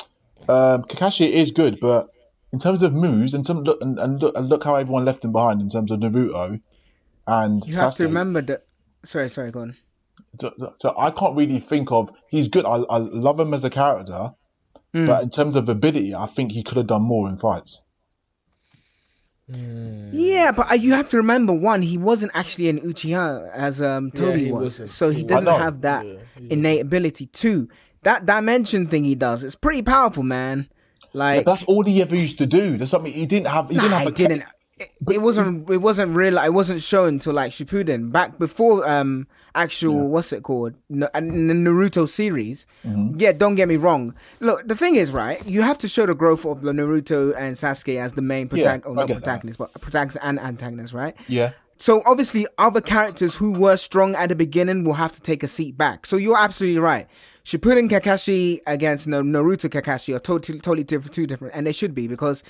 [0.49, 2.09] um, Kakashi is good, but
[2.53, 5.25] in terms of moves, and some look and, and look and look how everyone left
[5.25, 6.61] him behind in terms of Naruto
[7.29, 8.67] and You have to remember that.
[9.05, 9.77] Sorry, sorry, go on.
[10.41, 12.11] So, so I can't really think of.
[12.31, 12.65] He's good.
[12.65, 14.33] I, I love him as a character,
[14.95, 15.07] Hmm.
[15.07, 17.83] but in terms of ability, I think he could have done more in fights.
[19.51, 24.11] Yeah, but uh, you have to remember one, he wasn't actually an Uchiha as um
[24.11, 24.91] Tobi he was, wasn't.
[24.91, 26.19] so he He doesn't have that Yeah,
[26.51, 27.27] innate ability.
[27.27, 27.69] Two,
[28.03, 30.69] that dimension thing he does, it's pretty powerful, man.
[31.15, 32.77] Like That's all he ever used to do.
[32.77, 33.71] There's something he didn't have.
[33.71, 34.03] He didn't have.
[34.09, 34.43] it a didn't.
[34.81, 35.69] It, it wasn't.
[35.71, 36.39] It wasn't real.
[36.39, 41.09] It wasn't shown until like Shippuden, back before um actual what's it called, N- the
[41.11, 42.67] Naruto series.
[42.87, 43.19] Mm-hmm.
[43.19, 44.15] Yeah, don't get me wrong.
[44.41, 45.45] Look, the thing is, right?
[45.47, 48.87] You have to show the growth of the Naruto and Sasuke as the main protagonist,
[48.87, 49.23] I or not get that.
[49.25, 51.15] protagonist, but protagonist and antagonist, right?
[51.27, 51.53] Yeah.
[51.81, 55.49] So obviously, other characters who were strong at the beginning will have to take a
[55.49, 56.07] seat back.
[56.07, 57.07] So you're absolutely right.
[57.45, 61.95] Shippuden Kakashi against Na- Naruto Kakashi are totally, totally different, two different, and they should
[61.95, 62.43] be because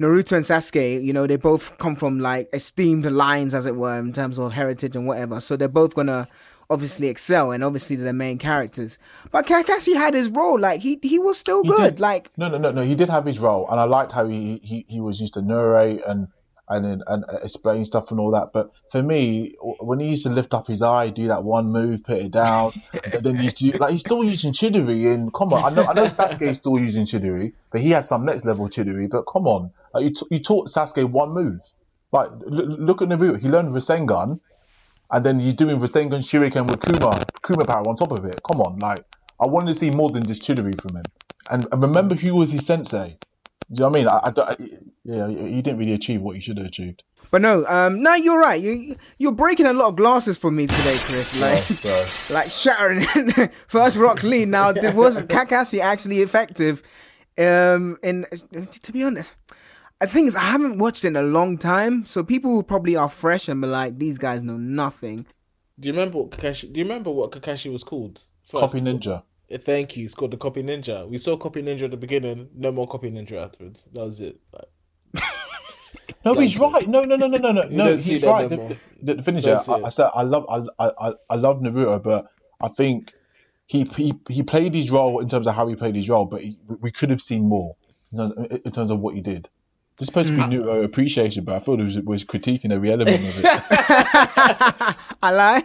[0.00, 3.98] Naruto and Sasuke, you know, they both come from like esteemed lines, as it were,
[3.98, 5.40] in terms of heritage and whatever.
[5.40, 6.28] So they're both gonna
[6.70, 8.98] obviously excel, and obviously they're the main characters.
[9.30, 11.94] But Kakashi had his role; like he he was still He good.
[11.96, 12.00] did.
[12.00, 12.82] Like No, no, no, no.
[12.82, 15.42] He did have his role, and I liked how he he, he was used to
[15.42, 16.28] narrate and
[16.68, 18.52] and and, and explain stuff and all that.
[18.52, 22.04] But for me, when he used to lift up his eye, do that one move,
[22.04, 22.72] put it down,
[23.12, 25.12] and then he's do, like he's still using Chidori.
[25.12, 28.24] And come on, I know I know Sasuke's still using Chidori, but he has some
[28.24, 29.08] next level Chidori.
[29.10, 31.60] But come on, like you t- you taught Sasuke one move.
[32.12, 34.38] Like l- look at Naruto, he learned Rasengan,
[35.10, 38.40] and then he's doing Rasengan Shuriken with Kuma Kuma power on top of it.
[38.46, 39.04] Come on, like
[39.40, 41.04] I wanted to see more than just Chidori from him.
[41.50, 43.18] And, and remember who was his sensei.
[43.72, 44.08] Do you know what I mean?
[44.08, 47.02] I, I don't- I- yeah, he didn't really achieve what he should have achieved.
[47.30, 48.60] But no, um, no, you're right.
[48.60, 51.40] You you're breaking a lot of glasses for me today, Chris.
[51.40, 54.44] Like, So, like shattering first Rock Lee.
[54.44, 56.82] Now, did, was Kakashi actually effective?
[57.38, 58.26] Um, in
[58.82, 59.34] to be honest,
[60.00, 63.08] I think is I haven't watched in a long time, so people who probably are
[63.08, 65.26] fresh and be like, these guys know nothing.
[65.80, 66.72] Do you remember what Kakashi?
[66.72, 68.24] Do you remember what Kakashi was called?
[68.42, 68.60] First?
[68.60, 69.22] Copy Ninja.
[69.50, 70.04] Uh, Thank you.
[70.04, 71.08] It's called the Copy Ninja.
[71.08, 72.48] We saw Copy Ninja at the beginning.
[72.54, 73.88] No more Copy Ninja afterwards.
[73.92, 74.38] That was it.
[74.52, 74.68] Like,
[76.24, 76.88] No, he's right.
[76.88, 77.62] No, no, no, no, no, no.
[77.70, 78.50] No, he's right.
[78.50, 79.60] no The, the, the finisher.
[79.68, 79.82] I.
[79.84, 80.46] I said I love
[80.78, 82.26] I, I I love Naruto, but
[82.60, 83.14] I think
[83.66, 86.42] he he he played his role in terms of how he played his role, but
[86.42, 87.76] he, we could have seen more
[88.12, 89.48] in terms of what he did.
[90.02, 90.64] This is supposed to be Mm.
[90.64, 93.44] Naruto appreciation, but I thought it was, was critiquing every element of it.
[95.22, 95.62] I lie.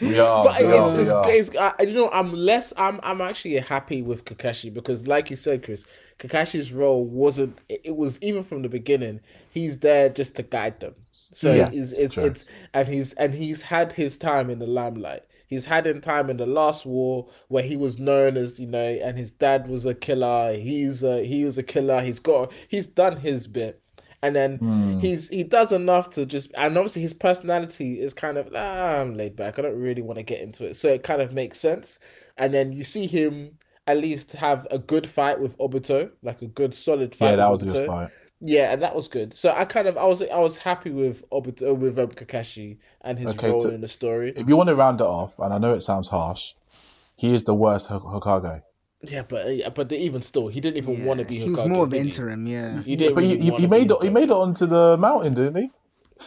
[0.00, 1.30] we are, but we are, it's, we are.
[1.32, 2.72] it's, uh, you know, I'm less.
[2.76, 5.84] I'm I'm actually happy with Kakashi because, like you said, Chris,
[6.20, 7.58] Kakashi's role wasn't.
[7.68, 9.18] It it was even from the beginning.
[9.50, 10.94] He's there just to guide them.
[11.10, 12.24] So Yes, it's it's, true.
[12.26, 15.24] it's and he's and he's had his time in the limelight.
[15.46, 18.78] He's had in time in the last war where he was known as you know,
[18.84, 20.54] and his dad was a killer.
[20.54, 22.00] He's a he was a killer.
[22.02, 23.82] He's got he's done his bit.
[24.22, 24.98] and then Hmm.
[24.98, 29.14] he's he does enough to just and obviously his personality is kind of ah, I'm
[29.14, 29.58] laid back.
[29.58, 31.98] I don't really want to get into it, so it kind of makes sense.
[32.36, 36.46] And then you see him at least have a good fight with Obito, like a
[36.46, 37.30] good solid fight.
[37.30, 38.10] Yeah, that was a good fight.
[38.40, 39.32] Yeah, and that was good.
[39.34, 43.18] So I kind of I was I was happy with Obito with um, Kakashi and
[43.18, 44.32] his Okay, role so- in the story.
[44.36, 46.52] If you want to round it off, and I know it sounds harsh,
[47.16, 48.60] he is the worst Ho- Hokage.
[49.02, 51.38] Yeah, but uh, but even still, he didn't even want to be.
[51.38, 52.82] He was more of an interim, yeah.
[52.82, 54.02] He didn't But he, really he, he made it.
[54.02, 55.70] He made it onto the mountain, didn't he?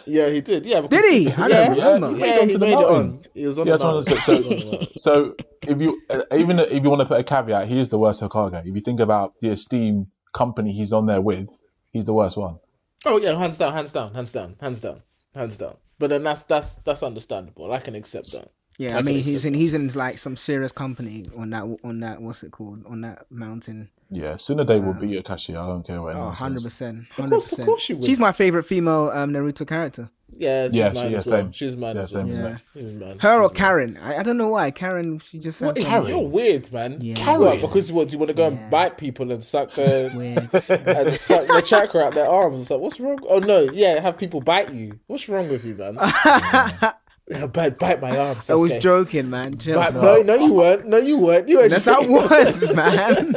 [0.07, 0.65] Yeah, he did.
[0.65, 1.31] Yeah, Did he?
[1.31, 3.25] I yeah, don't yeah, he made it Yeah, onto he the made it on.
[3.33, 4.43] He was on Yeah, the that's what I'm mountain.
[4.43, 4.69] saying.
[4.71, 5.35] So, so
[5.67, 8.21] if you uh, even if you want to put a caveat, he is the worst
[8.21, 8.65] Hokage.
[8.65, 11.49] If you think about the esteemed company he's on there with,
[11.91, 12.59] he's the worst one.
[13.05, 15.01] Oh yeah, hands down, hands down, hands down, hands down,
[15.33, 15.77] hands down.
[15.97, 17.71] But then that's that's that's understandable.
[17.71, 18.51] I can accept that.
[18.77, 19.59] Yeah, I I mean he's in that.
[19.59, 23.25] he's in like some serious company on that on that what's it called on that
[23.29, 23.89] mountain.
[24.11, 25.51] Yeah, Tsunade will beat Akashi.
[25.51, 26.65] I don't care what Oh, anyone 100 says.
[26.65, 27.99] percent, Of hundred course- of course she percent.
[28.01, 28.05] would.
[28.07, 30.09] She's my favorite female um, Naruto character.
[30.39, 31.39] Yeah, she's Yeah, mine she- yeah, as well.
[31.41, 31.51] same.
[31.51, 32.23] She's mine Yeah, as well.
[32.25, 32.59] same as.
[32.73, 33.19] She's mine.
[33.19, 33.67] Her or She's mine.
[33.67, 33.97] Karin?
[34.01, 35.19] I, I don't know why Karin.
[35.19, 36.97] She just What, has you're weird, man.
[37.01, 37.15] Yeah.
[37.15, 37.41] Karin.
[37.41, 38.07] What, because what?
[38.07, 40.49] Do you want to go and bite people and suck the weird.
[40.69, 42.61] and suck the chakra out their arms?
[42.61, 43.19] It's like, what's wrong?
[43.27, 44.97] Oh no, yeah, have people bite you.
[45.07, 45.97] What's wrong with you, man?
[47.29, 48.49] yeah, bite, bite my arms.
[48.49, 49.57] I was joking, man.
[49.57, 49.79] Chill.
[49.79, 50.85] Bite, no, no, you weren't.
[50.87, 51.47] No, you weren't.
[51.47, 51.71] You weren't.
[51.71, 53.35] That's how it was, man.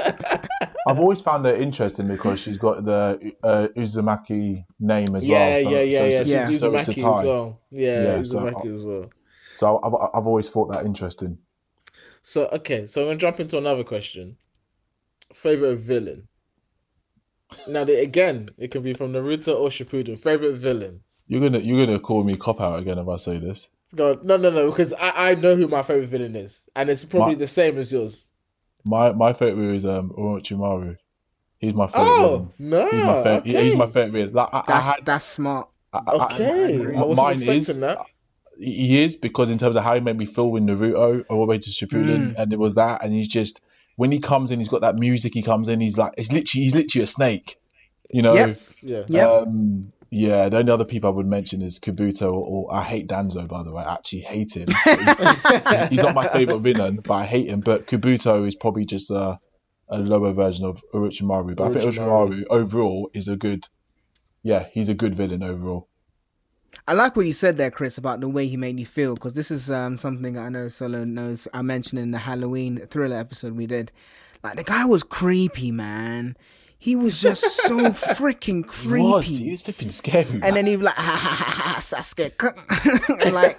[0.86, 5.62] I've always found her interesting because she's got the uh, Uzumaki name as Yeah, well.
[5.62, 6.20] So, yeah, yeah, so yeah.
[6.20, 6.48] It's, Yeah.
[6.48, 7.60] She's So it's a Uzumaki as well.
[7.70, 9.10] Yeah, Yeah, so Uzumaki I- as well.
[9.52, 11.38] So I've, I've always thought that interesting.
[12.22, 14.36] So okay, so I'm gonna jump into another question.
[15.32, 16.28] Favorite villain.
[17.68, 20.18] Now the, again, it can be from Naruto or Shippuden.
[20.18, 21.02] Favorite villain.
[21.28, 23.68] You're gonna you're gonna call me cop out again if I say this.
[23.94, 27.04] Go no, no, no, because I, I know who my favorite villain is, and it's
[27.04, 28.28] probably My- the same as yours.
[28.84, 30.96] My my favorite is um Orochimaru.
[31.58, 32.02] He's my favorite.
[32.10, 32.70] Oh villain.
[32.70, 33.38] no, He's my favorite.
[33.54, 33.64] okay.
[33.64, 34.10] He's my favorite.
[34.12, 34.32] villain.
[34.34, 35.68] Like, I, That's I had, that's smart.
[35.92, 36.86] I, I- okay.
[36.86, 37.98] I- I, wasn't mine expecting is that.
[38.58, 41.46] he is because in terms of how he made me feel with Naruto all the
[41.46, 43.60] way to Shippuden, and it was that, and he's just
[43.96, 45.34] when he comes in, he's got that music.
[45.34, 47.56] He comes in, he's like, it's literally, he's literally a snake,
[48.10, 48.34] you know.
[48.34, 48.82] Yes.
[48.82, 49.02] Yeah.
[49.06, 49.28] Yep.
[49.28, 53.08] Um, yeah, the only other people I would mention is Kabuto, or, or I hate
[53.08, 53.48] Danzo.
[53.48, 54.68] By the way, I actually hate him.
[54.84, 57.60] he's, he's not my favorite villain, but I hate him.
[57.60, 59.40] But Kabuto is probably just a,
[59.88, 61.56] a lower version of Orochimaru.
[61.56, 62.28] But I think Orochimaru.
[62.28, 63.68] Orochimaru overall is a good,
[64.42, 65.88] yeah, he's a good villain overall.
[66.86, 69.32] I like what you said there, Chris, about the way he made me feel, because
[69.32, 71.48] this is um, something I know Solo knows.
[71.54, 73.90] I mentioned in the Halloween thriller episode we did.
[74.44, 76.36] Like, the guy was creepy, man.
[76.82, 79.06] He was just so freaking He creepy.
[79.08, 80.24] was, he was flipping scary.
[80.32, 80.42] man.
[80.42, 83.22] and then he was like, ha ha ha ha, Sasuke.
[83.24, 83.56] and like,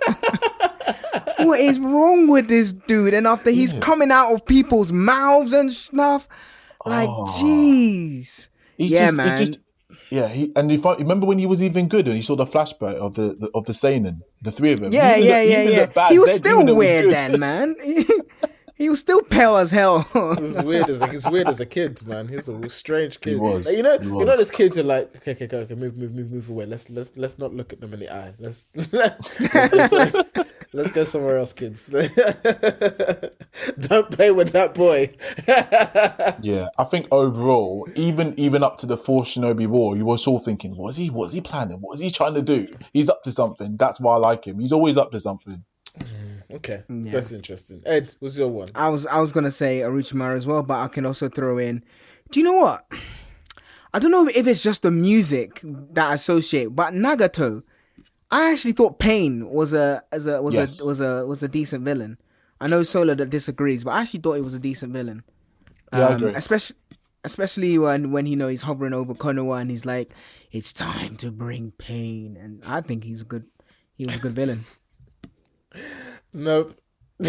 [1.47, 3.13] what is wrong with this dude?
[3.13, 6.28] And after he's coming out of people's mouths and stuff,
[6.86, 7.24] like, Oh.
[7.39, 8.49] jeez.
[8.78, 9.38] He's yeah, just, man.
[9.39, 9.59] He just,
[10.09, 12.45] yeah, he, and if I, remember when he was even good and he saw the
[12.45, 14.91] flashback of the, the of the Sannin, the three of them.
[14.91, 15.80] Yeah, He yeah, even yeah, he yeah.
[15.95, 17.74] looked He was still weird then, man.
[18.76, 20.07] He was still pale as hell.
[20.15, 22.28] It was weird as like he's weird as a kid, man.
[22.28, 23.39] He's a strange kid.
[23.39, 24.39] was, Like, you know, he you know, was.
[24.39, 26.65] this kids are like, okay, okay, okay, okay, move, move, move, move away.
[26.65, 28.34] Let's let's let's not look at them in the eye.
[28.39, 31.88] Let's let's, go, let's go somewhere else, kids.
[33.80, 35.13] Don't play with that boy.
[36.41, 40.39] Yeah, I think overall, even even up to the fourth Shinobi War, you were all
[40.39, 41.09] thinking, what is he?
[41.09, 41.78] What is he planning?
[41.78, 42.67] What is he trying to do?
[42.91, 43.78] He's up to something.
[43.78, 44.59] That's why I like him.
[44.59, 45.63] He's always up to something.
[45.99, 46.32] Mm.
[46.51, 47.81] Okay, that's interesting.
[47.85, 48.69] Ed, what's your one?
[48.75, 51.83] I was I was gonna say Orochimaru as well, but I can also throw in.
[52.31, 52.85] Do you know what?
[53.93, 57.63] I don't know if it's just the music that I associate, but Nagato.
[58.31, 60.81] I actually thought Pain was a as a was Yes.
[60.81, 62.17] a was a was a decent villain.
[62.59, 65.23] I know Solo that disagrees, but I actually thought he was a decent villain.
[65.91, 66.33] Yeah, I Um, agree.
[66.33, 66.75] Especially
[67.23, 70.11] especially when when you know he's hovering over Konoha and he's like,
[70.51, 73.45] "It's time to bring pain," and I think he's a good.
[73.95, 74.65] He was a good villain.
[76.34, 76.75] Nope.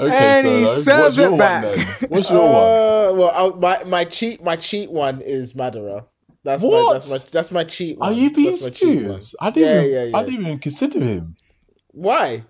[0.00, 1.62] Okay, And so he what's serves your it one back.
[1.74, 1.86] then?
[2.08, 2.54] What's your one?
[2.54, 6.06] Uh, well, I'll, my my cheat my cheat one is Madara.
[6.44, 6.92] That's my What?
[6.92, 8.12] that's my that's my cheat one.
[8.12, 8.72] Are you being my one.
[8.74, 9.34] serious?
[9.40, 9.68] I didn't.
[9.68, 10.16] Yeah, even, yeah, yeah.
[10.16, 11.34] I didn't even consider him
[11.90, 12.44] Why?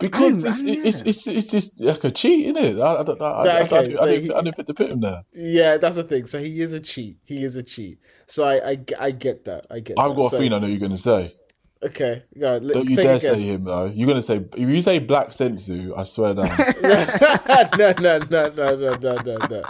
[0.00, 2.80] because it's, it's, it's it's just like a cheat, isn't it?
[2.80, 4.74] I, I, don't- I, I, Yeah, I, I, so didn't, he- I didn't fit to
[4.74, 5.24] put him there.
[5.32, 6.26] Yeah, that's the thing.
[6.26, 7.18] So he is a cheat.
[7.24, 8.00] He is a cheat.
[8.26, 9.66] So I I, I get that.
[9.70, 9.96] I get.
[9.96, 10.16] I've that.
[10.16, 11.36] got so, a feeling I know you're going to say.
[11.84, 12.52] Okay, yeah.
[12.62, 13.86] Let, Don't you dare say him though.
[13.86, 16.46] You're going to say if you say Black Zetsu, I swear down.
[17.78, 19.62] no, no, no, no, no, no, no, no.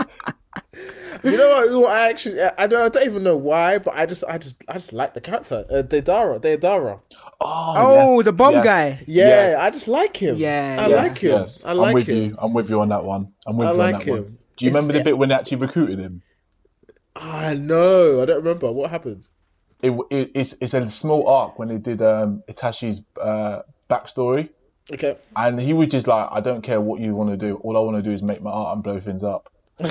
[1.25, 1.69] You know what?
[1.71, 4.57] who I actually, I don't, I don't even know why, but I just, I just,
[4.69, 7.01] I just like the character, uh, Deidara, Deidara.
[7.41, 8.65] Oh, Oh, yes, the bomb yes.
[8.65, 9.05] guy.
[9.07, 9.57] Yeah, Yes.
[9.59, 10.37] I just like him.
[10.37, 11.31] Yeah, I yes, like him.
[11.31, 12.17] Yes, I I'm like with him.
[12.25, 12.37] you.
[12.39, 13.33] I'm with you on that one.
[13.47, 14.39] I'm with I you like on that one.
[14.57, 16.23] Do you It's- remember the bit when they actually recruited him?
[17.17, 18.21] I know.
[18.23, 19.27] I don't remember what happened.
[19.85, 23.61] It, it, it's it's a small arc when they did um, Itachi's uh,
[23.91, 24.49] backstory,
[24.93, 25.17] Okay.
[25.37, 27.57] and he was just like, "I don't care what you want to do.
[27.57, 29.51] All I want to do is make my art and blow things up."
[29.83, 29.91] do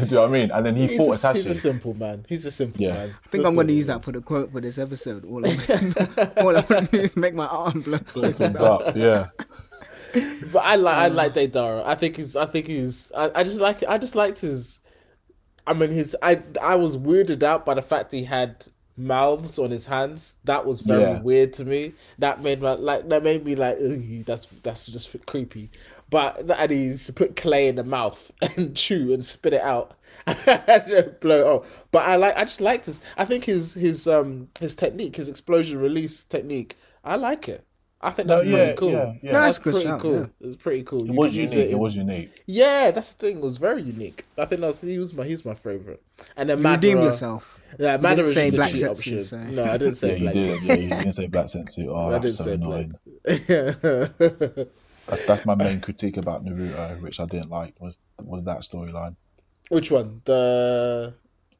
[0.00, 0.50] you know what I mean?
[0.50, 1.36] And then he He's fought a, Itachi.
[1.36, 2.24] he's a simple man.
[2.28, 2.92] He's a simple Yeah.
[2.94, 3.14] man.
[3.24, 5.24] I think I'm going to use that for the quote for this episode.
[5.24, 5.50] All I,
[6.42, 7.98] all I want to do is make my arm blow.
[8.12, 8.96] blow things up.
[8.96, 9.28] Yeah,
[10.52, 11.84] But I like I like Deidara.
[11.84, 14.80] I think he's I think he's I, I just like I just liked his
[15.66, 19.70] I mean his I I was weirded out by the fact he had mouths on
[19.70, 20.34] his hands.
[20.44, 21.14] That was very Yeah.
[21.14, 21.94] weird to me.
[22.18, 23.76] That made my like that made me like
[24.26, 25.70] that's that's just creepy.
[26.10, 29.62] But and he used to put clay in the mouth and chew and spit it
[29.62, 29.98] out.
[30.46, 34.48] and blow oh but I like I just liked his I think his his um
[34.60, 37.66] his technique his explosion release technique I like it
[38.06, 39.32] I think that's No, pretty yeah, cool yeah, yeah.
[39.32, 40.26] No, that's it's a good pretty shout, cool yeah.
[40.48, 41.54] it's pretty cool it You was unique.
[41.54, 42.42] It in- was unique.
[42.46, 43.38] yeah, that's the thing.
[43.38, 44.24] It was very unique.
[44.36, 46.02] I think that's he was my he's my favorite.
[46.36, 47.60] And then You redeem yourself.
[47.78, 49.22] Yeah, You didn't Madara is say just Black cheat Setsu, option.
[49.24, 50.34] so- No, I didn't say Yeah, you black.
[50.34, 50.62] did.
[50.64, 51.86] Yeah, you didn't say black Zetsu.
[51.88, 52.94] Oh, ah, I that's so annoying.
[53.24, 54.68] black.
[55.06, 59.16] That's, that's my main critique about Naruto, which I didn't like, was was that storyline.
[59.68, 60.22] Which one?
[60.24, 61.14] The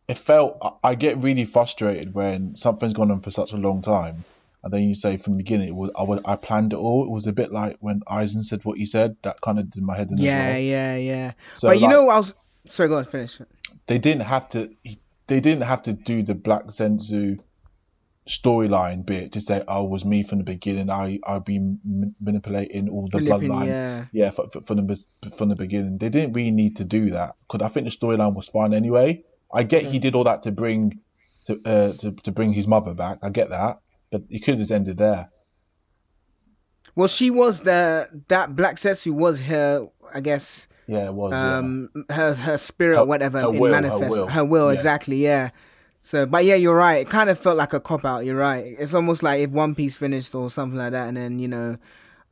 [0.09, 3.82] It felt I- I get really frustrated when something's gone on for such a long
[3.82, 4.24] time,
[4.65, 7.05] and then you say from the beginning, it was, I would, I planned it all.
[7.05, 9.17] It was a bit like when Aizen said what he said.
[9.23, 10.17] That kind of did my head in.
[10.19, 10.59] Yeah, well.
[10.61, 11.33] yeah, yeah.
[11.55, 12.35] So, but you like- know, I was
[12.67, 12.89] sorry.
[12.89, 13.39] Go on, finish.
[13.87, 14.71] they didn't have to.
[15.27, 17.39] They didn't have to do the Black Zetsu
[18.29, 20.91] storyline bit to say, "Oh, it was me from the beginning.
[20.91, 21.81] I I've been
[22.21, 24.05] manipulating all the Flipping, bloodline." yeah.
[24.12, 25.05] yeah, f- f- from the
[25.37, 28.35] from the beginning, they didn't really need to do that because I think the storyline
[28.35, 29.23] was fine anyway.
[29.53, 31.01] I get he did all that to bring
[31.47, 33.19] to uh, to to bring his mother back.
[33.23, 33.81] I get that,
[34.15, 35.31] but he could have just ended there.
[36.97, 41.33] Well, she was the that Black Zetsu was her, I guess, Yeah, it was.
[41.33, 41.57] yeah.
[41.59, 44.17] um, her her spirit Her- or whatever her in will, her manifest.
[44.49, 44.71] will.
[44.71, 44.77] Yeah.
[44.77, 45.17] exactly.
[45.17, 45.51] Yeah.
[46.01, 46.97] So, but yeah, you're right.
[46.97, 48.25] It kind of felt like a cop out.
[48.27, 48.77] You're right.
[48.79, 51.79] It's almost like if One Piece finished or something like that, and then you know,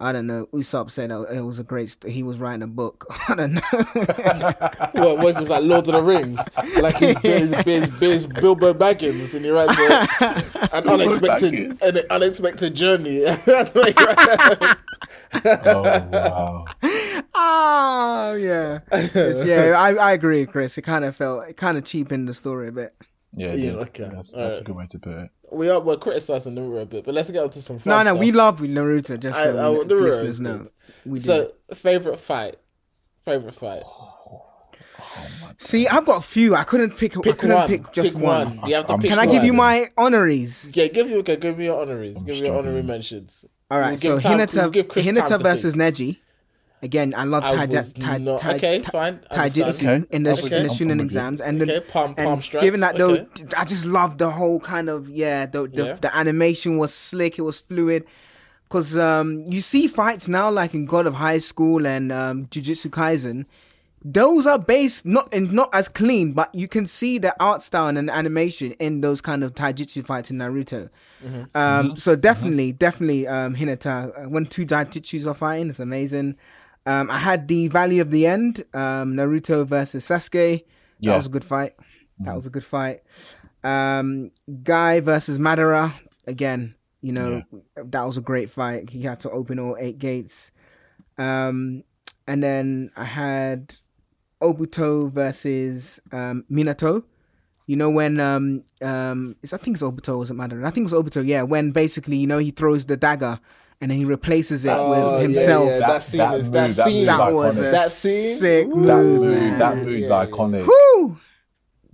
[0.03, 0.47] I don't know.
[0.53, 1.91] Usopp said it was a great.
[1.91, 3.07] St- he was writing a book.
[3.29, 3.61] I don't know.
[4.95, 6.41] what was this like Lord of the Rings?
[6.81, 12.75] Like his biz, biz, biz Bilbo Baggins and he writes a, an unexpected an unexpected
[12.75, 13.21] journey.
[13.21, 14.77] That's what he writes.
[15.45, 16.65] oh wow.
[17.35, 18.81] oh yeah,
[19.15, 19.75] yeah.
[19.79, 20.77] I, I agree, Chris.
[20.79, 22.95] It kind of felt it kind of cheapened the story a bit.
[23.35, 23.79] Yeah, Yeah, yeah.
[23.83, 24.11] okay.
[24.13, 25.31] That's, All that's a good way to put it.
[25.53, 28.11] We are we're criticizing Naruto a bit, but let's get on to some No, no,
[28.13, 28.19] stuff.
[28.19, 29.19] we love Naruto.
[29.21, 30.71] Just so I- I- we- Naruto listeners is know, good.
[31.07, 31.25] we do.
[31.25, 32.59] So favorite fight.
[33.25, 33.83] Favorite fight.
[35.59, 36.55] See, I've got a few.
[36.55, 37.17] I couldn't pick.
[37.17, 37.69] I couldn't one.
[37.69, 38.61] pick just pick one.
[38.67, 40.75] You have to I'm- pick Can I give you my honorees?
[40.75, 42.15] Yeah, give you okay, give me your honoraries.
[42.17, 42.67] give me your struggling.
[42.67, 43.45] honorary mentions.
[43.71, 45.97] All right, We'll so give time- Hinata, we'll give Hinata versus think.
[45.97, 46.17] Neji.
[46.83, 49.53] Again, I love I Tai was Tai not- Tai okay, Tai- fine, understand.
[49.55, 50.45] Taijutsu Okay, in the okay.
[50.45, 51.05] in the I'm- I'm Chunin with you.
[51.05, 53.45] exams, and then Okay, palm- and palm given that though, okay.
[53.57, 55.93] I just love the whole kind of yeah, the the, Yeah.
[55.95, 58.05] the animation was slick, it was fluid.
[58.69, 62.89] Cause um, you see fights now like in God of High School and um, Jujutsu
[62.91, 63.45] Kaisen,
[64.05, 67.95] those are based not and not as clean, but you can see the art style
[67.97, 70.89] and animation in those kind of taijutsu fights in Naruto.
[71.55, 76.37] Um, so definitely, definitely, um, Hinata uh, when two taijutsus are fighting, it's amazing.
[76.87, 80.59] Um, I had the Valley of the End, um, Naruto versus Sasuke.
[80.59, 80.65] That
[81.01, 81.17] Yeah.
[81.17, 81.75] was a good fight.
[82.21, 83.03] That was a good fight.
[83.65, 84.31] Um,
[84.63, 85.93] Guy versus Madara
[86.27, 86.75] again.
[87.01, 87.43] You know
[87.77, 88.91] that was a great fight.
[88.91, 90.53] He had to open all eight gates.
[91.19, 91.83] Um,
[92.29, 93.75] and then I had
[94.41, 97.05] Obito versus um, Minato.
[97.67, 100.65] You know when um um I think it's Obito doesn't Madara.
[100.67, 101.25] I think it was Obito.
[101.27, 103.39] Yeah, when basically you know he throws the dagger
[103.83, 105.67] and then he replaces it Oh, with himself.
[105.67, 107.63] yeah, that scene is- that move- scene- move That is was a.
[107.63, 108.37] That scene?
[108.39, 108.77] sick Ooh.
[108.77, 109.59] move, that move, man.
[109.59, 110.67] that move's Yeah, iconic.
[110.67, 111.19] Woo!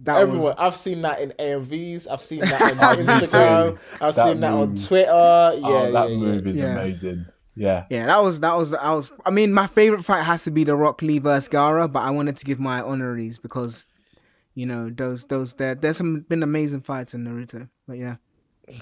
[0.01, 2.07] That Everyone, was I've seen that in AMVs.
[2.09, 3.79] I've seen that on Oh, Instagram.
[4.01, 4.77] I've That seen that on.
[4.77, 5.11] Twitter.
[5.13, 6.67] Oh, yeah, oh, that yeah, move is Yeah.
[6.73, 7.27] amazing.
[7.57, 7.85] Yeah.
[7.91, 8.07] yeah.
[8.07, 9.11] That was that was I was.
[9.27, 12.11] I mean, my favorite fight has to be the Rock Lee versus Gaara, but I
[12.13, 13.87] wanted to give my honoraries because
[14.55, 17.69] you know those those there there's some been amazing fights in Naruto.
[17.89, 18.17] But yeah, yeah.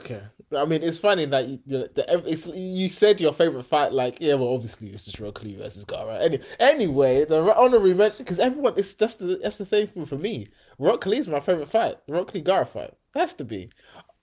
[0.01, 0.22] Okay.
[0.57, 3.93] I mean, it's funny that you, you, the, it's, you said your favorite fight.
[3.93, 6.20] Like, yeah, well, obviously it's just Rock Lee versus Gaara.
[6.20, 10.17] Any, anyway, the honorary mention because everyone is that's the that's the thing for, for
[10.18, 10.49] me.
[10.79, 11.96] Rock Lee is my favorite fight.
[12.07, 13.71] The Rock Lee Gaara fight has to be.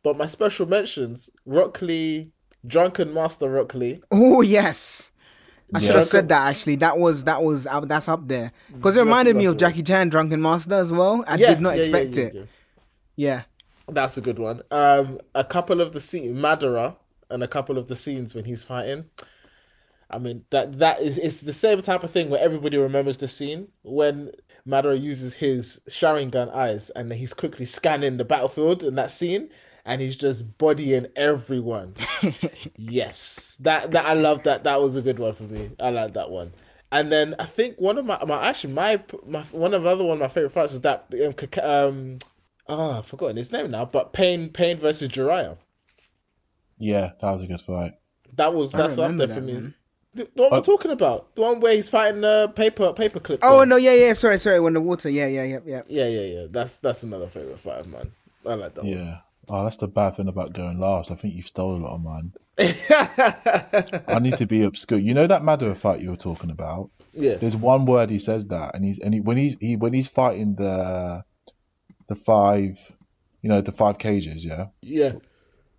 [0.04, 2.32] But my special mentions: Rock Lee,
[2.68, 4.02] Drunken Master Rock Lee.
[4.12, 5.12] oh yes.
[5.74, 5.96] I should Yeah.
[5.96, 6.76] have said that actually.
[6.78, 9.58] That was that was uh, that's up there because it reminded me of.
[9.58, 11.24] Jackie Chan Drunken Master as well.
[11.28, 12.50] I Yeah, did not yeah, expect yeah, it.
[13.16, 13.42] yeah.
[13.88, 14.62] That's a good one.
[14.72, 16.96] Um, a couple of the scenes, Madara,
[17.30, 19.06] and a couple of the scenes when he's fighting.
[20.10, 23.28] I mean that that is it's the same type of thing where everybody remembers the
[23.28, 24.32] scene when
[24.68, 29.50] Madara uses his Sharingan eyes and he's quickly scanning the battlefield in that scene
[29.86, 31.94] and he's just bodying everyone.
[32.78, 33.58] yes.
[33.60, 34.64] That that I love that.
[34.64, 35.72] That was a good one for me.
[35.80, 36.54] I like that one.
[36.92, 40.04] And then I think one of my, my actually my my one of the other
[40.04, 42.20] one of my favorite fights was that um, Kaka-
[42.68, 45.58] um oh I've forgotten his name now, but Pain Pain versus Jiraiya.
[46.78, 47.94] Yeah, that was a good fight.
[48.36, 49.54] That was that's up remember there for me.
[49.54, 49.74] one.
[50.16, 53.20] The, the one Uh, we're talking about, the one where he's fighting the paper paper
[53.20, 53.40] clip.
[53.42, 53.66] Oh guy.
[53.66, 54.14] no, yeah, yeah.
[54.14, 54.60] Sorry, sorry.
[54.60, 55.82] When the water, yeah, yeah, yeah, yeah.
[55.88, 56.46] yeah, yeah, yeah.
[56.50, 58.12] That's that's another favorite fight of mine.
[58.46, 59.20] I like that Yeah.
[59.50, 61.12] Oh, that's the bad thing about going last.
[61.12, 62.34] I think you've stolen a lot of mine.
[64.08, 65.00] I need to be obscure.
[65.00, 66.92] You know that Madara fight you were talking about?
[67.14, 69.94] yeah, There's one word he says that, and he's and he, when he's he when
[69.94, 71.24] he's fighting the
[72.08, 72.92] the five,
[73.42, 75.14] you know, the five cages, yeah, yeah.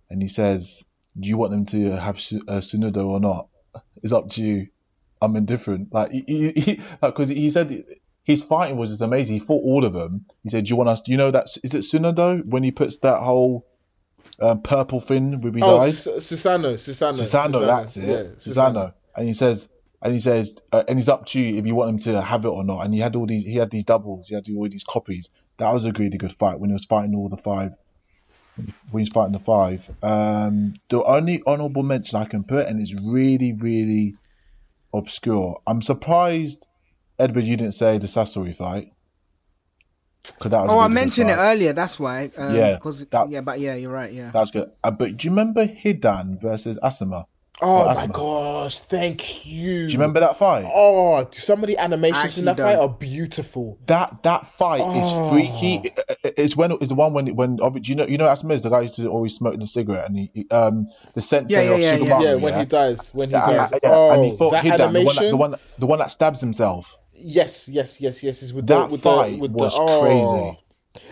[0.09, 0.83] and he says,
[1.19, 3.47] "Do you want them to have Su- uh, Sunudo or not?
[4.03, 4.67] It's up to you.
[5.21, 7.85] I'm indifferent." Like he, he, he because he said
[8.23, 9.33] his fighting was just amazing.
[9.35, 10.25] He fought all of them.
[10.43, 11.01] He said, "Do you want us?
[11.01, 11.47] Do you know that?
[11.63, 13.65] Is it Sunudo when he puts that whole
[14.39, 18.03] um, purple thing with his Oh, eyes?" S- Susano, Susano, Susano, that's it.
[18.07, 18.93] Yeah, Susano.
[19.15, 19.69] And he says,
[20.01, 22.43] and he says, uh, and it's up to you if you want him to have
[22.43, 22.81] it or not.
[22.81, 25.29] And he had all these, he had these doubles, he had all these copies.
[25.57, 27.71] That was a really good fight when he was fighting all the five.
[28.55, 28.73] When he
[29.03, 29.89] was fighting the five.
[30.03, 34.15] Um, the only honourable mention I can put, and it's really, really
[34.93, 35.61] obscure.
[35.67, 36.67] I'm surprised,
[37.19, 38.91] Edward, you didn't say the Sasori fight.
[40.39, 41.73] 'Cause that was Oh, I really good mentioned it earlier.
[41.73, 42.29] That's why.
[42.37, 44.11] Um, Yeah, Cause, yeah, but yeah, you're right.
[44.11, 44.31] Yeah.
[44.31, 44.71] that's good.
[44.83, 47.25] Uh, but do you remember Hidan versus Asuma?
[47.61, 48.11] Oh Oh, my Asuma.
[48.13, 49.85] gosh, thank you.
[49.87, 50.65] Do you remember that fight?
[50.73, 52.89] Oh, some of the animations in Actually that fight don't.
[52.89, 53.77] are beautiful.
[53.87, 54.99] That that fight Oh.
[54.99, 55.89] is freaky.
[56.37, 58.69] It's when it's the one when when do you know you know Asuma is the
[58.69, 61.61] guy who used to always smoking a cigarette and he he, um the sensei Yeah,
[61.61, 61.97] yeah, of yeah, yeah.
[62.19, 62.23] Shikamaru.
[62.23, 63.71] yeah, when he dies, when he dies.
[63.71, 63.89] yeah, yeah.
[63.91, 65.23] Oh, and he oh, fought that Hidan, the one, animation.
[65.23, 66.97] that, the one the one that stabs himself.
[67.13, 68.43] Yes, yes, yes, yes.
[68.43, 70.01] Is with That the, with fight the, with was the, oh.
[70.01, 70.59] crazy.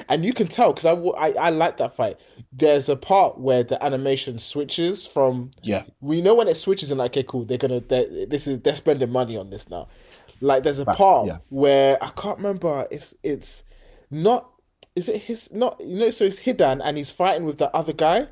[0.10, 2.18] And you can tell because I, I I like that fight.
[2.52, 7.00] There's a part where the animation switches from Yeah, we know when it switches and
[7.00, 9.88] like okay cool they're gonna they this is they're spending money on this now.
[10.42, 11.38] Like there's a part yeah.
[11.50, 13.64] where I can't remember it's it's
[14.10, 14.50] not
[14.96, 17.94] is it his not you know so it's Hidan and he's fighting with the other
[17.94, 18.28] guy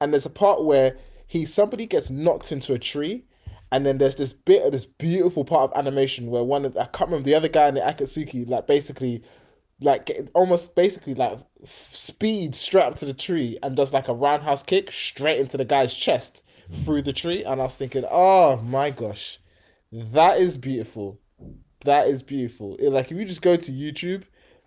[0.00, 0.96] and there's a part where
[1.26, 3.24] he somebody gets knocked into a tree
[3.72, 6.86] and then there's this bit of this beautiful part of animation where one of I
[6.86, 9.22] can't remember the other guy in the Akatsuki like basically
[9.80, 14.62] like almost basically like speed straight up to the tree and does like a roundhouse
[14.62, 16.42] kick straight into the guy's chest
[16.72, 19.38] through the tree and I was thinking oh my gosh
[19.92, 21.18] that is beautiful
[21.84, 24.22] that is beautiful It- like if you just go to YouTube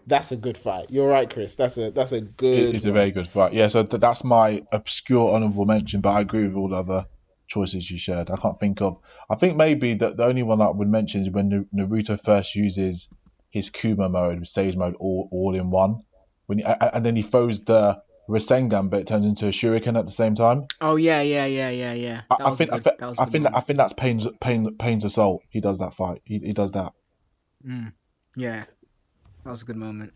[0.05, 3.11] that's a good fight you're right Chris that's a that's a good it's a very
[3.11, 3.53] good fight.
[3.53, 7.05] Yeah, so th- that's my obscure honourable mention, but I agree with all the other
[7.47, 8.29] choices you shared.
[8.31, 8.97] I can't think of.
[9.29, 12.55] I think maybe that the only one I would mention is when Na- Naruto first
[12.55, 13.09] uses
[13.53, 16.01] his Kurama mode, with Sage mode, all all in one.
[16.47, 19.51] When he, a- a- and then he throws the Rasengan, but it turns into a
[19.51, 20.65] Shuriken at the same time.
[20.81, 22.21] Oh yeah, yeah, yeah, yeah, yeah.
[22.31, 22.83] I, I was think I good.
[22.85, 23.53] think That was a I good think, one.
[23.55, 25.43] I think that's Pain's Pain Pain's assault.
[25.49, 26.21] He does that fight.
[26.25, 26.93] He he does that.
[28.35, 28.63] Yeah,
[29.43, 30.13] that was a good moment.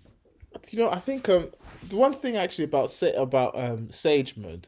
[0.72, 1.52] you know, I think um
[1.88, 4.68] the one thing actually about say about um sage mode.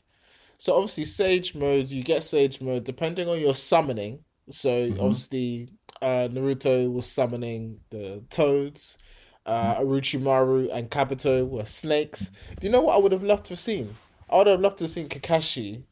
[0.59, 4.19] So obviously sage mode, you get sage mode depending on your summoning.
[4.49, 5.69] So obviously
[6.01, 8.97] uh Naruto was summoning the toads,
[9.45, 12.31] uh Orochimaru and Kabuto were snakes.
[12.59, 13.95] Do you know what I would have loved to have seen?
[14.29, 15.83] I would have loved to have seen Kakashi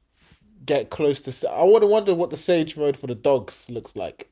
[0.65, 3.95] get close to I would have wondered what the sage mode for the dogs looks
[3.95, 4.29] like.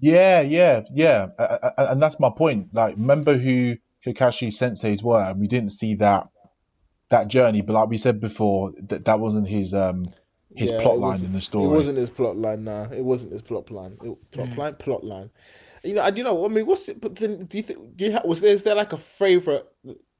[0.00, 2.68] Yeah, yeah, yeah, a- a- and that's my point.
[2.72, 6.28] Like, remember who Kakashi senseis were, and we didn't see that
[7.10, 7.62] that journey.
[7.62, 10.06] But like we said before, that that wasn't his um
[10.54, 11.66] his Yeah, plot line in the story.
[11.66, 12.64] It wasn't his plot line.
[12.64, 13.98] Nah, it wasn't his plot line.
[14.02, 14.56] It, plot mm.
[14.56, 15.30] line, plot line.
[15.82, 16.44] You know, I- you know.
[16.44, 17.00] I mean, what's it?
[17.00, 17.96] But then, do you think?
[17.96, 18.52] Do you have, was there?
[18.52, 19.66] Is there like a favorite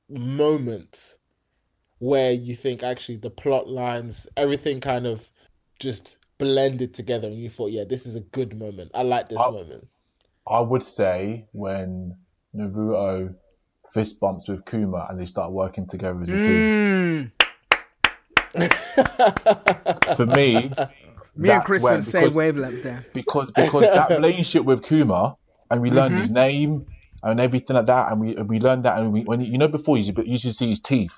[0.09, 1.17] moment
[1.99, 5.31] where you think actually the plot lines, everything kind of
[5.79, 8.91] just blended together, and you thought, yeah, this is a good moment.
[8.95, 9.89] I like this I- moment.
[10.47, 12.19] I would say when
[12.55, 13.35] Naruto
[13.91, 16.49] fist bumps with Kurama and they start working together as a team.
[16.49, 17.44] Mm.
[20.17, 20.71] For me,
[21.37, 23.05] me and Chris when- on the same wavelength there.
[23.13, 25.37] because because that relationship with Kurama
[25.71, 26.21] and we learned Mm-hmm.
[26.23, 26.87] his name
[27.23, 29.69] and everything like that and we and we learned that and we when you know
[29.69, 31.17] before you used to, you see his teeth.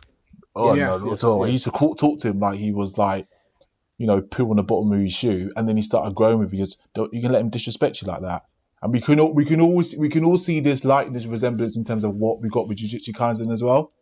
[0.54, 1.42] Oh Yes, no, not yes, at all.
[1.42, 1.52] I yes.
[1.52, 3.28] used to talk, talk to him like he was like,
[3.98, 6.52] you know, poo on the bottom of his shoe, and then he started growing with
[6.54, 6.64] you.
[6.94, 8.44] Don't you can let him disrespect you like that.
[8.82, 11.84] And we can all we can always we can all see this likeness resemblance in
[11.84, 13.92] terms of what we got with Jujutsu Kaisen as well.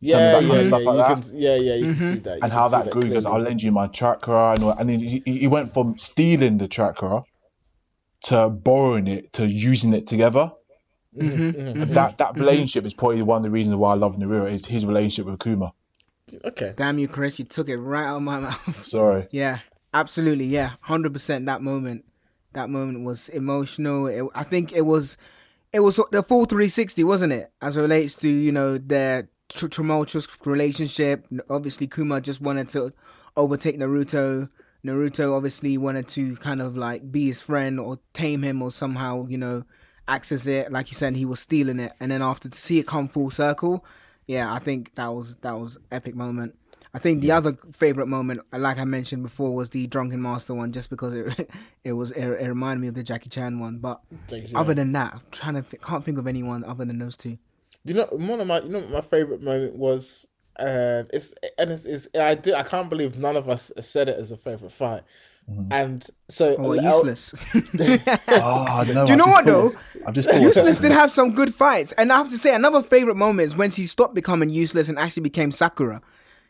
[0.00, 0.62] Yeah, that yeah, kind yeah.
[0.62, 1.74] stuff You like can, yeah, yeah.
[1.74, 2.08] You can mm-hmm.
[2.08, 2.36] see that.
[2.36, 4.88] You and how see that grew because I'll lend you my chakra and, all- and
[4.88, 7.24] then he, he went from stealing the chakra
[8.24, 10.52] to borrowing it to using it together
[11.16, 11.60] Mm-hmm.
[11.60, 11.92] And mm-hmm.
[11.94, 12.40] that that mm-hmm.
[12.40, 15.40] relationship is probably one of the reasons why I love Naruto is his relationship with
[15.40, 15.72] Kurama.
[16.44, 16.74] Okay.
[16.76, 17.38] Damn you, Chris!
[17.38, 18.86] You took it right out of my mouth.
[18.86, 19.26] Sorry.
[19.32, 19.60] Yeah,
[19.94, 20.44] absolutely.
[20.44, 21.46] Yeah, hundred percent.
[21.46, 22.04] That moment,
[22.52, 24.06] that moment was emotional.
[24.06, 25.16] It, I think it was,
[25.72, 27.50] it was the full three sixty, wasn't it?
[27.62, 31.26] As it relates to you know their tr- tumultuous relationship.
[31.48, 32.92] Obviously, Kurama just wanted to
[33.36, 34.48] overtake Naruto.
[34.84, 39.26] Naruto obviously wanted to kind of like be his friend or tame him or somehow
[39.26, 39.64] you know
[40.06, 40.70] access it.
[40.70, 43.30] Like you said, he was stealing it, and then after to see it come full
[43.30, 43.84] circle,
[44.26, 46.54] yeah, I think that was that was epic moment.
[46.94, 50.72] I think the other favorite moment, like I mentioned before, was the drunken master one,
[50.72, 51.50] just because it
[51.84, 53.78] it was it, it reminded me of the Jackie Chan one.
[53.78, 54.00] But
[54.54, 57.38] other than that, I'm trying to th- can't think of anyone other than those two.
[57.84, 60.26] You know, one of my you know my favorite moment was,
[60.56, 64.18] and it's and it's, it's I did I can't believe none of us said it
[64.18, 65.02] as a favorite fight,
[65.70, 67.34] and so Oh, L- useless.
[67.54, 69.68] Oh, no, Do you know I've what, though?
[69.68, 72.82] thought- I've just useless did have some good fights, and I have to say another
[72.82, 76.02] favorite moment is when she stopped becoming useless and actually became Sakura.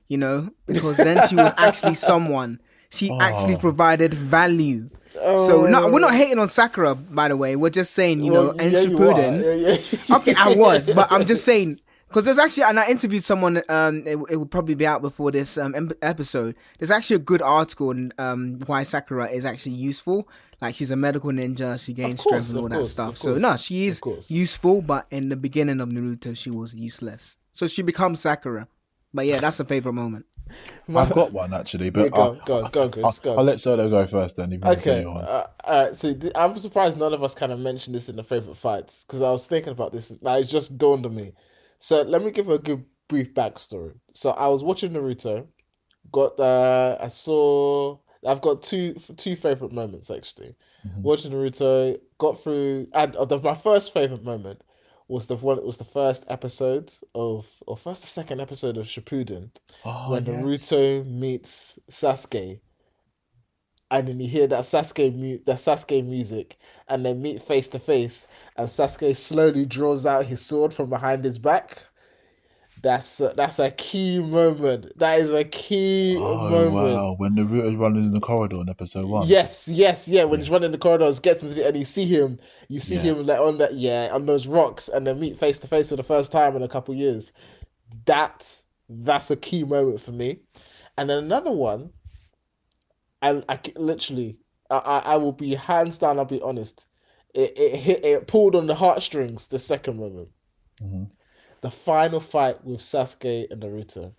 [0.09, 2.61] You know, because then she was actually someone.
[2.91, 3.59] She actually Oh.
[3.59, 4.89] provided value.
[5.15, 7.57] so no, we're not hating on Sakura, by the way.
[7.57, 9.43] We're just saying, you know, Well, and yeah, Shippuden.
[9.43, 9.77] Yeah,
[10.09, 10.17] yeah.
[10.17, 13.61] okay, I was, but I'm just saying because there's actually, and I interviewed someone.
[13.69, 16.55] Um, it, it will probably be out before this um episode.
[16.79, 20.29] There's actually a good article on um why Sakura is actually useful.
[20.61, 23.17] Like she's a medical ninja, she gains course, strength and all that course, stuff.
[23.19, 27.37] So no, she is useful, but in the beginning of Naruto, she was useless.
[27.53, 28.69] So she becomes Sakura.
[29.13, 30.27] But yeah, that's a favorite moment.
[30.97, 33.23] I've got one actually, but Yeah, go on, I'll, go on, go on, Chris, I'll,
[33.23, 33.39] go.
[33.39, 34.53] I'll let Solo go first then.
[34.53, 35.09] If you want to say Okay.
[35.09, 35.95] Uh, all right.
[35.95, 39.05] So th- I'm surprised none of us kind of mentioned this in the favorite fights
[39.05, 40.13] because I was thinking about this.
[40.23, 41.33] Now it's just dawned on me.
[41.79, 43.95] So let me give a good brief backstory.
[44.15, 45.47] So I was watching Naruto.
[46.13, 47.99] Got uh, I saw.
[48.27, 50.57] I've got two two favorite moments actually.
[51.03, 54.63] Watching Naruto, got through, and uh, the, my first favorite moment
[55.09, 55.65] was the one.
[55.65, 59.51] Was the first episode of, or first or second episode of Shippuden
[59.85, 60.35] Oh, when yes.
[60.45, 62.61] Naruto meets Sasuke,
[63.91, 66.59] and then you hear that Sasuke mu- that Sasuke music,
[66.89, 68.27] and they meet face to face,
[68.57, 71.88] and Sasuke slowly draws out his sword from behind his back.
[72.83, 74.97] That's a, that's a key moment.
[74.99, 76.75] That is a key Oh moment.
[76.75, 77.15] wow!
[77.19, 79.27] When the root is running in the corridor in episode one.
[79.27, 80.25] Yes, yes, yeah.
[80.25, 82.39] When he's running the corridors, gets into the, and you see him,
[82.69, 83.03] you see Yeah.
[83.03, 85.97] him like on that, yeah, on those rocks, and then meet face to face for
[85.97, 87.33] the first time in a couple years.
[88.05, 90.41] That that's a key moment for me.
[90.97, 91.91] And then another one,
[93.23, 94.39] I, I literally,
[94.71, 96.19] I, I, will be hands down.
[96.19, 96.87] I'll be honest.
[97.35, 99.49] It it hit it pulled on the heartstrings.
[99.49, 100.29] The second moment,
[100.83, 101.11] Mhm.
[101.61, 104.13] The final fight with Sasuke and Naruto.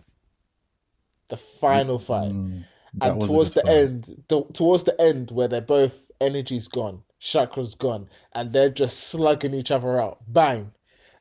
[1.28, 2.64] The final fight Mm,
[2.94, 3.68] that and towards the fight.
[3.68, 8.98] end, the, towards the end, where they're both energy's gone, chakra's gone, and they're just
[9.08, 10.72] slugging each other out, bang,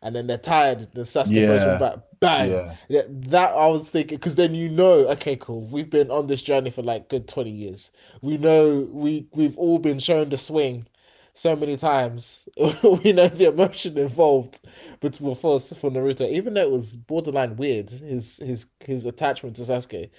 [0.02, 0.90] and then they're tired.
[0.94, 1.48] The Sasuke Yeah.
[1.48, 2.62] one back, bang.
[2.68, 2.76] Yeah.
[2.90, 5.68] Yeah, that I was thinking because then you know, okay, cool.
[5.68, 7.92] We've been on this journey for like good twenty years.
[8.22, 10.88] We know we we've all been shown the swing
[11.40, 12.50] so many times.
[12.58, 14.60] we know the emotion involved,
[15.00, 19.56] but for for for Naruto, even though it was borderline weird, his his his attachment
[19.56, 20.10] to Sasuke,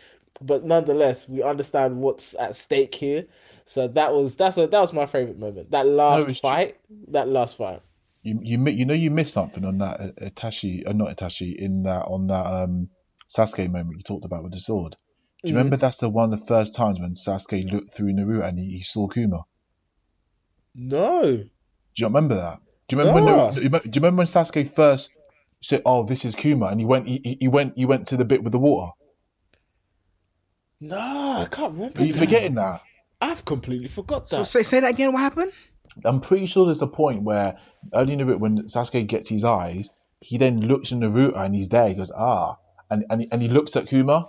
[0.40, 3.26] but nonetheless, we understand what's at stake here.
[3.66, 5.70] So that was that's a, that was my favorite moment.
[5.70, 6.48] That last it's true.
[6.48, 6.78] fight,
[7.08, 7.82] that last fight.
[8.22, 11.54] You you mi- you know you missed something on that uh, Itachi, uh, not Itachi,
[11.54, 12.88] in that on that um
[13.28, 14.96] Sasuke moment you talked about with the sword.
[15.44, 18.46] Do you remember that's the one of the first times when Sasuke looked through Naruto
[18.48, 19.44] and he, he saw Kurama?
[20.82, 21.44] No, Do
[21.96, 22.60] you remember that?
[22.88, 23.20] Do you remember?
[23.20, 23.26] No.
[23.26, 25.10] When, Naruto- do you remember- do you remember when Sasuke first
[25.60, 28.16] said, "Oh, this is Kurama," and he went he, he- he went he went to
[28.16, 28.92] the bit with the water?
[30.80, 30.96] no,
[31.42, 32.00] I can't remember.
[32.00, 32.18] Are you that.
[32.18, 32.80] forgetting that?
[33.20, 34.36] I've completely forgot that.
[34.36, 35.12] So say say that again.
[35.12, 35.52] What happened?
[36.04, 37.58] I'm pretty sure there's a point where
[37.92, 39.90] early in the bit when Sasuke gets his eyes,
[40.20, 41.88] he then looks in Naruto and he's there.
[41.88, 42.56] He goes, "Ah,"
[42.90, 44.28] and and and he looks at Kurama.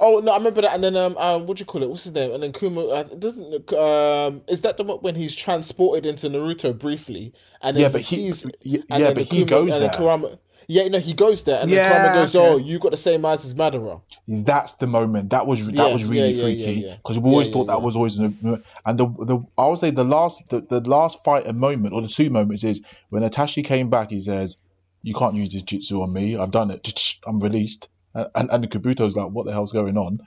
[0.00, 0.74] Oh no, I remember that.
[0.74, 1.88] And then um, um, what do you call it?
[1.88, 2.32] What's his name?
[2.32, 6.28] And then Kurama uh, doesn't look, um, is that the one when he's transported into
[6.28, 7.32] Naruto briefly?
[7.62, 9.90] And then Yeah, but he- sees, yeah, yeah, but the he goes there.
[9.90, 10.38] Kurama,
[10.68, 12.34] yeah, no, he goes there, and Yeah, then Kurama goes.
[12.34, 15.30] "Oh, you got the same eyes as Madara." That's the moment.
[15.30, 18.16] That was that Yeah, was really yeah, freaky because we always thought that was always
[18.18, 21.94] an, and the the I would say the last the, the last fight and moment
[21.94, 22.80] or the two moments is
[23.10, 24.10] when Itachi came back.
[24.10, 24.56] He says,
[25.02, 26.36] "You can't use this jutsu on me.
[26.36, 27.18] I've done it.
[27.26, 30.20] I'm released." And and, and Kabuto's like, "What the hell's going on?"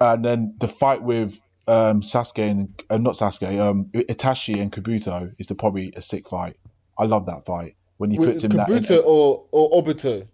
[0.00, 5.32] And then the fight with um, Sasuke and uh, not Sasuke, um, Itachi and Kabuto
[5.38, 6.56] is the probably a sick fight.
[6.98, 8.68] I love that fight when he With puts him that.
[8.68, 10.26] Kabuto or or Obito?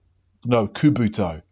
[0.45, 1.43] no, Kabuto.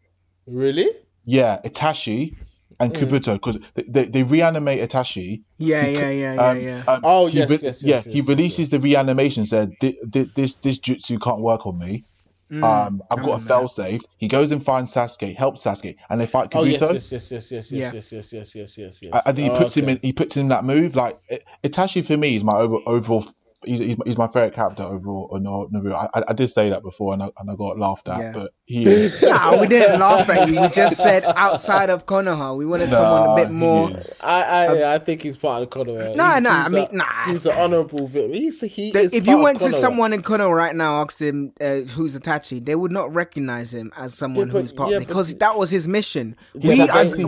[0.47, 0.89] Really?
[1.25, 2.37] Yeah, Itachi
[2.81, 5.43] and Kabuto because they, they, they reanimate Itachi.
[5.59, 6.83] Yeah, yeah, yeah, yeah, Um, yeah.
[6.89, 7.95] um, Oh, yes, re- yes, yes, yeah.
[7.97, 9.45] yes, he yes, releases the reanimation.
[9.45, 12.05] Said "Thi- thi- this this jutsu can't work on me.
[12.51, 14.03] Mm, um, I've got a fail safe.
[14.19, 16.61] He goes and finds Sasuke, helps Sasuke, and they fight Kabuto.
[16.61, 16.93] Oh yes, Kabuto.
[16.93, 17.91] yes, yes, yes, yes, Yeah.
[17.95, 19.23] yes, yes, yes, yes, yes, yes.
[19.27, 19.99] And he Oh, puts him in.
[20.03, 20.95] He puts him in that move.
[20.95, 21.19] Like
[21.65, 23.25] Itachi for me is my over, overall.
[23.67, 25.29] He's, he's, he's my favorite character overall.
[25.33, 25.95] on Nar- Naruto.
[25.95, 28.19] I, I, I did say that before, and I, and I got laughed at.
[28.19, 28.33] Yeah.
[28.33, 29.23] But he is.
[29.23, 30.61] Nah, we didn't laugh at you.
[30.61, 33.91] We just said outside of Konoha, we wanted someone a bit more.
[33.91, 34.21] is.
[34.23, 36.15] I, I, I think he's part of the Konoha.
[36.17, 37.25] Nah, He's- nah, he's I mean, a- nah.
[37.27, 38.33] He's an honourable villain.
[38.33, 41.53] He's he The- is if you went to someone in Konoha right now, asked him
[41.61, 44.99] uh, who's Itachi, they would not recognize him as someone Yeah, but- who's part yeah,
[44.99, 46.37] but- because that was his mission.
[46.55, 47.25] Yeah, we, as, we,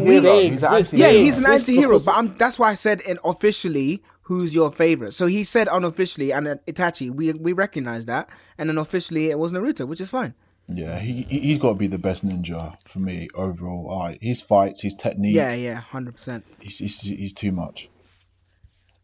[0.46, 1.12] He's an anti-hero.
[1.12, 4.70] yeah, he's an exist anti-hero, but I'm, that's why I said in officially who's your
[4.72, 5.12] favorite.
[5.14, 8.28] So he said unofficially and uh, Itachi, we we recognize that,
[8.58, 10.34] and then officially it was Naruto, which is fine.
[10.68, 13.86] Yeah, he he- he's got to be the best ninja for me overall.
[13.98, 15.36] Like his fights, his technique.
[15.36, 16.44] Yeah, yeah, hundred percent.
[16.60, 17.88] he's, he's he's too much.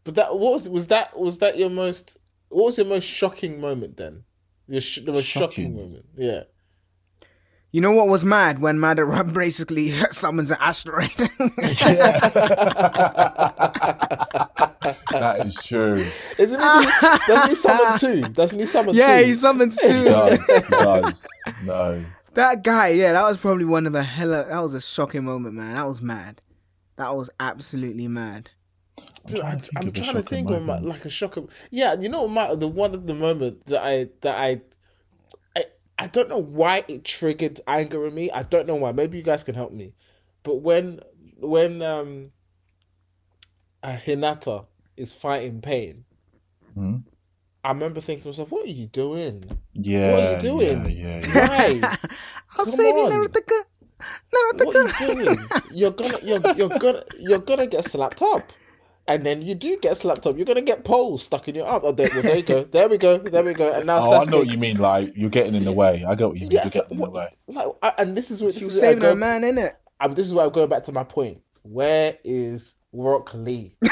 [0.03, 2.17] But that what was was that was that your most
[2.49, 4.25] what was your most shocking moment then?
[4.67, 5.47] Your sh- the most shocking.
[5.71, 5.75] Shocking.
[5.75, 6.05] moment.
[6.17, 6.43] Yeah.
[7.73, 11.09] You know what was mad when Madara basically summons an asteroid?
[15.09, 16.05] That is true.
[16.37, 16.65] Isn't he?
[17.27, 18.29] doesn't he summon two?
[18.29, 19.25] Doesn't he summon yeah, two?
[19.25, 20.03] he summons He two.
[20.03, 20.45] does.
[20.45, 21.27] He does.
[21.63, 22.05] No.
[22.35, 24.45] That guy, yeah, that was probably one of the hella.
[24.45, 25.73] That was a shocking moment, man.
[25.73, 26.41] That was mad.
[26.97, 28.51] That was absolutely mad.
[29.25, 31.49] Dude, I'm, think I'm of a trying to think of my, like a shocking.
[31.71, 34.61] Yeah, you know, my the one of the moment that I that I,
[35.97, 38.31] I I don't know why it triggered anger in me.
[38.31, 38.91] I don't know why.
[38.91, 39.93] Maybe you guys can help me.
[40.43, 40.99] But when
[41.39, 42.31] when um,
[43.81, 44.65] uh, Hinata
[44.97, 46.05] is fighting pain,
[46.73, 46.97] Hmm?
[47.63, 49.45] I remember thinking to myself, "What are you doing?
[49.73, 50.11] Yeah.
[50.11, 50.85] What are you doing?
[50.89, 51.47] Yeah, yeah, yeah.
[51.47, 51.79] Why?
[52.57, 53.11] I'll Come save you, on.
[53.11, 53.63] Naruto.
[54.33, 55.37] what are you doing?
[55.71, 58.51] You're gonna you're you're gonna you're gonna get slapped up.
[59.07, 60.37] And then you do get slapped up.
[60.37, 61.81] You're gonna get poles stuck in your arm.
[61.83, 62.63] Oh, there, well, there you go.
[62.63, 63.17] There we go.
[63.17, 63.73] There we go.
[63.73, 64.77] And now Oh, I know what you mean.
[64.77, 66.05] Like you're getting in the way.
[66.07, 66.51] I get what you mean.
[66.51, 67.27] Yes, you're getting in the way.
[67.47, 69.15] like, I- and this is what She this was is where I saving go- her
[69.15, 69.71] man, innit?
[69.99, 71.41] um, this is where I'm going back to my point.
[71.63, 73.75] Where is Rock Lee?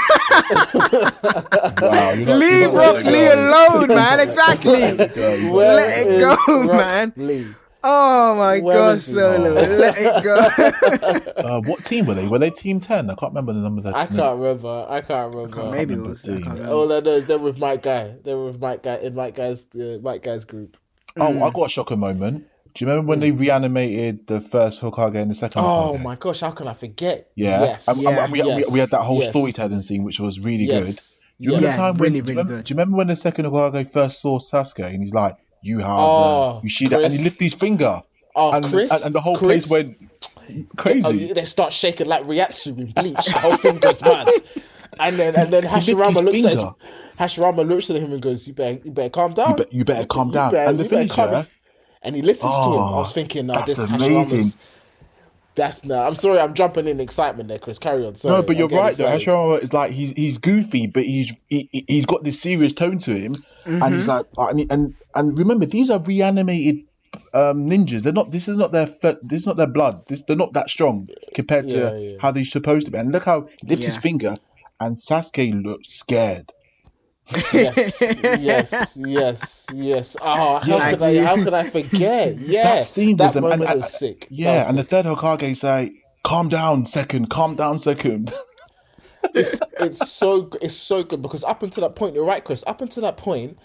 [1.22, 4.20] Wow, not- Leave you're Rock Lee alone, man.
[4.28, 4.96] Exactly.
[5.08, 6.36] Go, you Where Let it go,
[6.68, 7.14] Rock man.
[7.18, 7.48] Lee.
[7.84, 9.12] Oh my Where gosh, he?
[9.14, 9.54] Solo.
[9.54, 11.32] Let it go.
[11.42, 12.28] Uh, what team were they?
[12.28, 13.10] Were they Team Ten?
[13.10, 13.82] I can't remember the number.
[13.82, 14.86] That I can't remember.
[14.88, 15.64] I can't remember.
[15.72, 16.22] Maybe it remember was.
[16.22, 16.72] the I can't remember.
[16.72, 18.16] All I know is they're with Might Guy.
[18.24, 20.78] They're with Might Guy in Might Guy's uh, Might Guy's group.
[21.20, 22.46] Oh, I got a shocker moment.
[22.74, 25.64] Do you remember when they reanimated the first Hokage and the second?
[25.66, 26.04] Oh Hokage?
[26.04, 27.32] my gosh, how can I forget?
[27.36, 27.88] Yeah, Yes.
[27.88, 28.24] And- and- Yeah.
[28.24, 28.72] and we, we, Yes.
[28.72, 29.30] we had that whole Yes.
[29.30, 30.86] storytelling scene, which was really Yes.
[30.86, 30.96] good.
[30.96, 31.02] Do
[31.40, 32.66] you remember Yeah, the time when, really, do, you really remember, good.
[32.66, 35.90] do you remember when the second Hokage first saw Sasuke and he's like, "You have,
[35.90, 37.26] Oh, uh, you see that," and he Chris.
[37.26, 38.02] lifted his finger,
[38.36, 39.98] Oh, and, Chris, and, and the whole Chris, place went
[40.50, 41.32] Oh, crazy.
[41.34, 43.26] they start shaking like Reiatsu in Bleach.
[43.26, 44.28] The whole thing goes mad.
[45.00, 46.60] And then and then Hashirama looks at his.
[47.18, 49.52] Hashirama looks at him and goes, "You better, you better calm down.
[49.58, 51.44] You be- you better calm down." better- And the you thing is, yeah,
[52.04, 52.74] And he listens to him.
[52.74, 54.40] I Oh, was thinking, no, that's this amazing.
[54.40, 54.58] Hashirama's.
[55.56, 56.02] That's no.
[56.02, 57.78] I'm sorry, I'm jumping in excitement there, Chris.
[57.78, 58.16] Carry on.
[58.16, 59.08] Sorry, no, but you're getting right though.
[59.14, 59.28] excited.
[59.28, 63.00] Hashirama is like he's he's goofy, but he's he, he- he's got this serious tone
[63.00, 63.34] to him,
[63.66, 63.94] and Mm-hmm.
[63.96, 66.78] he's like, uh, and, and and remember these are reanimated
[67.34, 68.04] um, ninjas.
[68.04, 68.32] They're not.
[68.32, 68.86] This is not their.
[69.22, 70.08] This is not their blood.
[70.08, 72.18] This, they're not that strong compared to Yeah, yeah.
[72.22, 72.98] how they're supposed to be.
[72.98, 74.38] And look how he lifts his finger,
[74.80, 76.54] and Sasuke looks scared.
[77.54, 78.02] Yes,
[78.40, 80.18] yes, yes, yes.
[80.22, 81.10] Oh, how Yeah, could I?
[81.12, 81.26] yeah.
[81.26, 82.38] How could I forget?
[82.38, 84.28] Yeah, that scene that was, am- moment and, and- was sick.
[84.30, 85.94] Yeah, was and the third Hokage say,
[86.24, 87.30] "Calm down, second.
[87.30, 88.34] Calm down, second.
[89.34, 92.64] it's so it's so good because up until that point, you're right, Chris.
[92.68, 93.58] Up until that point,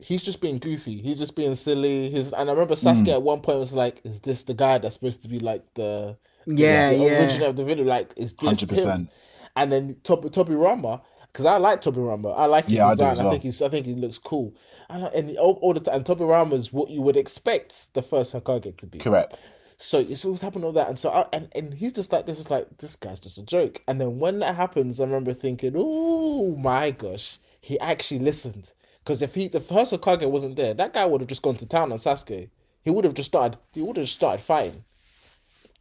[0.00, 1.00] he's just being goofy.
[1.00, 2.10] He's just being silly.
[2.10, 3.08] His and I remember Sasuke Hmm.
[3.10, 6.16] at one point was like, "Is this the guy that's supposed to be like the
[6.46, 7.18] Yeah, the yeah.
[7.22, 7.84] origin of the video?
[7.84, 8.84] Like, is this 100%.
[8.84, 9.08] him?"
[9.56, 12.36] And then Toby Tobirama, because I like Tobirama.
[12.36, 13.18] I like his Yeah, I design.
[13.18, 13.30] I, well.
[13.32, 14.54] think he's I think he looks cool.
[14.88, 18.02] And, I- and all, all the time, and Tobirama is what you would expect the
[18.02, 18.98] first Hokage to be.
[18.98, 19.36] Correct.
[19.76, 22.38] So it's always happened all that, and so I, and and he's just like this
[22.38, 23.80] is like this guy's just a joke.
[23.88, 28.68] And then when that happens, I remember thinking, oh my gosh, he actually listened.
[29.02, 31.66] Because if he the first Hokage wasn't there, that guy would have just gone to
[31.66, 32.50] town on Sasuke.
[32.82, 33.58] He would have just started.
[33.72, 34.84] He would have just started fighting.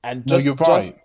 [0.03, 0.97] And No, you're just- right.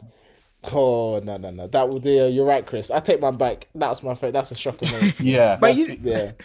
[0.72, 1.66] Oh no no no!
[1.66, 2.90] That would uh, you're right, Chris.
[2.90, 3.68] I take my back.
[3.74, 4.32] That's my favorite.
[4.32, 5.14] That's a shocking moment.
[5.20, 6.32] Yeah, But you- yeah.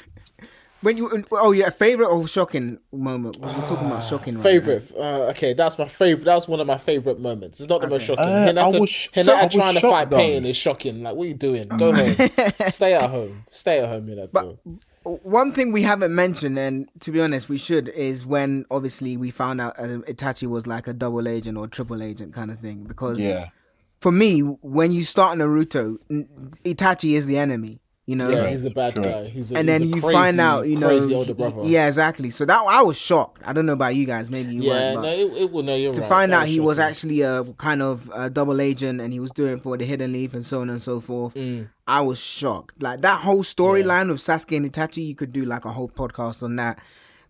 [0.81, 3.37] When you oh yeah, favorite or shocking moment?
[3.37, 4.35] We're talking about shocking.
[4.35, 4.89] Right Favorite.
[4.97, 6.23] Uh, okay, that's my favorite.
[6.23, 7.59] That's one of my favorite moments.
[7.59, 8.23] It's not the most shocking.
[8.23, 10.15] Uh, I Hinata, was- Hinata so I was trying to fight though.
[10.15, 11.03] pain is shocking.
[11.03, 11.67] Like, what are you doing?
[11.67, 12.15] Go home.
[12.69, 13.43] Stay at home.
[13.51, 14.31] Stay at home, You Hinata.
[14.31, 19.17] But one thing we haven't mentioned, and to be honest, we should, is when obviously
[19.17, 22.59] we found out uh, Itachi was like a double agent or triple agent kind of
[22.59, 22.83] thing.
[22.85, 23.49] Because yeah.
[23.99, 25.97] For me, when you start Naruto,
[26.63, 27.79] Itachi is the enemy.
[28.05, 29.25] You know, Yeah, he's a bad Correct.
[29.25, 29.29] guy.
[29.29, 31.61] He's a, and he's then a you crazy, find out, you know, crazy older brother.
[31.65, 32.31] yeah, exactly.
[32.31, 33.43] So that I was shocked.
[33.45, 34.31] I don't know about you guys.
[34.31, 34.95] Maybe you yeah.
[34.95, 34.95] weren't.
[34.95, 36.09] Yeah, No, it, it, well, no, you're to right.
[36.09, 39.29] find That out he was actually a kind of a double agent and he was
[39.31, 41.35] doing it for the hidden leaf and so on and so forth.
[41.35, 41.69] Mm.
[41.85, 42.81] I was shocked.
[42.81, 46.41] Like that whole storyline with Sasuke and Itachi, you could do like a whole podcast
[46.41, 46.79] on that.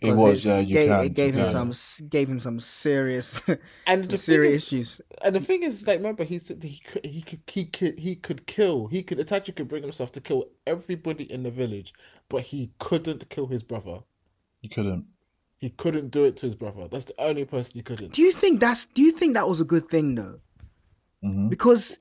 [0.01, 1.73] It 'Cause was, it's- yeah, you gave, can, it gave you him can.
[1.73, 3.41] some gave him some serious
[3.87, 5.01] And some serious is- issues.
[5.23, 8.15] And the thing is, like, remember, he said he could, he could, he could, he
[8.15, 8.87] could kill.
[8.87, 11.93] He could Itachi could bring himself to kill everybody in the village,
[12.29, 13.99] but he couldn't kill his brother.
[14.61, 15.05] You couldn't.
[15.57, 16.87] He couldn't do it to his brother.
[16.89, 18.13] That's the only person he couldn't.
[18.13, 20.39] Do you think that's do you think that was a good thing though?
[21.25, 21.49] Mhm.
[21.49, 21.99] Because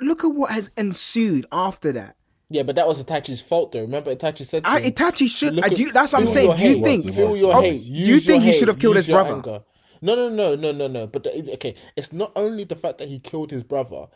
[0.00, 2.14] look at what has ensued after that.
[2.52, 3.80] Yeah, but that was Itachi's fault, though.
[3.80, 5.64] Remember, Itachi said, I, Itachi should.
[5.64, 6.56] I do, that's what I'm saying.
[6.56, 7.14] Do you think?
[7.14, 7.82] Feel your hate.
[7.84, 9.36] Do you think he should have killed his brother?
[9.36, 9.62] anger.
[10.02, 11.06] No, no, no, no, no, no.
[11.06, 14.06] But the, okay, it's not only the fact that he killed his brother.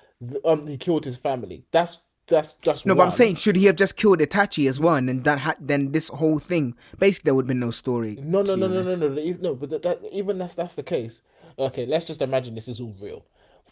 [0.44, 1.64] Um, he killed his family.
[1.70, 4.96] That's that's that's No, but I'm saying, should he have just killed Itachi as well,
[4.96, 8.18] and then that ha- then this whole thing, basically, there would have been no story.
[8.20, 9.54] No, no, no, no, no, no, no, no.
[9.54, 11.22] But that, that, even that's that's the case.
[11.58, 13.24] Okay, let's just imagine this is all real.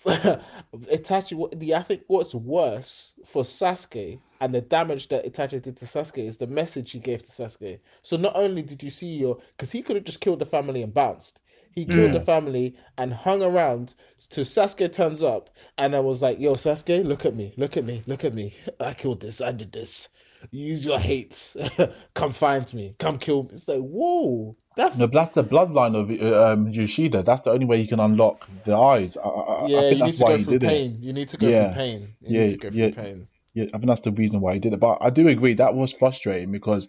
[0.07, 5.79] Itachi, what the I think what's worse for Sasuke and the damage that Itachi did
[5.79, 7.79] to Sasuke is the message he gave to Sasuke.
[8.03, 10.83] So not only did you see your, because he could have just killed the family
[10.83, 11.41] and bounced.
[11.71, 12.27] He killed the mm.
[12.27, 13.95] family and hung around
[14.31, 17.85] to Sasuke turns up and I was like, "Yo, Sasuke, look at me, look at
[17.85, 18.55] me, look at me.
[18.79, 20.09] I killed this, I did this.
[20.51, 21.55] Use your hate.
[22.15, 22.95] Come find me.
[22.99, 27.23] Come kill me." It's like, whoa, that's No, that's the bloodline of uh, um, Yoshida.
[27.23, 29.17] That's the only way he can unlock the eyes.
[29.17, 29.79] I, I, yeah.
[29.79, 30.93] I think you need to why go he through pain.
[30.93, 30.99] it.
[31.05, 31.67] You need to go Yeah.
[31.69, 32.15] through pain.
[32.21, 32.91] You Yeah, need to go through yeah.
[32.91, 33.27] pain.
[33.55, 34.81] Yeah, I think that's the reason why he did it.
[34.81, 36.89] But I do agree that was frustrating because,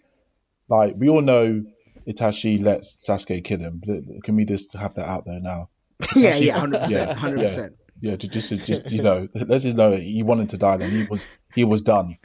[0.68, 1.64] like, we all know
[2.08, 3.82] Itachi lets Sasuke kill him.
[4.24, 5.70] Can we just have that out there now?
[6.16, 7.76] yeah, yeah, hundred Yeah, percent, hundred percent.
[8.00, 10.76] Yeah, just, just you know, let's just know he wanted to die.
[10.76, 12.18] Then he was, he was done.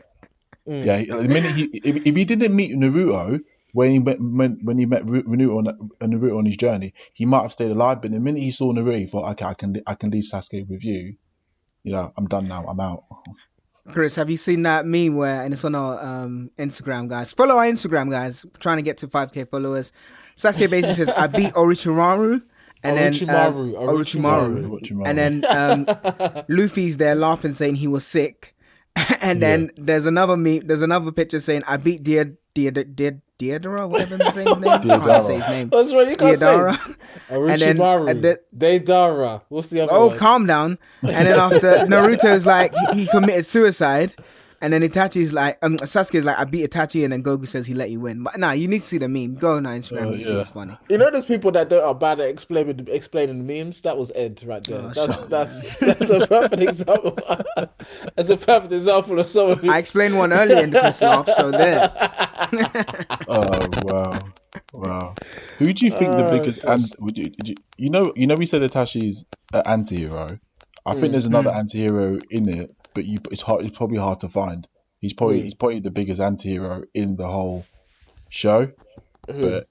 [0.67, 0.85] Mm.
[0.85, 3.39] Yeah, the minute he, if, if he didn't meet Naruto
[3.73, 7.25] when he met when, when he met Naruto on, uh, Naruto on his journey, he
[7.25, 8.01] might have stayed alive.
[8.01, 10.67] But the minute he saw Naruto, he thought, okay, I can, I can leave Sasuke
[10.67, 11.15] with you.
[11.83, 12.65] You know, I'm done now.
[12.67, 13.05] I'm out.
[13.89, 17.33] Chris, have you seen that meme where, and it's on our um, Instagram, guys.
[17.33, 18.45] Follow our Instagram, guys.
[18.59, 19.91] trying to get to 5k followers.
[20.35, 22.43] Sasuke basically says, "I beat Orochimaru."
[22.83, 24.67] And then Orochimaru, um, Orochimaru.
[24.67, 24.81] Orochimaru.
[24.81, 25.07] Orochimaru.
[25.07, 28.55] and then um, Luffy's there laughing, saying he was sick.
[29.21, 30.67] and then there's another meme.
[30.67, 34.47] There's another picture saying, "I beat Deod Deod Deod Deodora, whatever his name.
[34.49, 35.21] I can't Deodara.
[35.21, 35.69] say his name.
[35.69, 36.07] That's right.
[36.09, 36.77] You can't Deodara.
[36.77, 36.93] say
[37.29, 38.09] And then- Orochimaru.
[38.09, 39.41] and then- Deidara.
[39.49, 40.17] What's the other Oh, one?
[40.17, 40.77] calm down.
[41.01, 44.13] And then after Naruto's like he, he committed suicide,
[44.61, 47.73] and then Itachi's like um Sasuke's like I beat Itachi, and then Goku says he
[47.73, 48.23] let you win.
[48.23, 49.35] But nah, you need to see the meme.
[49.35, 50.77] Go on Instagram Oh, and see it's funny.
[50.89, 53.81] You know those people that don't are bad at explaining explaining memes.
[53.81, 54.79] That was Ed right there.
[54.79, 57.17] Oh, that's, shut that's that's a perfect example.
[58.15, 61.27] that's a perfect example of someone who I explained one earlier in the Chris laugh,
[61.29, 61.91] so there.
[63.27, 64.33] Oh wow,
[64.73, 65.15] wow.
[65.59, 68.27] Who do you think the Oh, biggest and would you, did you you know you
[68.27, 69.23] know we said Itachi's
[69.53, 70.39] an anti-hero.
[70.85, 73.65] I Mm, think there's another anti-hero in it, but you it's hard.
[73.65, 74.67] It's probably hard to find.
[74.99, 75.43] He's probably Mm.
[75.45, 77.65] he's probably the biggest anti-hero in the whole
[78.29, 78.71] show,
[79.27, 79.67] but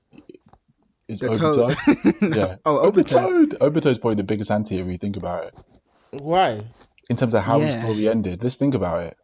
[1.09, 1.75] it's Obito.
[2.37, 2.57] Yeah.
[2.65, 3.19] Oh, Obito.
[3.47, 3.59] Obito.
[3.59, 4.87] Obito's probably the biggest anti-hero.
[4.87, 5.55] if You think about it
[6.23, 6.63] why?
[7.09, 7.81] in terms of how the Yeah.
[7.81, 8.43] story ended.
[8.43, 9.17] Let's think about it.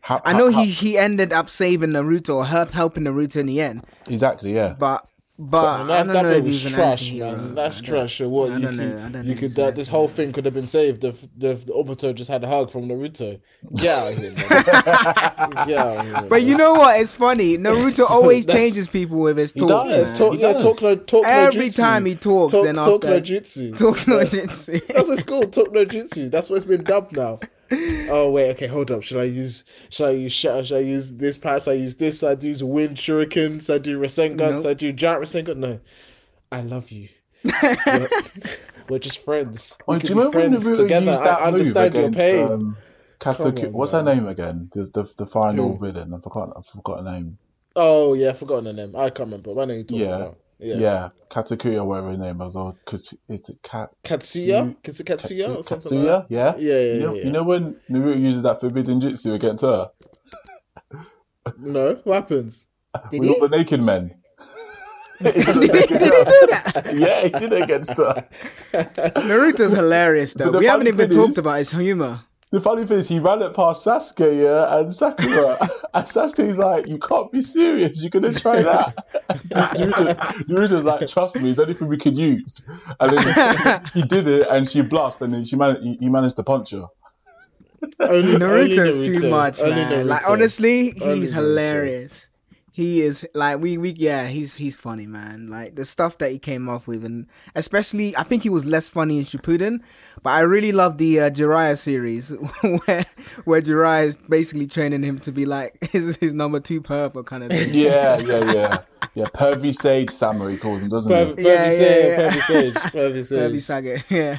[0.00, 3.46] How, I know how- he he ended up saving Naruto or help, helping Naruto in
[3.46, 4.74] the end, exactly yeah.
[4.78, 5.06] but
[5.40, 7.36] but I that, don't that know if was he's trash, anti-hero.
[7.36, 7.54] man.
[7.54, 8.18] That's trash.
[8.18, 8.50] So what?
[8.50, 9.04] I you don't could, know.
[9.04, 9.50] I don't you think could.
[9.50, 12.42] he's Uh, this whole thing could have been saved if the, the Obito just had
[12.42, 13.40] a hug from Naruto.
[13.76, 14.44] Get out of here, man.
[15.78, 16.26] Out of here.
[16.28, 17.00] But you know what?
[17.00, 17.56] It's funny.
[17.56, 19.92] Naruto always changes people with his talks.
[19.92, 20.18] does.
[20.18, 20.62] Talk, He yeah, does.
[20.62, 21.76] talk, no, talk no Every jutsu.
[21.76, 23.78] time he talks, talk, then talk after no jutsu.
[23.78, 24.86] talk no jutsu.
[24.88, 25.52] That's what it's called.
[25.52, 26.30] Talk no jutsu.
[26.30, 27.38] That's what's been dubbed now.
[27.70, 29.02] Oh wait, okay, hold up.
[29.02, 29.64] Should I use?
[29.90, 30.32] Should I use?
[30.32, 31.68] Should I, I use this pass?
[31.68, 32.22] I use this.
[32.22, 33.72] I do wind shurikens.
[33.72, 34.36] I do Rasengan.
[34.38, 34.66] Nope.
[34.66, 35.56] I do giant Rasengan.
[35.56, 35.80] No,
[36.50, 37.08] I love you.
[37.86, 38.08] we're,
[38.88, 39.76] we're just friends.
[39.86, 41.06] We do you be remember when friends Naruto together.
[41.06, 42.52] used that I understand your pain.
[42.52, 42.76] um,
[43.20, 43.66] Katsuki?
[43.66, 44.06] On, what's man.
[44.06, 44.70] her name again?
[44.72, 46.14] The the, the final villain.
[46.14, 46.52] I forgot.
[46.56, 47.38] I forgot her name.
[47.76, 48.96] Oh yeah, I've forgotten her name.
[48.96, 49.52] I can't remember.
[49.52, 50.16] What name you talking Yeah.
[50.16, 50.38] about?
[50.60, 51.08] Yeah, Yeah.
[51.30, 52.56] Katsukuya, whatever her name was.
[52.56, 53.90] Or Kats- is it Kat?
[54.02, 54.74] Katsuya.
[54.84, 56.54] Is it Katsuya or Katsu- like Yeah.
[56.58, 59.90] Yeah, yeah, You know, yeah, you know when Naruto uses that forbidden jutsu against her?
[61.58, 62.66] No, what happens?
[63.10, 63.34] Did with he?
[63.34, 64.14] all the naked men.
[65.22, 66.90] did, he, did he do that?
[66.94, 68.26] yeah, he did it against her.
[68.72, 70.50] Naruto's hilarious though.
[70.58, 72.20] We haven't even thing talked about his humor.
[72.50, 75.58] The funny thing is, he ran it past Sasuke, yeah, and Sakura.
[75.94, 78.02] and Sasuke's like, "You can't be serious.
[78.02, 78.96] You're gonna try that."
[79.50, 80.14] Naruto,
[80.48, 82.66] Naruto's like, "Trust me, it's anything we could use."
[83.00, 85.82] And then he did it, and she blushed, and then she managed.
[85.82, 86.86] He, he managed to punch her.
[88.00, 89.30] Only Naruto's only too Naruto.
[89.30, 90.06] much, Only man.
[90.06, 90.30] Like Naruto.
[90.30, 91.34] honestly, Only he's Naruto.
[91.34, 92.30] hilarious.
[92.78, 95.48] He is like we we yeah, he's he's funny, man.
[95.50, 97.26] Like the stuff that he came off with, and
[97.56, 99.80] especially I think he was less funny in Shippuden,
[100.22, 102.28] but I really love the uh, Jiraiya series
[102.84, 103.04] where
[103.46, 107.42] where Jiraiya is basically training him to be like his his number two purple kind
[107.42, 107.74] of thing.
[107.74, 108.78] Yeah, yeah, yeah.
[109.12, 111.44] Yeah, Pervy Sage Samurai calls him, doesn't Pervy he?
[111.46, 112.30] Yeah, yeah, yeah, Sage, yeah.
[112.30, 113.38] Pervy Sage, Pervy Sage.
[113.40, 114.38] Kirby Saga, yeah.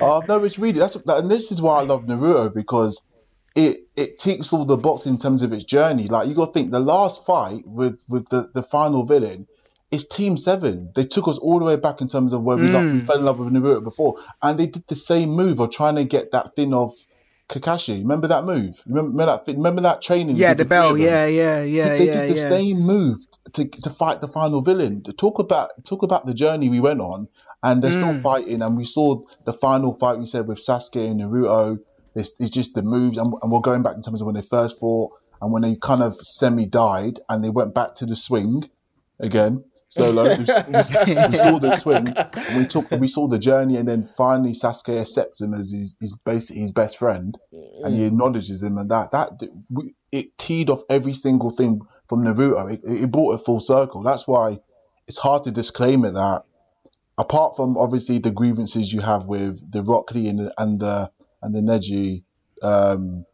[0.00, 3.02] Oh no, it's really that's and this is why I love Naruto because
[3.54, 6.06] it it ticks all the boxes in terms of its journey.
[6.06, 9.46] Like you got to think the last fight with with the the final villain
[9.90, 10.92] is Team Seven.
[10.94, 13.18] They took us all the way back in terms of where we, loved, we fell
[13.18, 16.30] in love with Naruto before, and they did the same move of trying to get
[16.30, 16.92] that thing of
[17.48, 17.98] Kakashi.
[17.98, 18.80] Remember that move?
[18.86, 19.44] Remember, that?
[19.44, 20.36] thing- Remember that training?
[20.36, 20.96] Yeah, the bell.
[20.96, 22.48] Yeah, yeah, yeah, they yeah, did the yeah.
[22.48, 25.02] same move to to fight the final villain.
[25.02, 27.26] Talk about talk about the journey we went on,
[27.64, 28.00] and they're Mm.
[28.12, 28.62] still fighting.
[28.62, 31.80] And we saw the final fight we said with Sasuke and Naruto.
[32.20, 34.42] It's, it's just the moves, and, and we're going back in terms of when they
[34.42, 38.16] first fought and when they kind of semi died, and they went back to the
[38.16, 38.70] swing
[39.18, 39.64] again.
[39.88, 44.52] Solo, we, saw the swing, and we took we saw the journey, and then finally
[44.52, 47.84] Sasuke accepts him as his, his basically his best friend, mm-hmm.
[47.84, 52.24] and he acknowledges him, and that that we, it teed off every single thing from
[52.24, 52.72] Naruto.
[52.72, 54.04] It, it brought it full circle.
[54.04, 54.60] That's why
[55.08, 56.44] it's hard to disclaim it that
[57.20, 61.10] apart from obviously the grievances you have with the Rock Lee and the and the
[61.42, 62.24] and the Neji
[62.62, 63.24] um,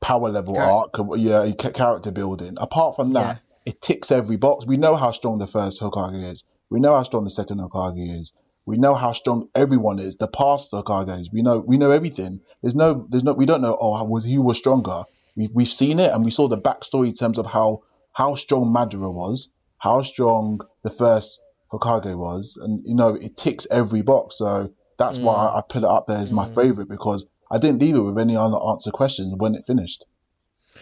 [0.00, 2.56] power level arc, yeah, character building.
[2.60, 4.66] Apart from that, it ticks every box.
[4.66, 6.44] We know how strong the first Hokage is.
[6.70, 8.34] We know how strong the second Hokage is.
[8.66, 10.16] We know how strong everyone is.
[10.16, 11.32] The past Hokages.
[11.32, 11.58] We know.
[11.60, 12.40] We know everything.
[12.60, 13.06] There's no.
[13.08, 13.32] There's no.
[13.32, 13.78] We don't know.
[13.80, 15.04] Oh, was who was stronger?
[15.36, 18.66] We've we've seen it, and we saw the backstory in terms of how how strong
[18.74, 21.40] Madara was, how strong the first
[21.72, 24.36] Hokage was, and you know it ticks every box.
[24.36, 27.80] So that's why I, I put it up there as my favorite because I didn't
[27.80, 30.04] leave it with any unanswered questions when it finished.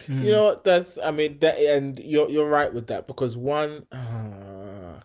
[0.05, 0.21] Hmm.
[0.21, 0.63] You know what?
[0.63, 4.99] That's I mean that, and you're you're right with that because one, uh,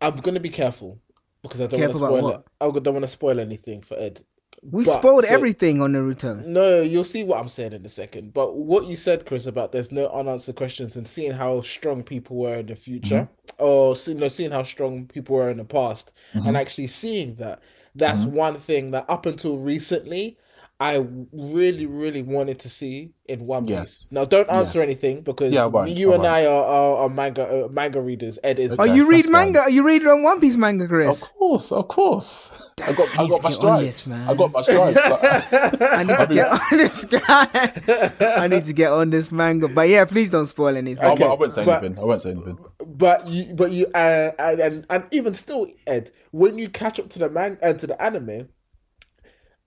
[0.00, 1.00] I'm gonna be careful
[1.42, 2.44] because I don't want to spoil it.
[2.60, 4.24] I don't want to spoil anything for Ed.
[4.62, 6.44] We But- spoiled so- everything on Naruto.
[6.44, 8.34] No, you'll see what I'm saying in a second.
[8.34, 12.36] But what you said, Chris, about there's no unanswered questions and seeing how strong people
[12.36, 13.64] were in the future, mm-hmm.
[13.64, 16.46] or see, no, seeing how strong people were in the past, mm-hmm.
[16.46, 17.62] and actually seeing that,
[17.94, 18.36] that's mm-hmm.
[18.36, 20.36] one thing that up until recently,
[20.82, 23.70] I really, really wanted to see in One Piece.
[23.70, 24.08] Yes.
[24.10, 24.86] Now, don't answer Yes.
[24.86, 26.26] anything because Yeah, you I and.
[26.26, 28.38] I are, are, are manga uh, manga readers.
[28.42, 28.74] Ed is.
[28.78, 29.52] Oh, Okay, you read that's fine.
[29.52, 29.70] manga?
[29.70, 31.22] You read on One Piece manga, Chris?
[31.22, 32.50] Of course, of course.
[32.82, 34.28] I got, I got to my get on this, stripes.
[34.30, 34.98] I got my stripes.
[35.82, 38.38] I need to get on this guy.
[38.40, 39.68] I need to get on this manga.
[39.68, 41.04] But yeah, please don't spoil anything.
[41.04, 41.98] I, Okay, I won't say but- anything.
[42.02, 42.58] I won't say anything.
[42.86, 47.10] But you, but you, uh, and, and and even still, Ed, when you catch up
[47.10, 48.48] to the manga and to the anime,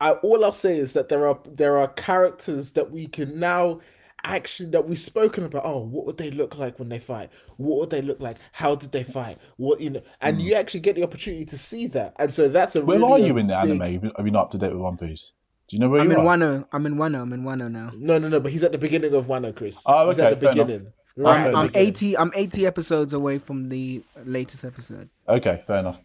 [0.03, 3.79] I all I'll say is that there are there are characters that we can now
[4.25, 5.61] actually that we've spoken about.
[5.63, 7.29] Oh, what would they look like when they fight?
[7.55, 8.35] What would they look like?
[8.51, 9.37] How did they fight?
[9.55, 10.01] What you know?
[10.19, 10.43] And hmm.
[10.43, 12.83] you actually get the opportunity to see that, and so that's a.
[12.83, 14.11] Where really are um, you in the big- anime?
[14.17, 15.31] Are you not up to date with One Piece?
[15.69, 16.37] Do you know where I'm you in are?
[16.37, 16.67] Wano.
[16.73, 17.21] I'm in Wano.
[17.21, 17.91] I'm in Wano now.
[17.95, 18.41] No, no, no.
[18.41, 19.81] But he's at the beginning of Wano, Chris.
[19.85, 20.67] Oh, He's okay, at the fair enough.
[20.67, 20.87] beginning.
[20.87, 21.87] I'm- Right at the I'm beginning.
[21.89, 22.17] 80.
[22.17, 25.09] I'm 80 episodes away from the latest episode.
[25.29, 26.01] Okay, fair enough.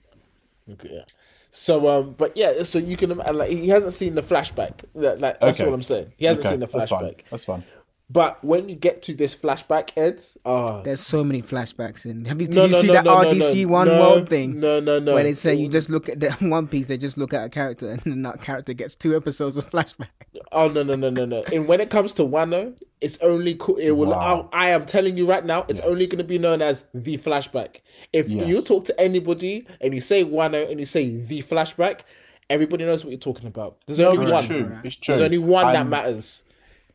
[0.70, 1.04] Okay, yeah.
[1.50, 4.84] So um, but yeah, so you can like he hasn't seen the flashback.
[4.94, 5.68] That, like that's Okay.
[5.68, 6.12] all I'm saying.
[6.16, 7.04] He hasn't okay, seen the that's fine.
[7.04, 7.20] flashback.
[7.30, 7.64] That's fine.
[8.10, 12.24] But when you get to this flashback, Ed, uh There's so many flashbacks in.
[12.24, 14.00] Have you, did no, you no, see no, that no, no, RDC no, One no,
[14.00, 14.60] World thing?
[14.60, 15.12] No, no, no.
[15.12, 17.48] Where they say you just look at the One Piece, they just look at a
[17.50, 20.08] character, and then that character gets two episodes of flashback.
[20.52, 21.42] Oh no, no, no, no, no.
[21.52, 24.08] And when it comes to Wano, it's only co- it will.
[24.08, 24.48] Wow.
[24.54, 27.18] I, I am telling you right now, it's only going to be known as the
[27.18, 27.80] flashback.
[28.14, 28.48] If Yes.
[28.48, 32.00] you talk to anybody and you say Wano and you say the flashback,
[32.48, 33.76] everybody knows what you're talking about.
[33.86, 34.46] There's No, only it's one.
[34.46, 34.78] true.
[34.82, 35.16] It's true.
[35.16, 36.44] There's only one that matters.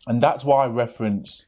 [0.07, 1.45] And that's why I reference.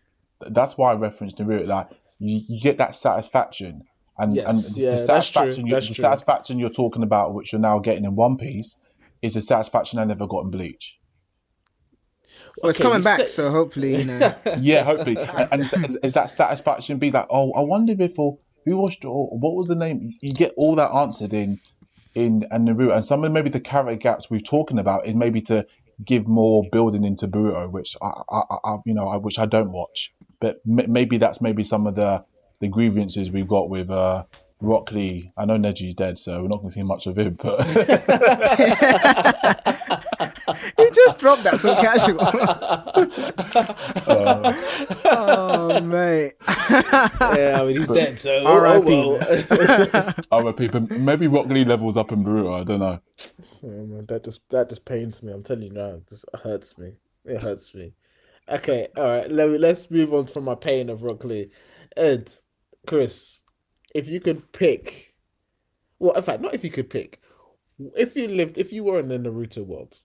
[0.49, 1.67] That's why I reference Naruto.
[1.67, 3.83] Like you, you get that satisfaction,
[4.17, 5.95] and Yes, and the- yeah, the satisfaction, you, the true.
[5.95, 8.77] satisfaction you're talking about, which you're now getting in One Piece,
[9.21, 10.97] is the satisfaction I never got in Bleach.
[12.61, 14.33] Well, it's Okay, coming back, said- so hopefully, you know.
[14.59, 17.95] Yeah, hopefully, and, and is, that, is, is that satisfaction be like, oh, I wonder
[17.97, 20.13] if or who was or what was the name?
[20.21, 21.59] You get all that answered in
[22.13, 25.41] in and Naruto, and some of maybe the character gaps we've talking about is maybe
[25.41, 25.67] to
[26.03, 29.71] give more building into Boruto, which I, I, I you know, I, which I don't
[29.71, 32.25] watch, but m- maybe that's maybe some of the
[32.59, 34.23] the grievances we've got with uh,
[34.61, 35.31] Rock Lee.
[35.37, 37.59] I know Neji's dead, so we're not going to see much of him, but.
[40.77, 42.17] you just dropped that so casual.
[45.05, 46.33] oh, mate.
[47.37, 50.13] yeah, I mean he's dead, so oh, well.
[50.31, 52.59] Other people, maybe Rock Lee levels up in Boruto.
[52.59, 52.99] I don't know.
[53.63, 55.31] Oh, man, that just that just pains me.
[55.31, 56.93] I'm telling you now, it just hurts me.
[57.25, 57.93] It hurts me.
[58.49, 59.29] Okay, all right.
[59.29, 61.49] Let me let's move on from my pain of Rock Lee.
[61.97, 62.31] Ed,
[62.85, 63.43] Chris,
[63.93, 65.15] if you could pick,
[65.99, 67.21] well, in fact, not if you could pick,
[67.95, 69.99] if you lived, if you were in the Naruto world,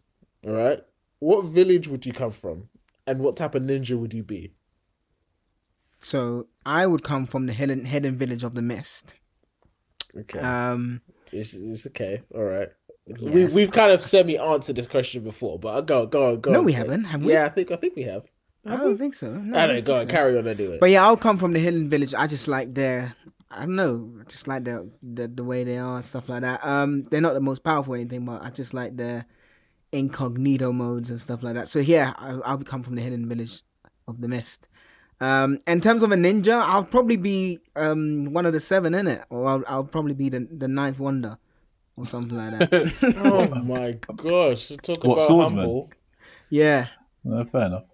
[0.47, 0.81] all right,
[1.19, 2.69] what village would you come from,
[3.07, 4.55] and what type of ninja would you be?
[5.99, 9.15] So I would come from the hidden hidden village of the mist.
[10.17, 12.23] Okay, Um, it's, it's okay.
[12.35, 12.69] All right.
[13.07, 16.53] Yeah, we, we've kind of semi answered this question before, but go go on, go.
[16.53, 17.33] No, we haven't, have we?
[17.33, 18.27] Yeah, I think I think we have.
[18.65, 19.33] I don't think so.
[19.33, 20.07] No, I don't go on, so.
[20.07, 20.79] carry on anyway.
[20.79, 22.15] But yeah, I'll come from the hidden village.
[22.15, 23.15] I just like their,
[23.51, 26.65] I don't know, just like the the, the way they are and stuff like that.
[26.65, 29.27] Um, they're not the most powerful or anything, but I just like their
[29.93, 31.69] incognito modes and stuff like that.
[31.69, 33.63] So yeah, I, I'll come from the hidden village
[34.07, 34.69] of the mist.
[35.21, 39.07] Um, in terms of a ninja, I'll probably be um one of the seven in
[39.07, 41.37] it, or I'll, I'll probably be the the ninth wonder,
[41.97, 43.15] or something like that.
[43.19, 44.69] oh my gosh!
[44.83, 45.59] Talk What, about swordsman?
[45.61, 45.91] humble.
[46.49, 46.89] yeah.
[47.23, 47.85] No, fair enough.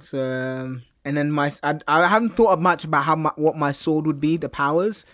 [0.00, 3.72] So um, and then my I, I haven't thought much about how my, what my
[3.72, 5.06] sword would be, the powers.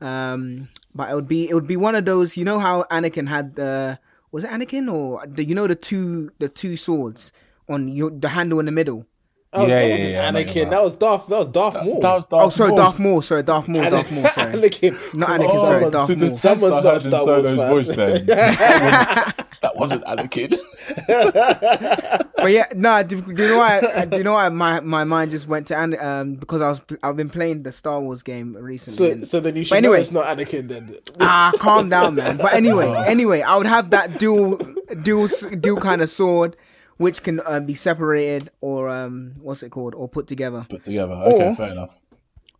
[0.00, 2.36] Um, but it would be it would be one of those.
[2.36, 3.98] You know how Anakin had the
[4.32, 7.32] was it Anakin or the, you know the two the two swords
[7.68, 9.06] on your the handle in the middle.
[9.54, 10.30] Oh, Yeah, that yeah, wasn't yeah,
[10.64, 10.70] Anakin.
[10.70, 11.26] That was Darth.
[11.26, 12.00] That was Darth Maul.
[12.00, 12.76] That was Oh, sorry, Maul.
[12.78, 13.20] Darth Maul.
[13.22, 13.90] Sorry, Darth Maul.
[13.90, 14.28] Darth Maul.
[14.30, 14.52] Sorry.
[14.54, 15.14] Anakin.
[15.14, 16.28] Not Come Anakin, on, sorry, someone- Darth So Maul.
[16.30, 17.70] text Someone's I not in Star Wars Solo's fan.
[17.70, 17.90] voice
[18.26, 19.34] then.
[19.72, 20.58] that wasn't Anakin.
[22.42, 23.02] But yeah, no.
[23.04, 23.78] do, do you know why?
[23.78, 26.68] uh, Do you know why my, my mind just went to An- um because I
[26.70, 28.96] was I've been playing the Star Wars game recently.
[28.96, 29.96] So, and- so then you But should anyway.
[29.98, 30.96] know it's not Anakin then.
[31.20, 32.38] Ah, calm down, man.
[32.38, 34.56] But anyway, anyway, I would have that dual,
[35.02, 35.28] dual,
[35.60, 36.56] dual kind of sword,
[36.96, 40.66] which can uh, be separated or um, what's it called, or put together.
[40.68, 41.12] Put together.
[41.14, 41.98] Okay, Or- fair enough.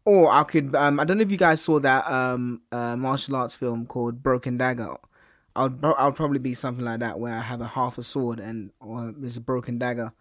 [0.04, 3.36] Or I could, um, I don't know if you guys saw that um, uh, martial
[3.36, 4.96] arts film called Broken Dagger.
[5.54, 8.02] I would, I would probably be something like that, where I have a half a
[8.02, 10.12] sword and or there's a broken dagger,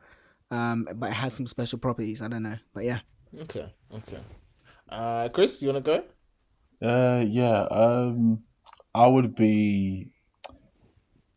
[0.50, 2.22] um, but it has some special properties.
[2.22, 3.00] I don't know, but yeah.
[3.42, 4.20] okay, okay.
[4.90, 6.04] Uh, Chris, you wanna go?
[6.82, 7.62] Uh, yeah.
[7.72, 8.44] Um,
[8.94, 10.10] I would be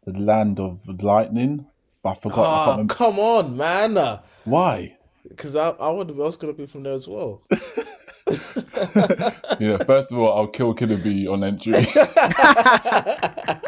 [0.04, 1.66] the land of lightning,
[2.02, 2.68] but I forgot.
[2.68, 2.94] Oh, remember.
[2.94, 4.20] come on, man.
[4.44, 4.96] Why?
[5.28, 7.44] Because I, I would, I was gonna be from there as well.
[9.60, 9.78] Yeah.
[9.84, 11.74] First of all, I'll kill Killer B on entry.
[11.94, 13.60] I,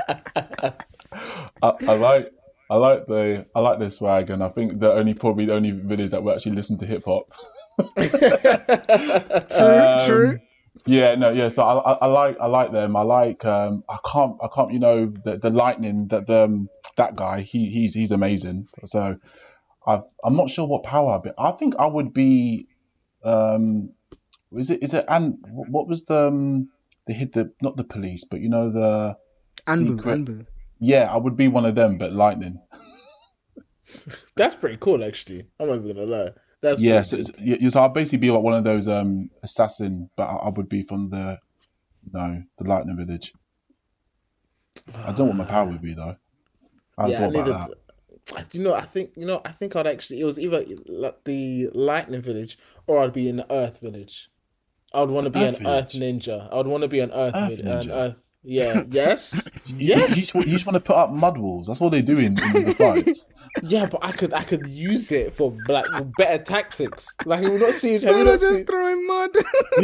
[1.63, 2.33] I like.
[2.69, 5.71] I like the I like the swag, and I think the only probably the only
[5.71, 7.33] village that will actually listen to hip hop.
[9.57, 10.39] True, true.
[10.85, 11.49] Yeah, no, yeah.
[11.49, 12.97] So I, I, I like, I like them.
[12.97, 16.69] I like, um, I can't, I can't, you know, the, the lightning that the um,
[16.97, 18.69] that guy, he, he's, he's amazing.
[18.85, 19.17] So
[19.87, 21.31] I, I'm not sure what power I'd be.
[21.39, 22.69] I think I would be,
[23.25, 23.91] um,
[24.59, 26.69] is it, is it, and what was the, um,
[27.07, 29.17] they hit the, not the police, but you know the
[29.67, 30.19] Anbu, secret.
[30.25, 30.47] Anbu.
[30.79, 32.61] Yeah, I would be one of them, but lightning.
[34.37, 35.47] That's pretty cool, actually.
[35.59, 36.31] I'm not even gonna lie.
[36.61, 37.27] That's Yeah, so, cool.
[37.29, 40.49] it's- yeah, so I'd basically be like one of those um assassin, but I, I
[40.51, 41.39] would be from the
[42.13, 43.33] no the lightning village.
[44.95, 46.17] I don't know what my power would be though.
[46.99, 47.55] I yeah, I thought about needed.
[48.35, 48.55] that.
[48.55, 49.41] You know, I think you know.
[49.45, 50.21] I think I'd actually.
[50.21, 54.29] It was either like the Lightning Village or I'd be in the Earth Village.
[54.97, 56.49] I would want to be Earth an Earth Ninja.
[56.53, 57.91] I would want to be an Earth, Earth vid- an Ninja?
[57.93, 58.17] Earth.
[58.43, 58.83] Yeah.
[58.91, 59.49] Yes.
[59.67, 60.09] You, yes.
[60.11, 61.67] you, just, want- you just want to put up mud walls.
[61.67, 63.27] That's what they do in, in the fights.
[63.63, 65.87] Yeah, but I could I could use it for like
[66.19, 67.09] better tactics.
[67.25, 67.95] Like we're not seeing.
[67.95, 68.67] Have So you they're not just seen?
[68.67, 69.31] throwing mud.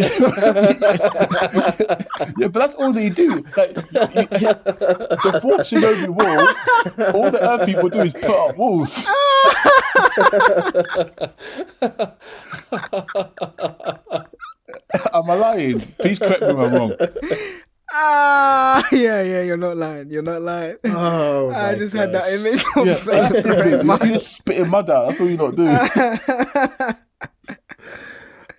[2.39, 3.43] yeah, but that's all they do.
[3.57, 3.83] Like you-
[4.39, 6.39] you- the fourth Shinobi War,
[7.15, 9.07] all the Earth people do is put up walls.
[15.15, 15.81] Am I lying?
[15.99, 16.95] Please correct me if I'm wrong.
[17.93, 20.11] ah, yeah, yeah, you're not lying.
[20.11, 20.77] You're not lying.
[20.87, 24.03] Oh, I my just had that image of Yeah, saying You're mud.
[24.03, 25.09] just spitting mud out.
[25.09, 26.97] That's all you're not doing.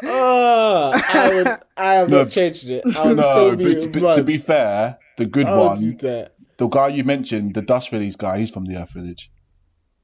[0.06, 1.48] Oh, I would.
[1.78, 2.24] I have No.
[2.24, 2.84] not changed it.
[2.98, 3.80] I would No, but be.
[3.82, 6.34] to, be, to be fair, the good I would do one, that.
[6.58, 9.32] the guy you mentioned, the Dust Village guy, he's from the Earth Village.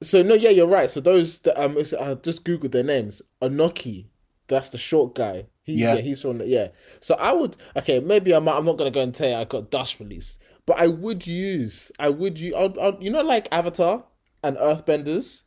[0.02, 0.90] So no, yeah, you're right.
[0.90, 3.22] So those, that, um, I just googled their names.
[3.42, 4.06] Onoki,
[4.48, 5.48] that's the short guy.
[5.74, 5.96] Yeah.
[5.96, 6.02] Yeah.
[6.02, 6.68] he's from the, yeah.
[7.00, 9.72] So I would, okay, maybe I'm, I'm not gonna go and tell you I got
[9.72, 14.04] dust released, but I would use, I would use, I'd, I'd, you know, like Avatar
[14.44, 15.44] and Earthbenders.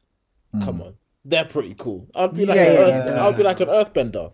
[0.53, 0.63] Hmm.
[0.63, 0.95] Come on,
[1.25, 2.09] they're pretty cool.
[2.15, 3.27] I'd be like, Yeah, an yeah, earth, yeah.
[3.27, 4.33] I'd be like an Earthbender,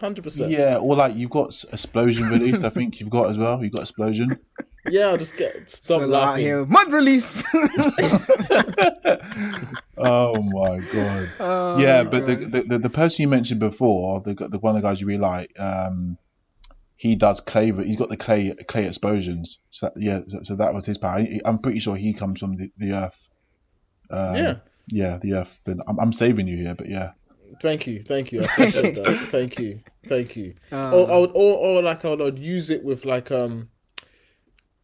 [0.00, 0.50] hundred percent.
[0.50, 3.62] Yeah, or like you've got Explosion released, I think you've got as well.
[3.62, 4.38] You've got Explosion.
[4.88, 6.44] Yeah, I'll just get stop So out laughing.
[6.46, 7.44] here, mud release.
[10.02, 11.28] Oh my god.
[11.40, 14.82] Oh, yeah, but the, the the the person you mentioned before, the the one of
[14.82, 16.16] the guys you really like, um,
[16.96, 17.70] he does clay.
[17.72, 19.58] He's got the clay clay explosions.
[19.70, 21.26] So that, yeah, so, so that was his power.
[21.44, 23.28] I'm pretty sure he comes from the, the earth.
[24.10, 24.54] Um, Yeah.
[24.88, 25.60] yeah, the Earth.
[25.66, 27.10] Then I'm, I'm saving you here, but yeah,
[27.62, 28.40] Thank you, thank you.
[28.40, 29.28] I appreciate that.
[29.30, 30.54] Thank you, thank you.
[30.72, 33.68] or, I would, or, or like I would, I would use it with like um,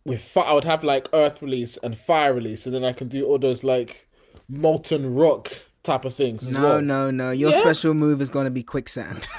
[0.04, 3.08] with fi- I would have like Earth release and Fire release, and then I can
[3.08, 4.08] do all those like
[4.48, 5.52] molten rock
[5.82, 6.44] type of things.
[6.46, 6.82] As No, well.
[6.82, 7.30] no, no.
[7.30, 7.58] Your Yeah.
[7.58, 9.26] special move is going to be quicksand.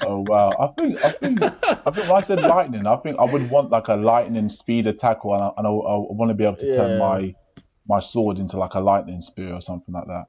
[0.00, 0.50] oh wow.
[0.58, 3.70] I think I think I think when I said lightning, I think I would want
[3.70, 6.66] like a lightning speed attack, and I, and I, I want to be able to
[6.66, 6.76] Yeah.
[6.76, 7.34] turn my
[7.88, 10.24] my sword into like a lightning spear or something like that.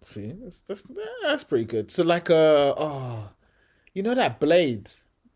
[0.00, 0.86] See, that's, that's
[1.22, 1.90] that's pretty good.
[1.90, 3.30] So like uh oh,
[3.94, 4.90] you know that blade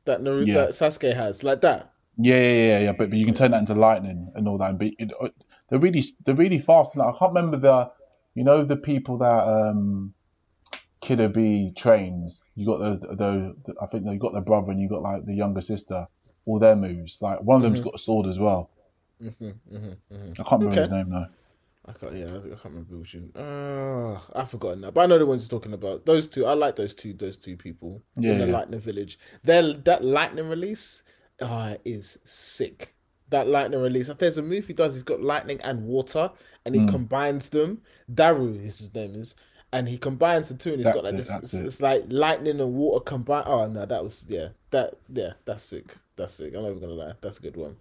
[0.04, 0.66] that Naruto Yeah.
[0.66, 1.92] that Sasuke has, like that.
[2.16, 2.92] Yeah, yeah, yeah, yeah.
[2.92, 4.70] But, but you can turn that into lightning and all that.
[4.70, 5.28] And be, it, uh,
[5.68, 6.96] they're really they're really fast.
[6.96, 7.90] Like, I can't remember the
[8.34, 10.14] you know the people that um
[11.00, 12.44] Killer B trains.
[12.54, 15.24] You got the, the the I think you got the brother and you got like
[15.24, 16.06] the younger sister.
[16.44, 17.22] All their moves.
[17.22, 18.70] Like one of them's got a sword as well.
[20.40, 21.26] I can't remember his name though.
[21.94, 23.30] I can't, yeah, I can't remember which one.
[23.36, 26.06] Uh, I've forgotten now, but I know the ones you're talking about.
[26.06, 27.12] Those two, I like those two.
[27.12, 28.52] Those two people Yeah, in the yeah.
[28.52, 29.18] Lightning Village.
[29.44, 31.02] Their that lightning release,
[31.40, 32.94] ah, is sick.
[33.30, 34.08] That lightning release.
[34.08, 36.30] If there's a move he does, he's got lightning and water,
[36.64, 36.88] and he Hmm.
[36.88, 37.82] combines them.
[38.12, 39.34] Darui is his name is,
[39.72, 41.34] and he combines the two, and he's got like it, this.
[41.34, 41.66] It's, it.
[41.66, 43.46] it's like lightning and water combined.
[43.48, 45.94] Oh no, that was yeah, that yeah, that's sick.
[46.16, 46.54] That's sick.
[46.54, 47.12] I'm not even gonna lie.
[47.20, 47.76] That's a good one.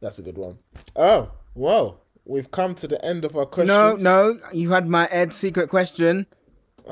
[0.00, 0.58] That's a good one.
[0.96, 1.98] Oh, whoa.
[2.24, 4.02] We've come to the end of our no, questions.
[4.02, 4.36] no.
[4.52, 6.26] You had my Ed secret question.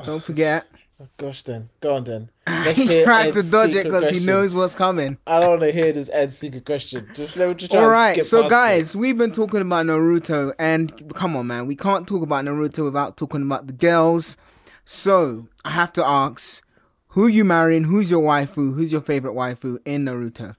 [0.05, 0.65] Don't forget.
[1.01, 1.69] Oh, gosh, then.
[1.79, 2.29] Go on then.
[2.73, 5.17] He's trying to dodge it because he knows what's coming.
[5.25, 7.07] I don't want to hear this Ed's secret question.
[7.13, 11.13] Just let me just try All right, so guys, we've been talking about Naruto, and
[11.13, 14.35] come on, man, we can't talk about Naruto without talking about the girls.
[14.83, 16.65] So I have to ask,
[17.09, 17.85] who you marrying?
[17.85, 18.75] Who's your waifu?
[18.75, 20.55] Who's your favorite waifu in Naruto?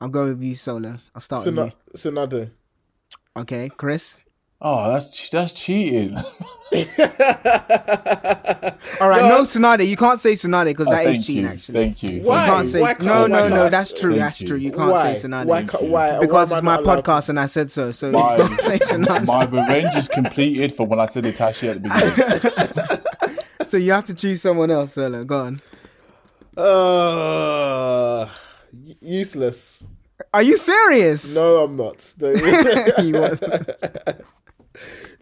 [0.00, 0.90] I'll go with you, Solo.
[0.90, 1.22] I'll it.
[1.22, 1.92] start with Suna- you.
[1.96, 2.50] Tsunade.
[3.36, 4.18] Okay, Chris.
[4.64, 6.16] Oh, that's that's cheating.
[6.16, 6.22] All
[9.08, 9.88] right, no, Tsunade.
[9.88, 11.42] You can't say Tsunade because Oh, that thank is cheating.
[11.44, 12.22] you, Actually, thank you.
[12.22, 12.44] Why?
[12.46, 13.56] you can't say Why can't- no, why no, no.
[13.56, 14.14] can't- That's true.
[14.16, 14.46] That's you.
[14.46, 14.56] true.
[14.58, 15.14] You can't why?
[15.14, 16.20] say Tsunade Why, ca- why?
[16.20, 17.90] because why it's my I not allowed podcast and I said so.
[17.90, 19.26] So you My, can't say Tsunade.
[19.26, 21.88] my revenge is completed for when I said Itachi at the
[22.78, 22.98] beginning.
[23.66, 25.24] So you have to choose someone else, Solo.
[25.24, 25.60] Go on.
[26.56, 26.62] To...
[26.62, 28.28] Uh,
[29.00, 29.86] useless.
[30.34, 31.34] Are you serious?
[31.34, 32.14] No, I'm not.
[33.00, 33.42] he was.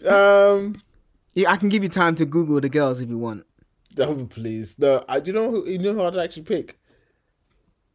[0.06, 0.80] um,
[1.34, 3.44] Yeah, I can give you time to Google the girls if you want.
[3.98, 4.78] oh, please.
[4.78, 6.78] No, I do you know who you know who I'd actually pick.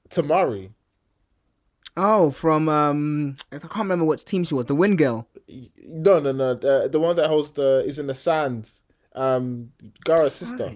[0.10, 0.72] Temari.
[1.98, 4.66] Oh, from um, I can't remember which team she was.
[4.66, 5.28] The Wind Girl.
[5.88, 6.54] No, no, no.
[6.56, 8.70] The, the one that holds the is in the sand.
[9.14, 9.72] Um,
[10.06, 10.76] Gaara's sister.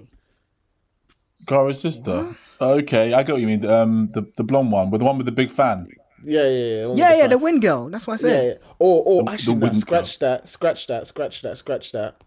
[1.45, 2.35] Gaara's sister.
[2.61, 3.65] Okay, I got what you mean.
[3.65, 5.87] Um, the the blonde one, with the one with the big fan.
[6.23, 6.93] Yeah, yeah, yeah.
[6.95, 7.89] Yeah, yeah, the Wind Girl.
[7.89, 8.59] That's what I Yeah, said.
[8.61, 8.67] yeah.
[8.79, 12.21] Or, or The- actually, the no, wooden scratch that, scratch that, scratch that, scratch that.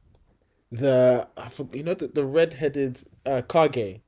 [0.70, 4.01] The I forgot, you know the the red-headed uh, Kage.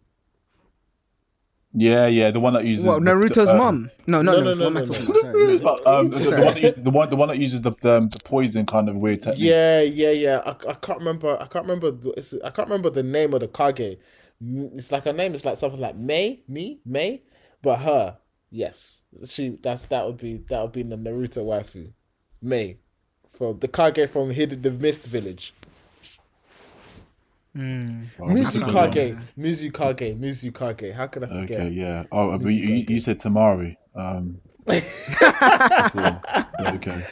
[1.77, 3.91] Yeah, yeah, the one that uses What the- Naruto's um, mom?
[4.07, 4.55] No, no, no, no.
[4.55, 5.11] no, what am I no, talking no.
[5.11, 5.21] about?
[5.21, 5.59] Sorry, no.
[5.59, 7.95] But, um, the, the, one that uses, the one the one that uses the the,
[7.97, 9.43] um, the poison kind of weird technique.
[9.43, 10.43] Yeah, yeah, yeah.
[10.47, 11.37] I, I can't remember.
[11.41, 11.91] I can't remember.
[11.91, 13.99] The, it's, I can't remember the name of the Kage.
[14.41, 17.23] It's like her name is like something like Mei, me, Mei,
[17.63, 18.19] but her,
[18.55, 19.59] yes, she.
[19.63, 21.93] That's that would be that would be the Naruto waifu,
[22.41, 22.79] Mei,
[23.29, 25.53] from the Kage from Hidden the Mist Village.
[27.57, 30.93] Oh, Mizukage, Mizukage, Mizukage.
[30.93, 31.61] How could I forget?
[31.61, 32.05] Okay, yeah.
[32.11, 33.77] Oh, but you, you, you said Temari.
[33.95, 36.21] Um, cool.
[36.75, 37.07] Okay.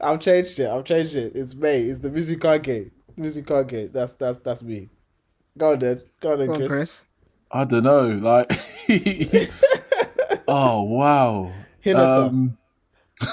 [0.00, 0.70] I've changed it.
[0.70, 1.32] I've changed it.
[1.34, 1.82] It's Mei.
[1.82, 2.90] It's the Mizukage.
[3.18, 3.92] Mizukage.
[3.92, 4.88] That's that's that's me.
[5.58, 6.02] Go on then.
[6.20, 6.68] Go on then, Go on, Chris.
[6.70, 7.04] Chris.
[7.50, 8.08] I don't know.
[8.08, 8.50] Like,
[10.48, 11.52] oh wow.
[11.84, 12.26] Hinata.
[12.28, 12.58] Um,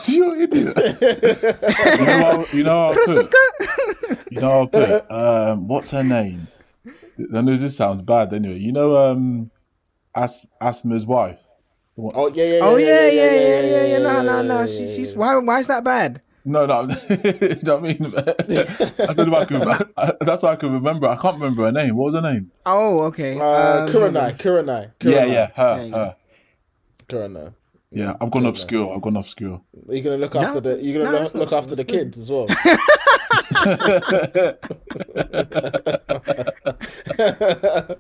[0.08, 0.78] you're an idiot.
[0.78, 5.12] you know, what, you know, what I'll put, you know, I'll put.
[5.12, 6.48] Um, what's her name?
[7.36, 8.34] I know this sounds bad.
[8.34, 9.52] Anyway, you know, um,
[10.16, 11.40] As Asuma's wife.
[11.98, 12.60] Oh yeah, yeah, yeah.
[12.64, 13.86] Oh yeah, yeah, yeah, yeah, yeah.
[13.86, 14.68] yeah, No, no, no.
[14.68, 15.38] She, she's why?
[15.38, 16.22] Why is that bad?
[16.44, 16.82] No, no.
[16.82, 16.88] you
[17.64, 18.14] know what I mean?
[19.08, 19.62] I don't know I can.
[19.98, 21.08] I, that's why I can remember.
[21.08, 21.96] I can't remember her name.
[21.96, 22.52] What was her name?
[22.66, 23.38] Oh, okay.
[23.38, 25.12] Uh, Um, Kurenai, Kurenai, Kurenai.
[25.12, 26.16] Yeah, yeah, her, There you her.
[27.12, 27.54] Kurenai.
[27.94, 28.96] Yeah, I've gone obscure.
[28.96, 29.62] I've gone obscure.
[29.90, 30.82] Are you gonna look after the?
[30.82, 32.14] You gonna no, look, not- look after the good.
[32.14, 32.48] kids as well?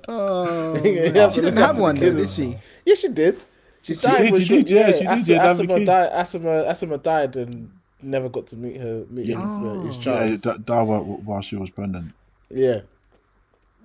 [0.08, 2.58] Oh, You have to she didn't have one, though, did she?
[2.86, 3.44] Yeah, she did.
[3.82, 4.22] She, She died.
[4.24, 5.86] did, when she did, yeah, she did, As- yeah, have a Asuma kid.
[5.86, 6.12] died.
[6.12, 7.72] Asuma, Asuma died and
[8.02, 10.42] never got to meet her, meet his, uh, his Yeah, child.
[10.44, 12.14] that, that while, while she was pregnant.
[12.50, 12.82] Yeah.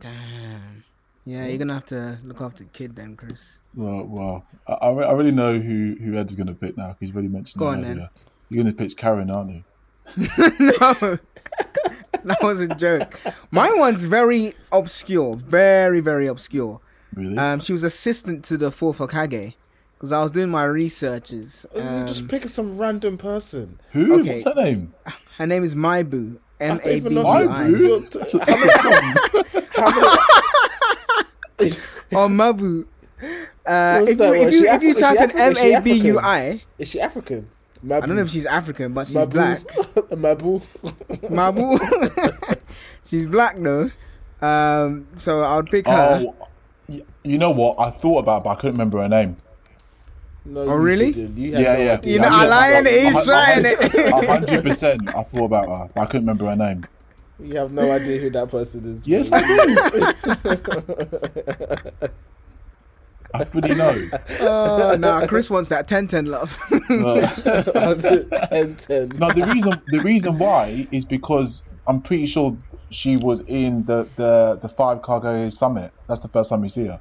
[0.01, 0.85] Damn.
[1.29, 3.61] Yeah, you're gonna have to look after the kid then, Chris.
[3.75, 7.01] Well, well I, I re- really know who who Ed's going to pick now because
[7.09, 7.95] he's already mentioned Go on, earlier.
[7.97, 8.09] then.
[8.49, 9.65] You're going to pick Karin, aren't you?
[10.17, 11.19] no,
[12.25, 13.21] that was a joke.
[13.51, 16.81] My one's very obscure, very very obscure.
[17.15, 17.37] Really?
[17.37, 19.55] Um, she was assistant to the fourth Hokage
[19.95, 21.67] because I was doing my researches.
[21.75, 23.81] You just Um, pick some random person.
[23.93, 24.21] Who?
[24.21, 24.35] okay.
[24.35, 24.95] What's her name?
[25.39, 26.39] her name is Maibu.
[26.61, 27.67] M I don't A even B know U who- I.
[27.83, 29.15] You're t- That's a song.
[29.75, 30.07] how many-
[32.13, 32.87] Or Mabu.
[33.67, 34.35] Uh, if you, one?
[34.37, 37.01] if you, if you type in is she is she B U I, Is she
[37.01, 37.49] African?
[37.85, 39.31] I don't know if she's African, but she's Mabu.
[39.31, 39.61] black.
[40.11, 40.63] Mabu.
[41.31, 42.59] Mabu.
[43.07, 43.91] she's black though.
[44.41, 46.25] Um, so I would pick her.
[46.27, 46.37] Oh,
[47.25, 47.79] you know what?
[47.81, 49.37] I thought about, it, but I couldn't remember her name.
[50.45, 51.11] No, Oh, really?
[51.13, 51.37] didn't.
[51.37, 51.93] You had Yeah, no yeah.
[51.95, 52.13] idea.
[52.13, 52.49] You know, I yeah.
[52.51, 52.87] lying.
[52.87, 54.27] He's A hun- trying it.
[54.29, 55.09] hundred percent.
[55.09, 56.87] I thought about her, but I couldn't remember her name.
[57.39, 59.07] You have no idea who that person is.
[59.07, 59.31] Yes.
[59.33, 59.77] I do.
[63.35, 64.09] I fully know.
[64.41, 66.59] Oh no, Chris wants that 10-10 love.
[66.89, 67.21] No.
[68.49, 69.09] 10, 10.
[69.19, 72.57] No, the reason the reason why is because I'm pretty sure
[72.91, 75.93] she was in the the the five Kage summit.
[76.09, 77.01] That's the first time we see her.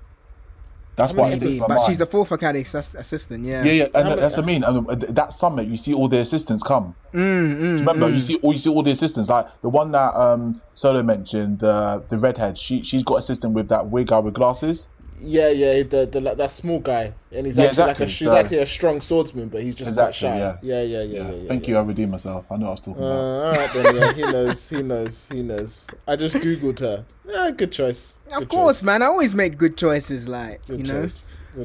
[0.95, 3.43] That's How why many it Maybe, slips my but she's the fourth academy assistant.
[3.43, 3.63] Yeah.
[3.63, 4.63] yeah, yeah, and that- many- that's what I mean.
[4.63, 6.95] And uh, that summit, you see all the assistants come.
[7.13, 7.19] Mm,
[7.57, 8.13] mm, Remember, mm.
[8.15, 9.29] you see all you see all the assistants.
[9.29, 12.57] Like the one that um Solo mentioned, the the redhead.
[12.57, 14.87] She she's got assistant with that weird guy with glasses.
[15.21, 18.07] Yeah, yeah, the, the like, that small guy, and he's Yeah, actually like a exactly,
[18.13, 20.37] she's so- actually a strong swordsman, but he's just Exactly, quite shy.
[20.37, 20.57] yeah.
[20.61, 21.21] yeah, yeah, yeah.
[21.23, 21.69] yeah, yeah Thank yeah.
[21.71, 21.77] you.
[21.77, 22.45] I redeemed myself.
[22.51, 23.15] I know what I was talking Uh, about.
[23.15, 25.87] all right then, yeah, he knows, he knows, he knows.
[26.07, 27.05] I just googled her.
[27.27, 28.17] Yeah, good choice.
[28.31, 28.83] Of course, choice.
[28.85, 29.01] man.
[29.01, 31.01] I always make good choices, like Good you know.
[31.03, 31.09] Good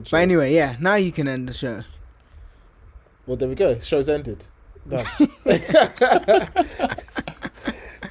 [0.05, 0.11] choice.
[0.11, 0.77] But anyway, yeah.
[0.81, 1.83] Now you can end the show.
[3.27, 3.79] well there we go.
[3.81, 4.45] Show's ended.
[4.89, 5.05] Done.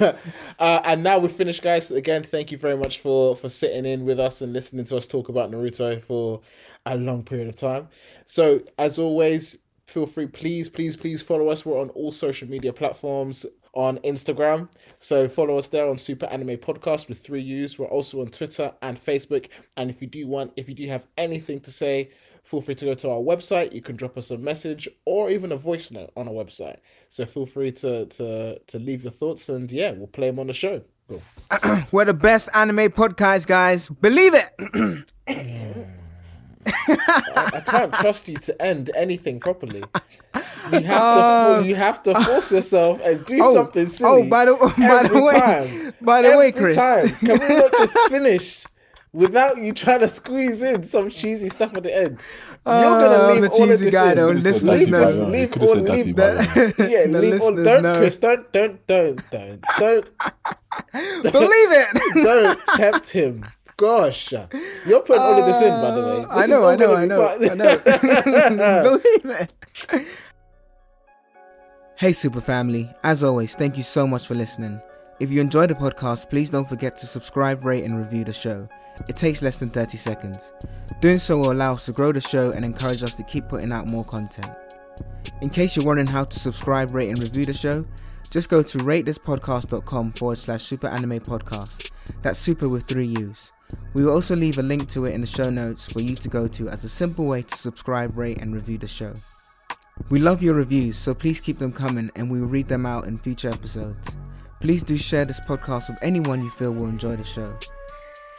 [0.60, 1.92] uh, and now we're finished, guys.
[1.92, 5.08] Again, thank you very much for for sitting in with us and listening to us
[5.08, 6.42] talk about Naruto for
[6.86, 7.88] a long period of time.
[8.26, 11.66] So, as always, feel free, please, please, please follow us.
[11.66, 14.70] We're on all social media platforms on Instagram.
[15.00, 17.80] So follow us there on Super Anime Podcast with three U's.
[17.80, 19.50] We're also on Twitter and Facebook.
[19.78, 22.12] And if you do want, if you do have anything to say,
[22.44, 23.72] feel free to go to our website.
[23.74, 26.78] You can drop us a message or even a voice note on our website.
[27.10, 30.48] So feel free to to to leave your thoughts and yeah, we'll play them on
[30.48, 30.82] the show.
[31.08, 31.22] Cool.
[31.92, 33.90] We're the best anime podcast, guys.
[33.90, 35.06] Believe it.
[36.66, 39.84] I can't trust you to end anything properly.
[40.72, 41.64] You have to oh.
[41.66, 44.24] you have to force yourself and do Oh, something silly.
[44.24, 45.94] oh, by the- by the way- time.
[46.02, 46.76] by the way, Every Chris.
[46.76, 47.10] time.
[47.10, 48.64] Can we not just finish
[49.14, 52.20] without you trying to squeeze in some cheesy stuff at the end?
[52.66, 54.18] You're Oh, gonna I'm leave a all of cheesy this guy, in.
[54.18, 54.28] though.
[54.28, 55.04] Could've said Listeners to you, know.
[55.06, 55.32] by the way.
[55.32, 57.98] Leave all- said that leave you, by the that- Yeah, The leave all, don't know.
[57.98, 60.06] Chris, don't don't don't don't don't
[61.24, 61.88] Believe it.
[62.24, 63.46] don't tempt him.
[63.78, 64.32] Gosh,
[64.86, 66.24] you're putting all of this in, by the way.
[66.26, 69.00] Uh, I know, I know, I know, part- I know.
[69.00, 70.08] Believe it.
[71.96, 72.92] Hey, Super Family.
[73.04, 74.80] As always, thank you so much for listening.
[75.20, 78.70] If you enjoyed the podcast, please don't forget to subscribe, rate, and review the show.
[79.08, 80.54] It takes less than 30 seconds.
[81.00, 83.72] Doing so will allow us to grow the show and encourage us to keep putting
[83.72, 84.52] out more content.
[85.42, 87.86] In case you're wondering how to subscribe, rate, and review the show,
[88.32, 91.90] just go to ratethispodcast.com forward slash super anime podcast.
[92.22, 93.52] That's super with three U's.
[93.94, 96.30] We will also leave a link to it in the show notes for you to
[96.30, 99.14] go to as a simple way to subscribe, rate, and review the show.
[100.10, 103.08] We love your reviews, so please keep them coming and we will read them out
[103.08, 104.16] in future episodes.
[104.60, 107.58] Please do share this podcast with anyone you feel will enjoy the show.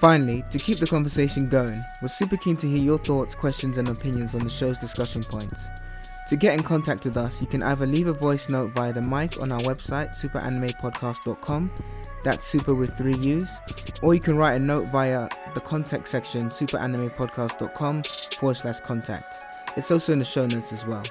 [0.02, 3.88] Finally, to keep the conversation going, we're super keen to hear your thoughts, questions, and
[3.88, 5.70] opinions on the show's discussion points.
[6.28, 9.00] To get in contact with us, you can either leave a voice note via the
[9.02, 11.70] mic on our website, superanimepodcast.com,
[12.24, 13.60] that's super with three U's,
[14.02, 18.02] or you can write a note via the contact section, superanimepodcast.com
[18.40, 19.22] forward slash contact.
[19.76, 21.04] It's also in the show notes as well.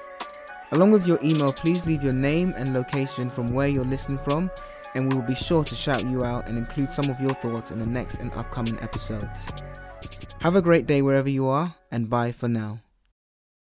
[0.73, 4.51] Along with your email, please leave your name and location from where you're listening from,
[4.95, 7.71] and we will be sure to shout you out and include some of your thoughts
[7.71, 9.51] in the next and upcoming episodes.
[10.39, 12.79] Have a great day wherever you are, and bye for now.